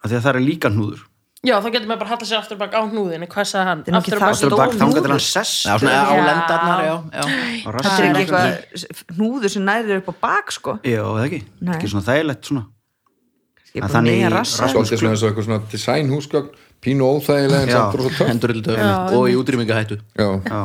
Af 0.00 0.08
því 0.08 0.16
að 0.16 0.24
það 0.24 0.32
er 0.32 0.44
líka 0.48 0.72
hnúður 0.72 1.04
já, 1.46 1.54
þá 1.62 1.68
getur 1.72 1.88
maður 1.88 2.00
bara 2.02 2.08
að 2.08 2.12
halla 2.14 2.26
sér 2.30 2.38
aftur 2.40 2.58
bak 2.60 2.74
á 2.76 2.80
hnúðin 2.90 3.24
hvað 3.30 3.46
sagði 3.50 3.68
hann? 3.70 3.84
er 3.86 3.94
nú 3.94 4.00
ekki 4.00 4.12
Aftur 4.12 4.20
á 4.20 4.20
það 4.20 4.26
bak 4.26 4.34
aftur 4.34 4.50
á 4.50 4.58
bak 4.60 4.74
Stór 4.74 4.80
þangað 4.82 5.06
til 5.06 5.12
hann 5.14 5.22
sess 5.26 5.52
Já, 5.64 5.72
svona 5.80 6.00
á 6.04 6.14
lendarnar, 6.28 6.82
já, 6.84 6.96
já. 7.16 7.22
þetta 7.70 7.94
er 7.94 8.08
ekki 8.10 8.20
eitthvað 8.24 9.14
hnúður 9.16 9.54
sem 9.54 9.64
nærir 9.70 10.00
upp 10.02 10.10
á 10.10 10.14
bak 10.26 10.52
sko. 10.52 10.74
Já, 10.84 11.00
eða 11.00 11.24
ekki, 11.30 11.40
Nei. 11.64 11.72
ekki 11.78 11.90
svona 11.94 12.06
þægilegt 12.10 12.50
svona. 12.50 12.64
Er 13.70 13.86
þannig 13.86 14.16
nýja 14.18 14.26
í 14.26 14.32
rassa 14.34 14.64
rass- 14.64 14.74
Svolítið 14.74 14.98
svona 15.00 15.12
eins 15.14 15.22
og 15.22 15.30
eitthvað 15.30 15.46
svona 15.46 15.60
design 15.70 16.08
húsgögn 16.10 16.50
pínu 16.82 17.06
óþægilega 17.06 17.62
en 17.62 17.70
samt 17.70 18.28
hendur 18.30 18.52
til 18.56 18.62
töfum 18.66 19.16
og 19.20 19.28
í 19.30 19.36
útrýmingahættu 19.38 20.00
Já, 20.18 20.28
já. 20.42 20.60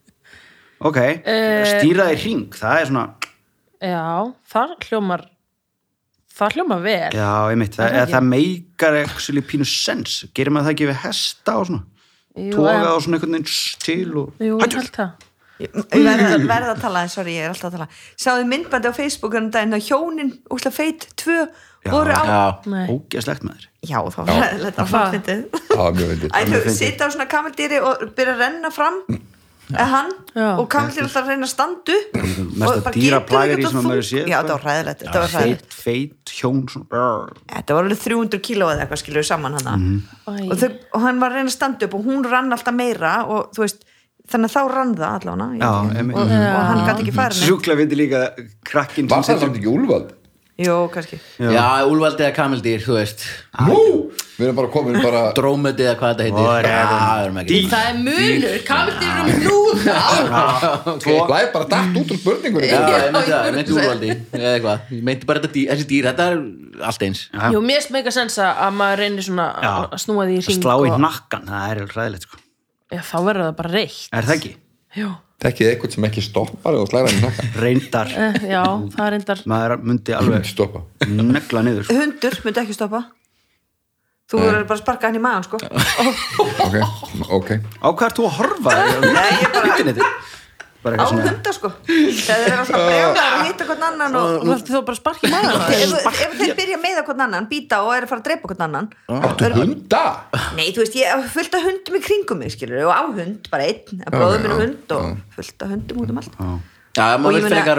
Ok, 0.90 0.96
stýraði 1.24 2.16
hring 2.22 2.54
það 2.56 2.78
er 2.80 2.86
svona, 2.88 3.04
já, 3.84 4.04
það 4.52 4.70
hljómar 4.88 5.24
það 6.40 6.56
hljómar 6.56 6.82
vel. 6.84 7.10
Já, 7.16 7.30
einmitt. 7.52 7.74
Það, 7.78 7.86
Það 7.94 8.00
er 8.02 8.12
það 8.14 8.28
meikar 8.32 8.98
actually 9.04 9.42
pínu 9.52 9.66
sens. 9.68 10.18
Gerir 10.34 10.54
maður 10.56 10.70
það 10.70 10.76
ekki 10.76 10.90
við 10.90 11.00
hesta 11.06 11.56
og 11.60 11.66
svona? 11.70 11.82
Jú, 12.40 12.62
en- 12.70 12.86
á 12.86 12.94
svona 13.02 13.18
einhvern 13.18 13.34
veginn 13.36 13.50
til 13.84 14.14
og 14.16 14.32
Jú, 14.40 14.54
ég 14.60 14.76
held 14.80 14.94
það. 14.96 15.26
Verða 15.60 16.36
verð 16.48 16.68
að 16.72 16.78
tala, 16.80 17.00
sorry, 17.12 17.34
ég 17.36 17.44
er 17.44 17.50
alltaf 17.52 17.68
að 17.68 17.74
tala. 17.76 17.88
Sáðu 18.16 18.46
myndbandi 18.48 18.88
á 18.88 18.94
Facebook 18.96 19.34
um 19.36 19.50
daginn 19.52 19.76
að 19.76 19.82
hjónin 19.90 20.30
úslega 20.48 20.72
feit 20.72 21.04
tvö 21.20 21.42
voru 21.90 22.14
á 22.16 22.24
með 23.44 23.52
þér. 23.52 23.66
Já, 23.90 23.98
þá 24.00 24.18
var 24.24 24.56
þetta 24.64 24.86
það 25.68 25.76
var 25.80 25.92
mjög 25.98 26.08
veitir 26.14 26.32
Æ, 26.32 26.40
þau 26.64 26.72
sita 26.76 27.04
á 27.04 27.08
svona 27.12 27.28
kamaldýri 27.28 27.78
og 27.84 28.06
byrja 28.16 28.34
að 28.36 28.42
renna 28.46 28.70
fram? 28.72 28.98
Eða 29.10 29.20
hann 29.78 30.10
Já. 30.34 30.48
og 30.58 30.68
Kamil 30.70 30.96
er 30.98 31.02
alltaf 31.06 31.22
að 31.24 31.28
reyna 31.30 31.46
að 31.46 31.52
standa 31.52 31.94
upp 31.96 32.16
mesta 32.20 32.70
og 32.76 32.82
bara 32.84 32.94
dýra 32.96 33.20
ekkert 33.20 33.58
í 33.60 33.66
sem 33.66 33.76
að 33.76 33.80
að 33.80 33.86
maður 33.90 34.06
séð, 34.10 34.26
já, 34.30 34.36
þetta 34.40 34.56
var 34.56 34.64
ræðilegt 34.70 35.00
þetta 35.04 35.20
var 35.20 35.32
ræðilegt 35.34 35.74
feit, 35.74 35.78
feit, 35.84 36.34
hjón 36.40 36.60
svona, 36.70 37.04
þetta 37.54 37.74
var 37.78 37.84
alveg 37.88 38.02
300 38.04 38.42
kíló 38.48 38.68
eða 38.74 38.84
eitthvað 38.86 39.02
skilur 39.04 39.26
saman 39.30 39.56
hana 39.60 39.76
Mhm. 39.76 40.02
Æ. 40.26 40.50
og, 40.50 40.56
þau, 40.58 40.70
og 40.94 41.00
hann 41.06 41.20
var 41.20 41.30
að 41.30 41.34
reyna 41.40 41.50
að 41.50 41.56
standa 41.58 41.86
upp 41.86 41.94
og 41.94 42.04
hún 42.04 42.24
rann 42.30 42.52
alltaf 42.52 42.74
meira 42.74 43.14
og 43.26 43.50
þú 43.56 43.64
veist 43.66 43.84
þannig 44.30 44.50
að 44.50 44.54
þá 44.54 44.62
rann 44.74 44.94
það 44.94 45.12
allavega 45.18 45.58
Já, 45.58 45.70
og, 46.14 46.24
og 46.24 46.64
hann 46.70 46.86
gæti 46.86 47.02
ekki 47.04 47.14
farið 47.16 47.36
neitt. 47.40 47.48
sjúkla 47.48 47.76
vindi 47.80 47.96
líka 47.98 48.24
krakkin 48.64 49.08
Var 49.10 49.22
sem 49.24 49.36
það 49.36 49.40
samt 49.46 49.56
ekki 49.58 49.70
úlvald? 49.74 50.10
Jú, 50.60 50.74
kannski 50.92 51.16
Já, 51.40 51.82
úlvaldi 51.88 52.20
eða 52.26 52.34
kamildýr, 52.36 52.82
þú 52.84 52.98
veist 52.98 53.24
Nú! 53.66 54.10
Við 54.40 54.46
erum 54.48 54.56
bara 54.56 54.70
komin 54.72 54.96
bara 55.04 55.20
Drómedi 55.36 55.84
eða 55.84 55.96
hvað 56.00 56.12
þetta 56.22 56.26
heitir. 56.26 56.46
Við 56.48 57.24
erum 57.24 57.40
ekki 57.42 57.58
Það 57.70 57.88
er 57.90 57.98
munur, 58.06 58.56
kamildir 58.70 59.10
eru 59.20 59.34
núna. 59.44 59.96
Læði 61.30 61.50
bara 61.54 61.68
dætt 61.74 61.98
út 62.00 62.14
úr 62.14 62.20
spurningunni. 62.22 62.70
Já, 62.70 62.80
ég 62.80 63.12
meinti 63.12 63.30
það, 63.30 63.46
ég 63.46 63.58
myndi 63.60 64.10
eitthvað, 64.40 64.90
ég 64.96 65.06
meinti 65.10 65.28
bara 65.28 65.42
þetta 65.44 65.54
dýr, 65.56 65.70
þessi 65.74 65.88
dýr, 65.92 66.10
þetta 66.10 66.28
er 66.32 66.42
allt 66.90 67.06
eins. 67.06 67.24
Jú, 67.54 67.62
mér 67.70 67.82
er 67.84 67.94
mega 67.98 68.14
sens 68.16 68.38
að 68.40 68.62
að 68.66 68.76
maður 68.80 69.02
reynir 69.04 69.26
svona 69.28 69.48
Já. 69.60 69.72
að 69.84 69.98
snúa 70.06 70.28
því 70.28 70.36
í 70.38 70.44
ring 70.48 70.60
slá 70.62 70.74
í 70.76 70.88
og, 70.88 70.96
hnakkan, 70.96 71.48
það 71.50 71.74
er 71.74 71.82
ræðilegt 71.96 72.28
sko. 72.28 72.40
Já, 72.90 73.00
þá 73.06 73.16
verður 73.28 73.44
það 73.50 73.58
bara 73.60 73.74
reitt. 73.76 74.00
Er 74.16 74.30
það 74.30 74.38
ekki? 74.40 74.54
Já, 74.98 75.08
Tekkið 75.40 75.68
eitthvað 75.70 75.94
sem 75.94 76.04
ekki 76.04 76.22
stoppar 76.24 76.76
og 76.76 76.88
slæra 76.90 77.08
henni 77.08 77.22
nakka 77.24 77.44
reyndar, 77.62 78.10
eh, 78.12 78.34
já 78.50 78.60
það 78.92 79.04
er 79.06 79.14
reyndar 79.14 79.38
maður 79.48 79.86
myndi 79.88 80.12
alveg 80.12 80.44
Stoppa. 80.50 80.82
negla 81.08 81.62
niður 81.64 81.86
sko. 81.86 81.96
hundur 81.96 82.36
myndi 82.44 82.60
ekki 82.60 82.76
stoppa 82.76 83.00
þú 84.30 84.40
verður 84.44 84.66
bara 84.70 84.78
að 84.78 84.82
sparka 84.84 85.10
hann 85.10 85.18
í 85.18 85.22
maðan 85.26 85.46
sko. 85.48 85.60
Ok, 86.66 86.76
ok. 87.40 87.48
Á 87.82 87.88
hvað 87.90 88.08
ert 88.10 88.18
þú 88.20 88.26
að 88.28 88.36
horfa? 88.40 88.76
Nei, 89.04 89.30
ég 89.42 89.48
bara- 89.54 90.18
á 90.80 90.88
eitthvað 90.88 91.10
svona 91.10 91.24
hunda 91.28 91.52
sko. 91.52 91.68
Þegar 91.84 92.38
þeir 92.40 92.52
eru 92.54 92.62
svona 92.64 92.84
brjálar 92.88 93.34
að 93.36 93.42
hitta 93.50 93.64
hvern 93.68 93.82
annan 93.90 94.14
og, 94.16 94.28
Þú 94.40 94.52
ætti 94.54 94.72
þá 94.72 94.78
bara 94.80 94.94
að 94.94 95.00
sparki 95.00 95.28
maður. 95.28 95.58
ef, 95.76 96.06
ef 96.24 96.36
þeir 96.40 96.54
byrja 96.56 96.78
að 96.78 96.84
meiða 96.86 97.02
hvern 97.04 97.20
annan 97.26 97.48
býta 97.50 97.80
og 97.84 97.90
er 97.98 98.06
að 98.06 98.12
fara 98.14 98.22
að 98.22 98.28
drepa 98.30 98.48
hvern 98.52 98.64
annan. 98.68 98.88
Áttu 99.28 99.50
hunda? 99.58 100.02
nei, 100.56 100.70
þú 100.72 100.80
veist, 100.80 100.96
ég 100.96 101.12
af 101.12 101.66
hundum 101.66 101.98
í 101.98 102.02
kringum 102.06 102.40
mig 102.40 102.54
skilur, 102.56 102.86
og 102.88 102.96
á 102.96 103.02
hund, 103.12 103.50
bara 103.52 103.68
einn 103.68 104.00
að 104.06 104.16
bróðum 104.16 104.46
minn 104.48 104.58
hund 104.64 104.96
og 104.96 105.20
fullt 105.36 105.66
af 105.68 105.74
hundum 105.76 106.00
út 106.00 106.14
um 106.16 106.22
allt. 106.24 106.40
Já, 106.96 107.04
maður 107.20 107.36
ég 107.36 107.44
vil 107.44 107.52
frekar, 107.54 107.78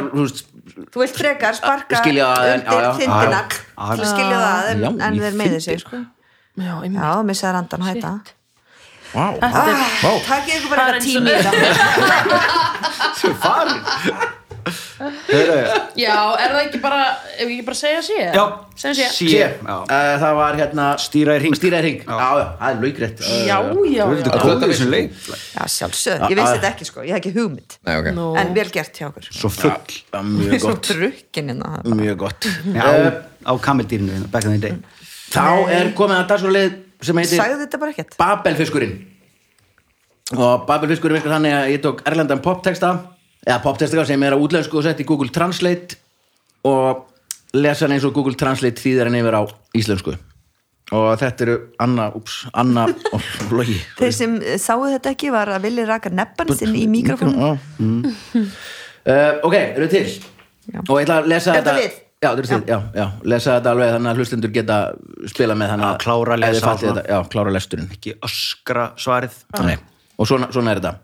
þú 0.94 1.02
vilt 1.02 1.18
frekar 1.20 1.58
sparka 1.58 2.00
það, 2.06 2.54
undir 2.54 2.86
þindina 3.02 3.42
Já, 3.42 3.50
já. 3.50 3.96
til 3.98 4.06
að 4.06 4.12
skilja 4.14 4.38
það 4.46 4.70
en, 4.72 5.18
í 5.18 5.20
þeir 5.26 5.36
þindina. 5.42 5.60
sig 5.66 5.82
sko. 5.82 6.06
Já, 6.60 6.74
einmitt. 6.84 7.00
já, 7.02 7.12
missaði 7.24 7.54
randan 7.58 7.82
hætta. 7.88 8.12
Vá, 9.12 9.26
Þetta 9.40 9.62
er 9.68 9.80
Vá, 10.02 10.12
takkið 10.28 10.54
ykkur 10.58 10.70
bara 10.72 10.84
Það 10.84 10.94
eitthvað 10.94 11.06
tími 11.08 11.32
í 11.32 11.42
sem 13.22 13.34
farin. 13.44 13.82
Heyrðu, 15.02 15.56
Já, 15.98 16.16
er 16.38 16.52
það 16.54 16.60
ekki 16.68 16.80
bara, 16.84 16.98
ef 17.34 17.40
ég 17.50 17.54
ekki 17.56 17.64
bara 17.66 17.78
segja 17.80 18.02
sé? 18.06 18.18
Já, 18.36 18.44
sé. 18.78 18.92
Sé. 19.16 19.40
Uh, 19.66 19.80
það 20.22 20.36
var 20.38 20.58
hérna 20.60 20.86
stýra 21.02 21.34
í 21.40 21.42
ring 21.42 21.56
Stýra 21.58 21.80
í 21.82 21.86
ring, 21.88 22.04
já, 22.06 22.28
já, 22.38 22.46
það 22.60 22.68
er 22.70 22.78
laugrætt 22.86 23.24
Já, 23.26 23.40
já, 23.50 23.58
Þú 23.72 23.86
já 23.90 24.06
veit 24.12 24.22
Þetta 24.22 24.44
góð 24.44 24.52
í 24.52 24.54
veist 24.54 24.68
þessum 24.68 24.86
þú. 24.86 24.94
leik. 24.94 25.10
Já, 25.56 25.62
sjálfsög, 25.76 26.26
ég 26.30 26.38
veist 26.38 26.54
þetta 26.54 26.70
ekki 26.72 26.88
sko. 26.92 27.06
Ég 27.08 27.16
hef 27.16 27.22
ekki 27.24 27.34
hugmynd, 27.40 27.78
Nei, 27.90 27.94
ok. 27.98 28.12
En 28.44 28.54
vel 28.60 28.70
gert 28.78 29.02
hjá 29.02 29.08
okkur. 29.10 29.28
Svo 29.34 29.50
full. 29.58 29.98
Mjög 30.30 30.56
svo 30.62 30.76
gott, 30.76 30.92
drukkin 30.94 31.54
innan 31.56 31.82
það 31.82 32.00
mjög 32.06 32.22
gott. 32.28 32.50
Já, 32.78 32.86
á 33.42 33.52
kamildýrinu 33.66 34.28
back 34.32 34.46
in 34.46 34.60
the 34.60 34.62
day 34.70 34.78
Þá 35.32 35.72
er 35.72 35.92
komið 35.98 36.18
að 36.20 36.28
dagsfjörleið 36.32 36.76
sem 37.02 37.22
heitir 37.22 37.40
sagði 37.42 37.60
þetta 37.64 37.80
bara 37.82 37.96
ekkert. 37.96 38.18
Babelfiskurinn. 38.20 38.96
Og 40.38 40.66
Babelfiskurinn 40.68 41.20
virkar 41.20 41.36
þannig 41.38 41.56
að 41.58 41.70
ég 41.74 41.84
tók 41.84 42.04
erlendan 42.08 42.44
poptexta 42.44 42.92
eða 43.46 43.62
poptexta 43.64 44.06
sem 44.08 44.24
er 44.28 44.36
á 44.36 44.40
útlensku 44.40 44.80
og 44.80 44.86
sett 44.86 45.02
í 45.02 45.08
Google 45.08 45.32
Translate 45.34 45.98
og 46.68 47.08
lesa 47.58 47.88
hann 47.88 47.96
eins 47.98 48.06
og 48.08 48.14
Google 48.16 48.38
Translate 48.40 48.80
þýðar 48.80 49.10
hann 49.10 49.20
yfir 49.22 49.40
á 49.40 49.44
íslensku. 49.78 50.18
Og 50.92 51.08
þetta 51.22 51.46
eru 51.46 51.56
Anna, 51.80 52.10
ups, 52.20 52.42
Anna 52.52 52.86
og 53.16 53.52
Logi. 53.56 53.78
Þeir 54.00 54.16
sem 54.16 54.38
eh, 54.44 54.60
sáu 54.60 54.84
þetta 54.90 55.14
ekki 55.16 55.32
var 55.34 55.52
að 55.56 55.68
vilja 55.70 55.88
raka 55.88 56.12
nebban 56.12 56.52
sinn 56.58 56.76
í 56.76 56.84
mikrofónu 56.92 57.54
uh, 57.54 57.58
ok, 59.48 59.56
eru 59.56 59.88
til? 59.92 60.06
Já. 60.72 60.80
og 60.86 60.98
ég 61.00 61.08
ætla 61.08 61.22
að 61.24 61.30
lesa 61.32 61.56
Er 61.56 61.64
þetta 61.64 61.78
við? 61.80 62.00
Já, 62.22 62.30
þetta 62.30 62.42
er 62.42 62.50
til, 62.52 62.64
já, 62.70 62.80
já, 62.96 63.06
lesa 63.34 63.56
þetta 63.58 63.76
alveg 63.76 63.94
þannig 63.96 64.12
að 64.12 64.20
hlustendur 64.22 64.54
geta 64.56 64.82
spila 65.32 65.58
með 65.58 65.74
þannig 65.74 65.88
Já, 65.88 66.02
klára 66.06 66.36
að 66.36 66.44
lesa 66.46 66.76
þetta, 66.84 67.06
já, 67.10 67.18
klára 67.34 67.56
lesturinn 67.56 67.96
ekki 67.98 68.18
öskra 68.28 68.92
svarið 69.02 69.40
Nei. 69.62 69.78
og 70.18 70.30
svona, 70.30 70.52
svona 70.54 70.76
er 70.76 70.84
þetta 70.84 71.00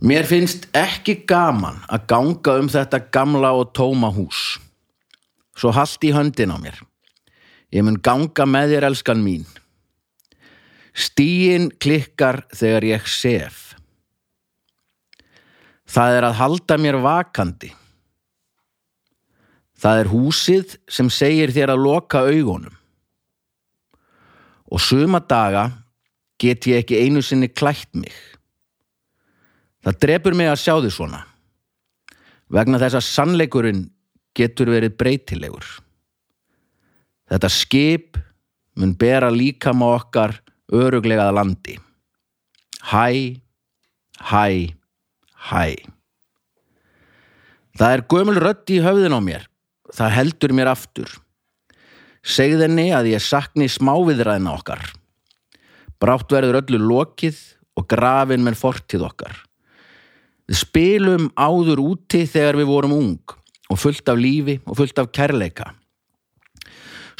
Mér 0.00 0.24
finnst 0.24 0.64
ekki 0.72 1.18
gaman 1.28 1.82
að 1.92 2.06
ganga 2.08 2.54
um 2.56 2.68
þetta 2.72 3.02
gamla 3.12 3.50
og 3.52 3.74
tóma 3.76 4.08
hús. 4.14 4.56
Svo 5.52 5.74
haldt 5.76 6.06
í 6.08 6.12
höndin 6.16 6.54
á 6.54 6.56
mér. 6.56 6.78
Ég 7.68 7.84
mun 7.84 7.98
ganga 8.00 8.46
með 8.48 8.72
þér 8.72 8.86
elskan 8.88 9.20
mín. 9.20 9.44
Stíin 10.96 11.68
klikkar 11.76 12.46
þegar 12.48 12.86
ég 12.88 13.10
sef. 13.12 13.74
Það 15.84 16.16
er 16.16 16.28
að 16.30 16.38
halda 16.40 16.80
mér 16.80 16.98
vakandi. 17.04 17.74
Það 19.80 20.02
er 20.02 20.10
húsið 20.12 20.74
sem 20.92 21.08
segir 21.12 21.52
þér 21.56 21.72
að 21.74 21.84
loka 21.86 22.24
augunum. 22.28 22.74
Og 24.70 24.82
suma 24.82 25.22
daga 25.24 25.70
get 26.40 26.68
ég 26.68 26.84
ekki 26.84 27.00
einu 27.00 27.22
sinni 27.24 27.48
klætt 27.48 27.88
mig. 27.96 28.12
Það 29.80 30.00
drepur 30.04 30.36
mig 30.36 30.50
að 30.50 30.60
sjá 30.60 30.74
þið 30.76 30.92
svona. 30.94 31.22
Vegna 32.52 32.80
þess 32.82 32.98
að 32.98 33.06
sannleikurinn 33.08 33.84
getur 34.36 34.70
verið 34.74 34.96
breytilegur. 35.00 35.66
Þetta 37.30 37.50
skip 37.54 38.18
mun 38.76 38.96
bera 38.98 39.30
líkama 39.32 39.94
okkar 39.96 40.36
öruglegað 40.70 41.34
landi. 41.36 41.76
Hæ, 42.90 43.40
hæ, 44.30 44.74
hæ. 45.50 45.64
Það 47.78 47.94
er 47.94 48.02
gömul 48.12 48.40
rödd 48.42 48.72
í 48.74 48.80
höfðin 48.84 49.16
á 49.16 49.20
mér. 49.24 49.49
Það 49.96 50.16
heldur 50.16 50.54
mér 50.54 50.70
aftur. 50.70 51.10
Segð 52.20 52.66
henni 52.66 52.90
að 52.94 53.12
ég 53.14 53.24
sakni 53.24 53.68
smáviðræðina 53.70 54.54
okkar. 54.58 54.82
Brátt 56.00 56.32
verður 56.32 56.60
öllu 56.62 56.80
lokið 56.80 57.38
og 57.76 57.88
grafin 57.90 58.44
með 58.44 58.58
fortíð 58.60 59.06
okkar. 59.08 59.34
Við 60.50 60.60
spilum 60.64 61.28
áður 61.38 61.82
úti 61.82 62.24
þegar 62.28 62.58
við 62.60 62.70
vorum 62.70 62.96
ung 62.96 63.36
og 63.70 63.78
fullt 63.78 64.08
af 64.10 64.18
lífi 64.18 64.58
og 64.66 64.80
fullt 64.80 64.98
af 64.98 65.12
kærleika. 65.14 65.68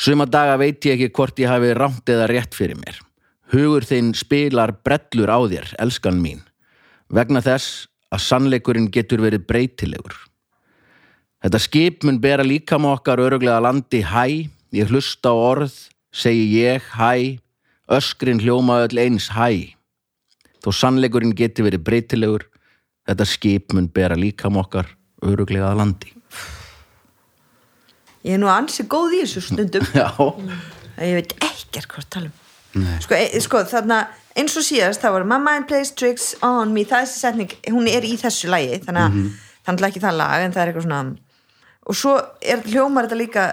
Suma 0.01 0.25
daga 0.27 0.57
veit 0.61 0.81
ég 0.89 0.97
ekki 0.97 1.13
hvort 1.15 1.39
ég 1.43 1.51
hafi 1.51 1.75
rámt 1.77 2.09
eða 2.09 2.29
rétt 2.31 2.57
fyrir 2.57 2.79
mér. 2.81 2.97
Hugur 3.53 3.85
þinn 3.85 4.15
spilar 4.15 4.73
brellur 4.87 5.31
á 5.31 5.39
þér, 5.51 5.75
elskan 5.83 6.21
mín, 6.23 6.41
vegna 7.11 7.43
þess 7.43 7.89
að 8.15 8.25
sannleikurinn 8.27 8.91
getur 8.95 9.23
verið 9.23 9.47
breytilegur. 9.47 10.15
Þetta 11.41 11.61
skip 11.65 12.05
mun 12.05 12.19
bera 12.21 12.45
líkama 12.45 12.91
okkar 12.99 13.21
öruglega 13.25 13.63
landi 13.65 14.03
hæ, 14.05 14.51
ég 14.77 14.91
hlusta 14.93 15.33
á 15.33 15.35
orð, 15.35 15.73
segi 16.13 16.61
ég 16.61 16.85
hæ, 16.99 17.41
öskrin 17.89 18.43
hljóma 18.43 18.83
öll 18.85 19.01
eins 19.01 19.31
hæ. 19.33 19.73
Þó 20.61 20.69
sannleikurinn 20.77 21.33
getur 21.33 21.65
verið 21.71 21.87
breytilegur, 21.87 22.45
þetta 23.09 23.25
skip 23.25 23.73
mun 23.73 23.89
bera 23.89 24.19
líkama 24.21 24.61
okkar 24.61 24.91
öruglega 25.25 25.73
landi. 25.73 26.13
ég 28.21 28.37
er 28.37 28.43
nú 28.43 28.51
ansi 28.53 28.85
góð 28.85 29.17
í 29.17 29.23
þessu 29.25 29.41
stundum. 29.47 29.87
Já, 29.97 30.13
ég 31.01 31.17
veit 31.23 31.33
ekkert 31.41 31.89
hvað 31.89 32.05
að 32.05 32.11
tala 32.13 32.29
um. 32.29 32.37
Sko, 33.01 33.17
e, 33.17 33.41
sko 33.41 33.65
þarna 33.65 34.03
eins 34.37 34.53
og 34.61 34.63
síðast 34.69 35.01
það 35.01 35.17
var 35.17 35.25
My 35.27 35.41
mind 35.41 35.67
plays 35.73 35.91
tricks 35.97 36.35
on 36.45 36.77
me 36.77 36.85
það 36.85 37.01
er 37.01 37.09
þessi 37.09 37.25
setning, 37.25 37.57
hún 37.73 37.89
er 37.91 38.05
í 38.07 38.13
þessu 38.21 38.53
lagi 38.53 38.77
þannig 38.85 39.09
að 39.09 39.17
þannig 39.67 39.89
ekki 39.89 40.05
það 40.05 40.21
lag 40.21 40.45
en 40.45 40.55
það 40.55 40.63
er 40.63 40.71
eitthvað 40.71 40.87
svona 40.87 41.01
og 41.91 41.97
svo 41.99 42.13
er 42.39 42.63
hljómar 42.71 43.09
þetta 43.09 43.19
líka 43.19 43.49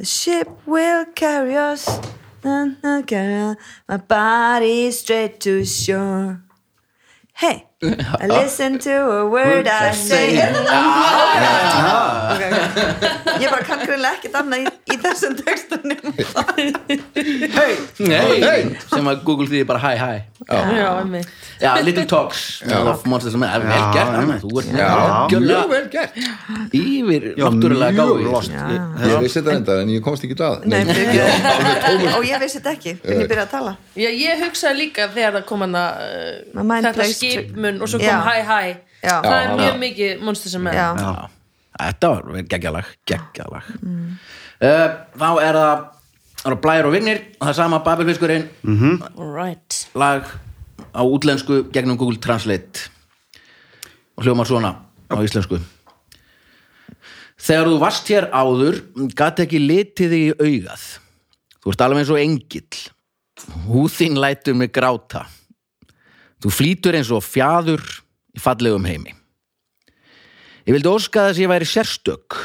The 0.00 0.06
ship 0.08 0.48
will 0.66 1.04
carry 1.14 1.54
us 1.54 1.86
na, 2.42 2.74
na, 2.82 3.02
carry 3.06 3.54
my 3.88 3.98
body 3.98 4.90
straight 4.90 5.38
to 5.40 5.64
shore. 5.64 6.40
Hei, 7.38 7.62
I 7.82 8.26
listen 8.28 8.78
to 8.78 8.92
a 8.92 9.26
word 9.28 9.66
I 9.66 9.90
say. 9.92 10.38
okay, 10.38 10.52
okay. 12.34 12.52
Ég 13.42 13.50
bara 13.50 13.64
kann 13.66 13.80
greinlega 13.82 14.14
ekkert 14.18 14.36
annað 14.38 14.60
í, 14.62 14.70
í 14.92 14.96
þessum 15.02 15.32
textunum! 15.40 16.12
Nei, 18.02 18.42
Hey. 18.42 18.68
sem 18.90 19.08
að 19.10 19.22
Google 19.26 19.48
því 19.50 19.62
bara 19.68 19.80
hæ 19.82 19.92
hæ 19.98 20.10
Já, 20.42 20.88
einmitt. 21.00 21.28
Já, 21.62 21.72
Little 21.86 22.04
Talks. 22.10 22.62
Of 22.66 23.04
Monsters 23.06 23.34
and 23.36 23.42
Men, 23.44 23.50
það 23.50 23.56
er 23.56 23.66
vel 23.70 23.84
gert 23.94 24.14
Anna. 24.18 24.36
þú 24.42 24.48
ert 24.60 24.70
mjög 24.74 25.68
vel 25.72 25.88
gert. 25.92 26.16
yfir 26.74 27.26
Já, 27.38 27.44
náttúrulega 27.46 27.92
gáði. 27.98 28.22
Ég 29.12 29.22
vissi 29.22 29.38
þetta 29.40 29.54
enda 29.58 29.76
en 29.82 29.92
ég 29.94 30.02
komst 30.04 30.26
ekki 30.26 30.38
að. 30.42 30.66
Nei, 30.66 30.82
Og 32.16 32.26
ég 32.26 32.42
vissi 32.42 32.58
þetta 32.58 32.74
ekki, 32.76 32.96
fyrir 33.02 33.22
ég 33.22 33.30
byrja 33.30 33.46
að 33.46 33.52
tala. 33.54 33.74
Já, 33.98 34.10
ég 34.10 34.42
hugsaði 34.46 34.80
líka 34.82 35.08
þegar 35.14 35.38
það 35.38 35.46
kom 35.52 35.66
mind 35.66 36.88
þetta 36.88 36.94
plays 36.98 37.22
skipmun 37.72 37.82
og 37.82 37.88
svo 37.88 37.98
kom 37.98 38.26
hæ 38.28 38.36
hæ 38.48 38.60
Já. 39.02 39.16
það 39.22 39.38
er 39.38 39.48
mjög 39.58 39.72
já. 39.72 39.78
mikið 39.82 40.20
monster 40.22 40.50
sem 40.52 40.66
er. 40.66 40.74
Já, 40.78 40.88
Já, 41.00 41.28
þetta 41.80 42.08
var 42.12 42.42
geggjalag 42.52 42.92
geggjalag. 43.06 43.70
Uh, 44.62 44.88
Þá 45.18 45.28
er 45.42 45.58
það 45.58 45.82
það 46.42 46.46
eru 46.52 46.58
Blær 46.62 46.86
og 46.86 46.92
Vignir 46.94 47.18
og 47.40 47.42
það 47.46 47.50
er 47.52 47.58
sama 47.58 47.78
Babelfiskurinn. 47.82 48.48
Right. 49.18 49.80
lag 49.94 50.24
á 50.92 51.02
útlensku 51.02 51.64
gegnum 51.72 51.96
Google 51.98 52.18
Translate. 52.22 52.88
Og 54.16 54.24
hljómar 54.26 54.46
svona 54.46 54.74
á 55.10 55.16
íslensku. 55.22 55.58
Þegar 57.42 57.66
þú 57.72 57.78
varst 57.82 58.06
hér 58.12 58.28
áður 58.30 58.80
gat 59.18 59.40
ekki 59.42 59.58
litið 59.58 60.12
þig 60.14 60.26
í 60.28 60.34
augað. 60.38 60.84
Þú 61.62 61.72
ert 61.72 61.80
alveg 61.86 62.02
eins 62.02 62.10
og 62.14 62.20
engill. 62.22 62.82
Húð 63.66 63.94
þín 63.96 64.18
lætur 64.22 64.54
mig 64.54 64.70
gráta 64.74 65.24
Þú 66.42 66.50
flýtur 66.50 66.98
eins 66.98 67.10
og 67.14 67.22
fjaður 67.24 67.82
í 68.34 68.42
fallegum 68.42 68.86
heimi. 68.88 69.14
Ég 70.66 70.76
vildi 70.76 70.90
óska 70.90 71.28
þess 71.28 71.38
að 71.38 71.44
ég 71.44 71.52
væri 71.52 71.68
sérstök. 71.70 72.38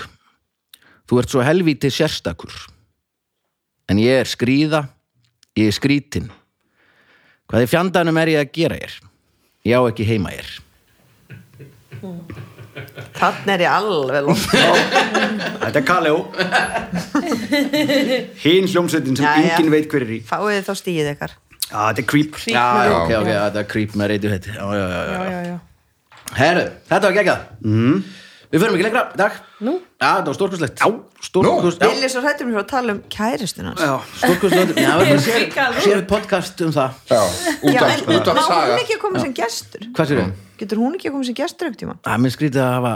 Þú 1.08 1.22
ert 1.22 1.34
svo 1.34 1.44
helvíti 1.46 1.90
sérstakur. 1.94 2.54
En 3.88 4.00
ég 4.02 4.22
er 4.22 4.30
skrýða 4.30 4.84
Ég 5.58 5.72
er 5.72 5.76
skrítin 5.76 6.30
Hvað 7.48 7.64
í 7.64 7.70
fjandanum 7.72 8.18
er 8.20 8.34
ég 8.34 8.42
að 8.44 8.54
gera 8.58 8.80
hér? 8.80 8.96
Ég 9.68 9.80
á 9.80 9.82
ekki 9.88 10.08
heima 10.08 10.34
hér 10.36 10.56
þannig 13.18 13.50
er 13.56 13.62
ég 13.64 13.74
alveg 13.74 14.28
lótt 14.28 14.44
Þetta 14.52 15.80
er 15.80 15.86
Kaleo. 15.88 16.20
Hinn 18.44 18.68
hljómsveitin 18.70 19.18
sem 19.18 19.26
Jæja. 19.26 19.56
enginn 19.58 19.72
veit 19.74 19.88
hver 19.90 20.06
er 20.06 20.12
í. 20.14 20.20
Fáið 20.28 20.60
þið 20.60 20.68
þá 20.68 20.76
stíið 20.84 21.10
ykkar 21.16 21.34
Já, 21.68 21.80
þetta 21.90 22.04
er 22.04 22.08
Creep. 22.12 22.38
Já, 22.48 22.66
já, 22.88 22.94
ok, 22.98 23.12
ok, 23.22 23.32
þetta 23.34 23.60
er 23.64 23.68
creep 23.72 23.98
með 24.00 24.14
reytið 24.14 24.32
já, 24.32 24.38
já, 24.38 24.62
já, 24.78 24.86
já, 24.88 25.02
já. 25.08 25.32
já, 25.32 25.42
já. 25.48 25.58
Herru, 26.38 26.64
þetta 26.88 27.04
var 27.08 27.16
geggjað. 27.18 27.44
Mm. 27.64 28.00
Við 28.48 28.62
förum 28.64 28.78
ekki 28.78 28.86
lengra, 28.86 29.02
í 29.12 29.18
dag 29.20 29.34
Nú? 29.68 29.74
Já, 30.00 30.08
þetta 30.08 30.30
var 30.30 30.36
stórkust 30.38 30.64
Já, 30.80 31.90
Vilja 31.92 32.10
svo 32.14 32.22
hrættur 32.24 32.48
mér 32.48 32.62
að 32.62 32.68
tala 32.70 32.94
um 32.96 33.00
kæristuna 33.12 33.74
hans. 33.74 33.82
Já, 33.84 33.94
stórkustlegt 34.22 34.80
Já, 34.86 34.92
við 35.02 35.10
Ég 35.34 35.58
séum 35.84 36.06
podcast 36.08 36.64
um 36.64 36.72
það. 36.76 36.92
Já, 37.12 37.22
útaf 37.68 38.38
má 38.38 38.46
saga. 38.46 38.62
hún 38.72 38.84
ekki 38.86 38.96
að 38.96 39.02
koma 39.04 39.24
sem 39.26 39.34
gestur? 39.36 39.84
Hvað 39.98 40.12
séu 40.12 40.18
þau? 40.22 40.32
Getur 40.62 40.78
hún 40.84 40.96
ekki 40.96 41.10
að 41.10 41.18
koma 41.18 41.28
sem 41.28 41.38
gestur 41.42 41.68
ekkert 41.68 41.82
tíma? 41.84 41.98
Það 42.06 42.14
er 42.16 42.22
mér 42.24 42.36
skrítið 42.38 42.64
að 42.64 42.72
hafa 42.78 42.94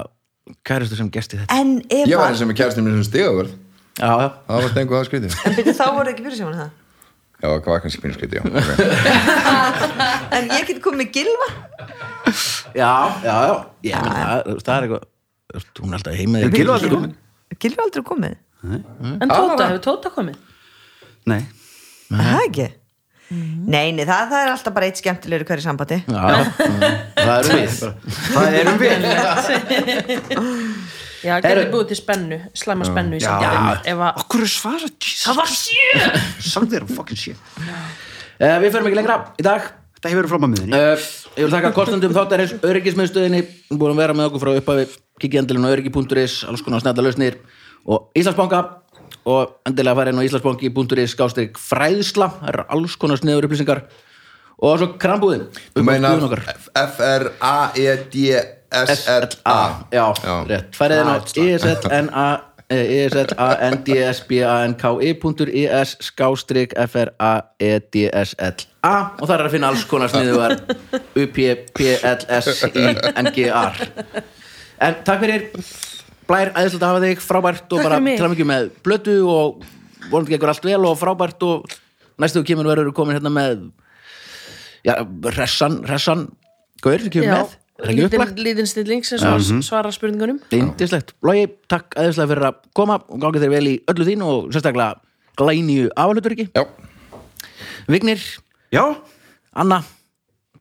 kæristu 0.72 0.96
sem 1.02 1.10
gesti 1.18 1.42
þetta. 1.42 1.52
En 1.60 1.68
Ég 1.92 2.16
var 2.16 2.32
eins 2.32 2.46
og 2.46 2.48
með 2.48 2.62
kærastinn 2.62 2.88
minn 2.88 2.96
sem 3.02 3.10
stigaverð 3.12 3.52
Já, 4.00 4.12
já 6.64 6.72
Já, 7.42 7.48
það 7.50 7.72
var 7.72 7.80
kannski 7.82 7.98
pínu 8.04 8.14
skrítið, 8.14 8.38
já 8.38 8.44
okay. 8.46 8.62
En 10.38 10.44
ég 10.54 10.62
get 10.70 10.78
komið 10.84 11.00
með 11.02 11.10
gilva 11.16 11.48
Já, 12.78 12.94
já, 13.26 13.34
já. 13.34 13.66
Ég 13.88 13.98
menn 14.06 14.14
það, 14.14 14.62
það 14.62 14.76
er 14.76 14.82
eitthvað 14.86 15.04
Hún 15.82 15.90
er 15.90 15.98
alltaf 15.98 16.14
heima 16.20 16.38
Er 16.46 16.54
Gylfi 16.54 16.74
aldrei 16.76 16.94
kominn? 16.94 17.16
Gilva 17.62 17.84
aldrei 17.84 18.04
komið. 18.08 18.36
En 18.64 19.30
Tóta, 19.32 19.66
hefur 19.66 19.80
Tóta 19.84 20.10
komið? 20.14 20.36
nei. 21.28 21.42
Það 22.12 22.42
ekki? 22.46 22.68
Nei, 23.32 23.92
nei, 23.96 24.04
það, 24.04 24.28
það 24.32 24.42
er 24.42 24.50
alltaf 24.52 24.74
bara 24.76 24.86
eitt 24.90 25.00
skemmtilegur 25.00 25.48
hverju 25.48 25.64
sambandi. 25.64 25.98
Já, 26.04 26.24
já, 26.32 26.40
það 27.16 27.36
er 27.36 27.44
við. 27.52 27.72
Það 28.32 28.48
erum 28.62 28.78
við 28.82 28.92
Já, 31.22 31.36
Heyrðu. 31.38 31.50
getur 31.50 31.70
búið 31.76 31.88
til 31.92 31.98
spennu, 32.00 32.38
slæma 32.58 32.88
spennu 32.88 33.20
í 33.20 33.26
að 33.30 34.02
Okkur 34.24 34.42
er 34.42 34.50
svara 34.50 34.88
Jesus 34.90 35.22
það 35.28 35.38
var 35.38 35.52
sjö! 35.54 36.10
Samt 36.52 36.72
þér 36.74 36.88
fucking 36.90 37.20
shit 37.20 37.38
uh, 37.62 38.58
Við 38.64 38.74
förum 38.74 38.90
ekki 38.90 38.98
lengra. 38.98 39.18
Í 39.38 39.46
dag 39.46 39.62
Þetta 40.02 40.10
hefur 40.10 40.24
verið 40.24 40.32
fram 40.34 40.46
að 40.48 40.54
miðinni 40.56 40.74
Uh, 40.74 40.98
ég 41.38 41.46
vil 41.46 41.54
þakka 41.54 41.70
kostendum 41.78 42.14
þáttarins 42.16 42.54
öryggismiðstöðinni. 42.66 43.42
Búin 43.70 43.94
að 43.94 44.00
vera 44.02 44.16
með 44.18 44.32
okkur 44.32 44.42
frá 44.42 44.52
upphafi. 44.58 44.86
Kikið 45.22 45.42
endilega 45.44 45.70
á 45.70 45.74
öryggi.is 45.76 46.38
alls 46.50 46.64
konar 46.66 46.82
snæta 46.82 47.06
lausnir. 47.06 47.38
Og 47.86 48.10
Íslandsbanka. 48.18 48.64
Og 49.30 49.54
endilega 49.70 50.00
fara 50.00 50.10
inn 50.10 50.18
á 50.18 50.26
Íslandsbanki.is 50.26 51.14
skástrík 51.14 51.62
fræðsla. 51.62 52.32
Það 52.40 52.50
eru 52.56 52.66
alls 52.74 52.98
konar 52.98 53.22
sniður 53.22 53.46
upplýsingar. 53.46 53.86
Og 54.58 54.82
svo 54.82 54.88
krambúðin 55.02 55.46
E 58.72 58.74
F-R-A-E-D-S-L-A 58.80 59.92
já, 59.92 60.16
rétt. 60.48 60.72
Færið 60.78 61.02
inn 61.02 61.10
á 61.12 61.20
ISLNA 61.44 62.28
E 62.72 63.04
ISLANDSBANKI.is 63.06 65.90
skástrík 66.08 66.72
F-R-A-E-D-S-L-A 66.80 68.96
og 69.20 69.26
það 69.28 69.36
er 69.36 69.44
að 69.44 69.54
finna 69.58 69.68
alls 69.74 69.84
konar 69.90 70.10
sniðugar 70.14 70.54
U-P-P-L-S-I-N-G-R 71.20 73.74
en 74.82 74.94
takk 75.06 75.20
fyrir. 75.26 75.42
Blær, 76.32 76.50
æðislega 76.56 76.86
að 76.86 76.92
hafa 76.94 77.04
þig, 77.04 77.20
frábært 77.26 77.68
og 77.76 77.80
bara 77.84 77.98
til 78.00 78.24
að 78.24 78.34
mikið 78.38 78.48
með 78.48 78.72
blötu 78.86 79.16
og 79.28 79.60
vonandi 80.08 80.32
gekkur 80.32 80.48
allt 80.54 80.66
vel 80.70 80.84
og 80.88 80.96
frábært 81.02 81.42
og 81.44 81.68
næstu 82.22 82.38
þú 82.40 82.46
kemur 82.48 82.72
verður 82.72 82.96
komin 82.96 83.16
hérna 83.18 83.32
með 83.36 83.68
já, 84.88 84.96
ressan, 85.36 85.76
ressan 85.90 86.22
Gaur, 86.82 87.02
sem 87.04 87.14
kemur 87.14 87.36
með, 87.36 87.52
ekki 87.52 87.61
lítinn 87.90 88.70
stilling 88.70 89.06
sem 89.08 89.22
svar, 89.22 89.42
svarar 89.66 89.96
spurningunum 89.96 90.42
Indislegt. 90.56 91.16
Logi, 91.26 91.48
takk 91.72 91.98
aðeinslega 91.98 92.32
fyrir 92.34 92.48
að 92.52 92.60
koma 92.78 93.00
og 93.02 93.24
gangi 93.24 93.42
þér 93.42 93.54
vel 93.56 93.66
í 93.72 93.76
öllu 93.92 94.08
þín 94.08 94.26
og 94.28 94.52
sérstaklega 94.54 95.02
ekki. 96.36 96.48
Já, 96.54 96.66
Vignir, 97.92 98.22
Já 98.72 98.84
Anna, 99.52 99.82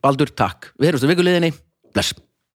Baldur, 0.03 0.31
takk. 0.35 0.71
Við 0.79 0.89
heyrumst 0.89 1.07
á 1.07 1.11
vikuliðinni. 1.13 1.53
Bless. 1.95 2.15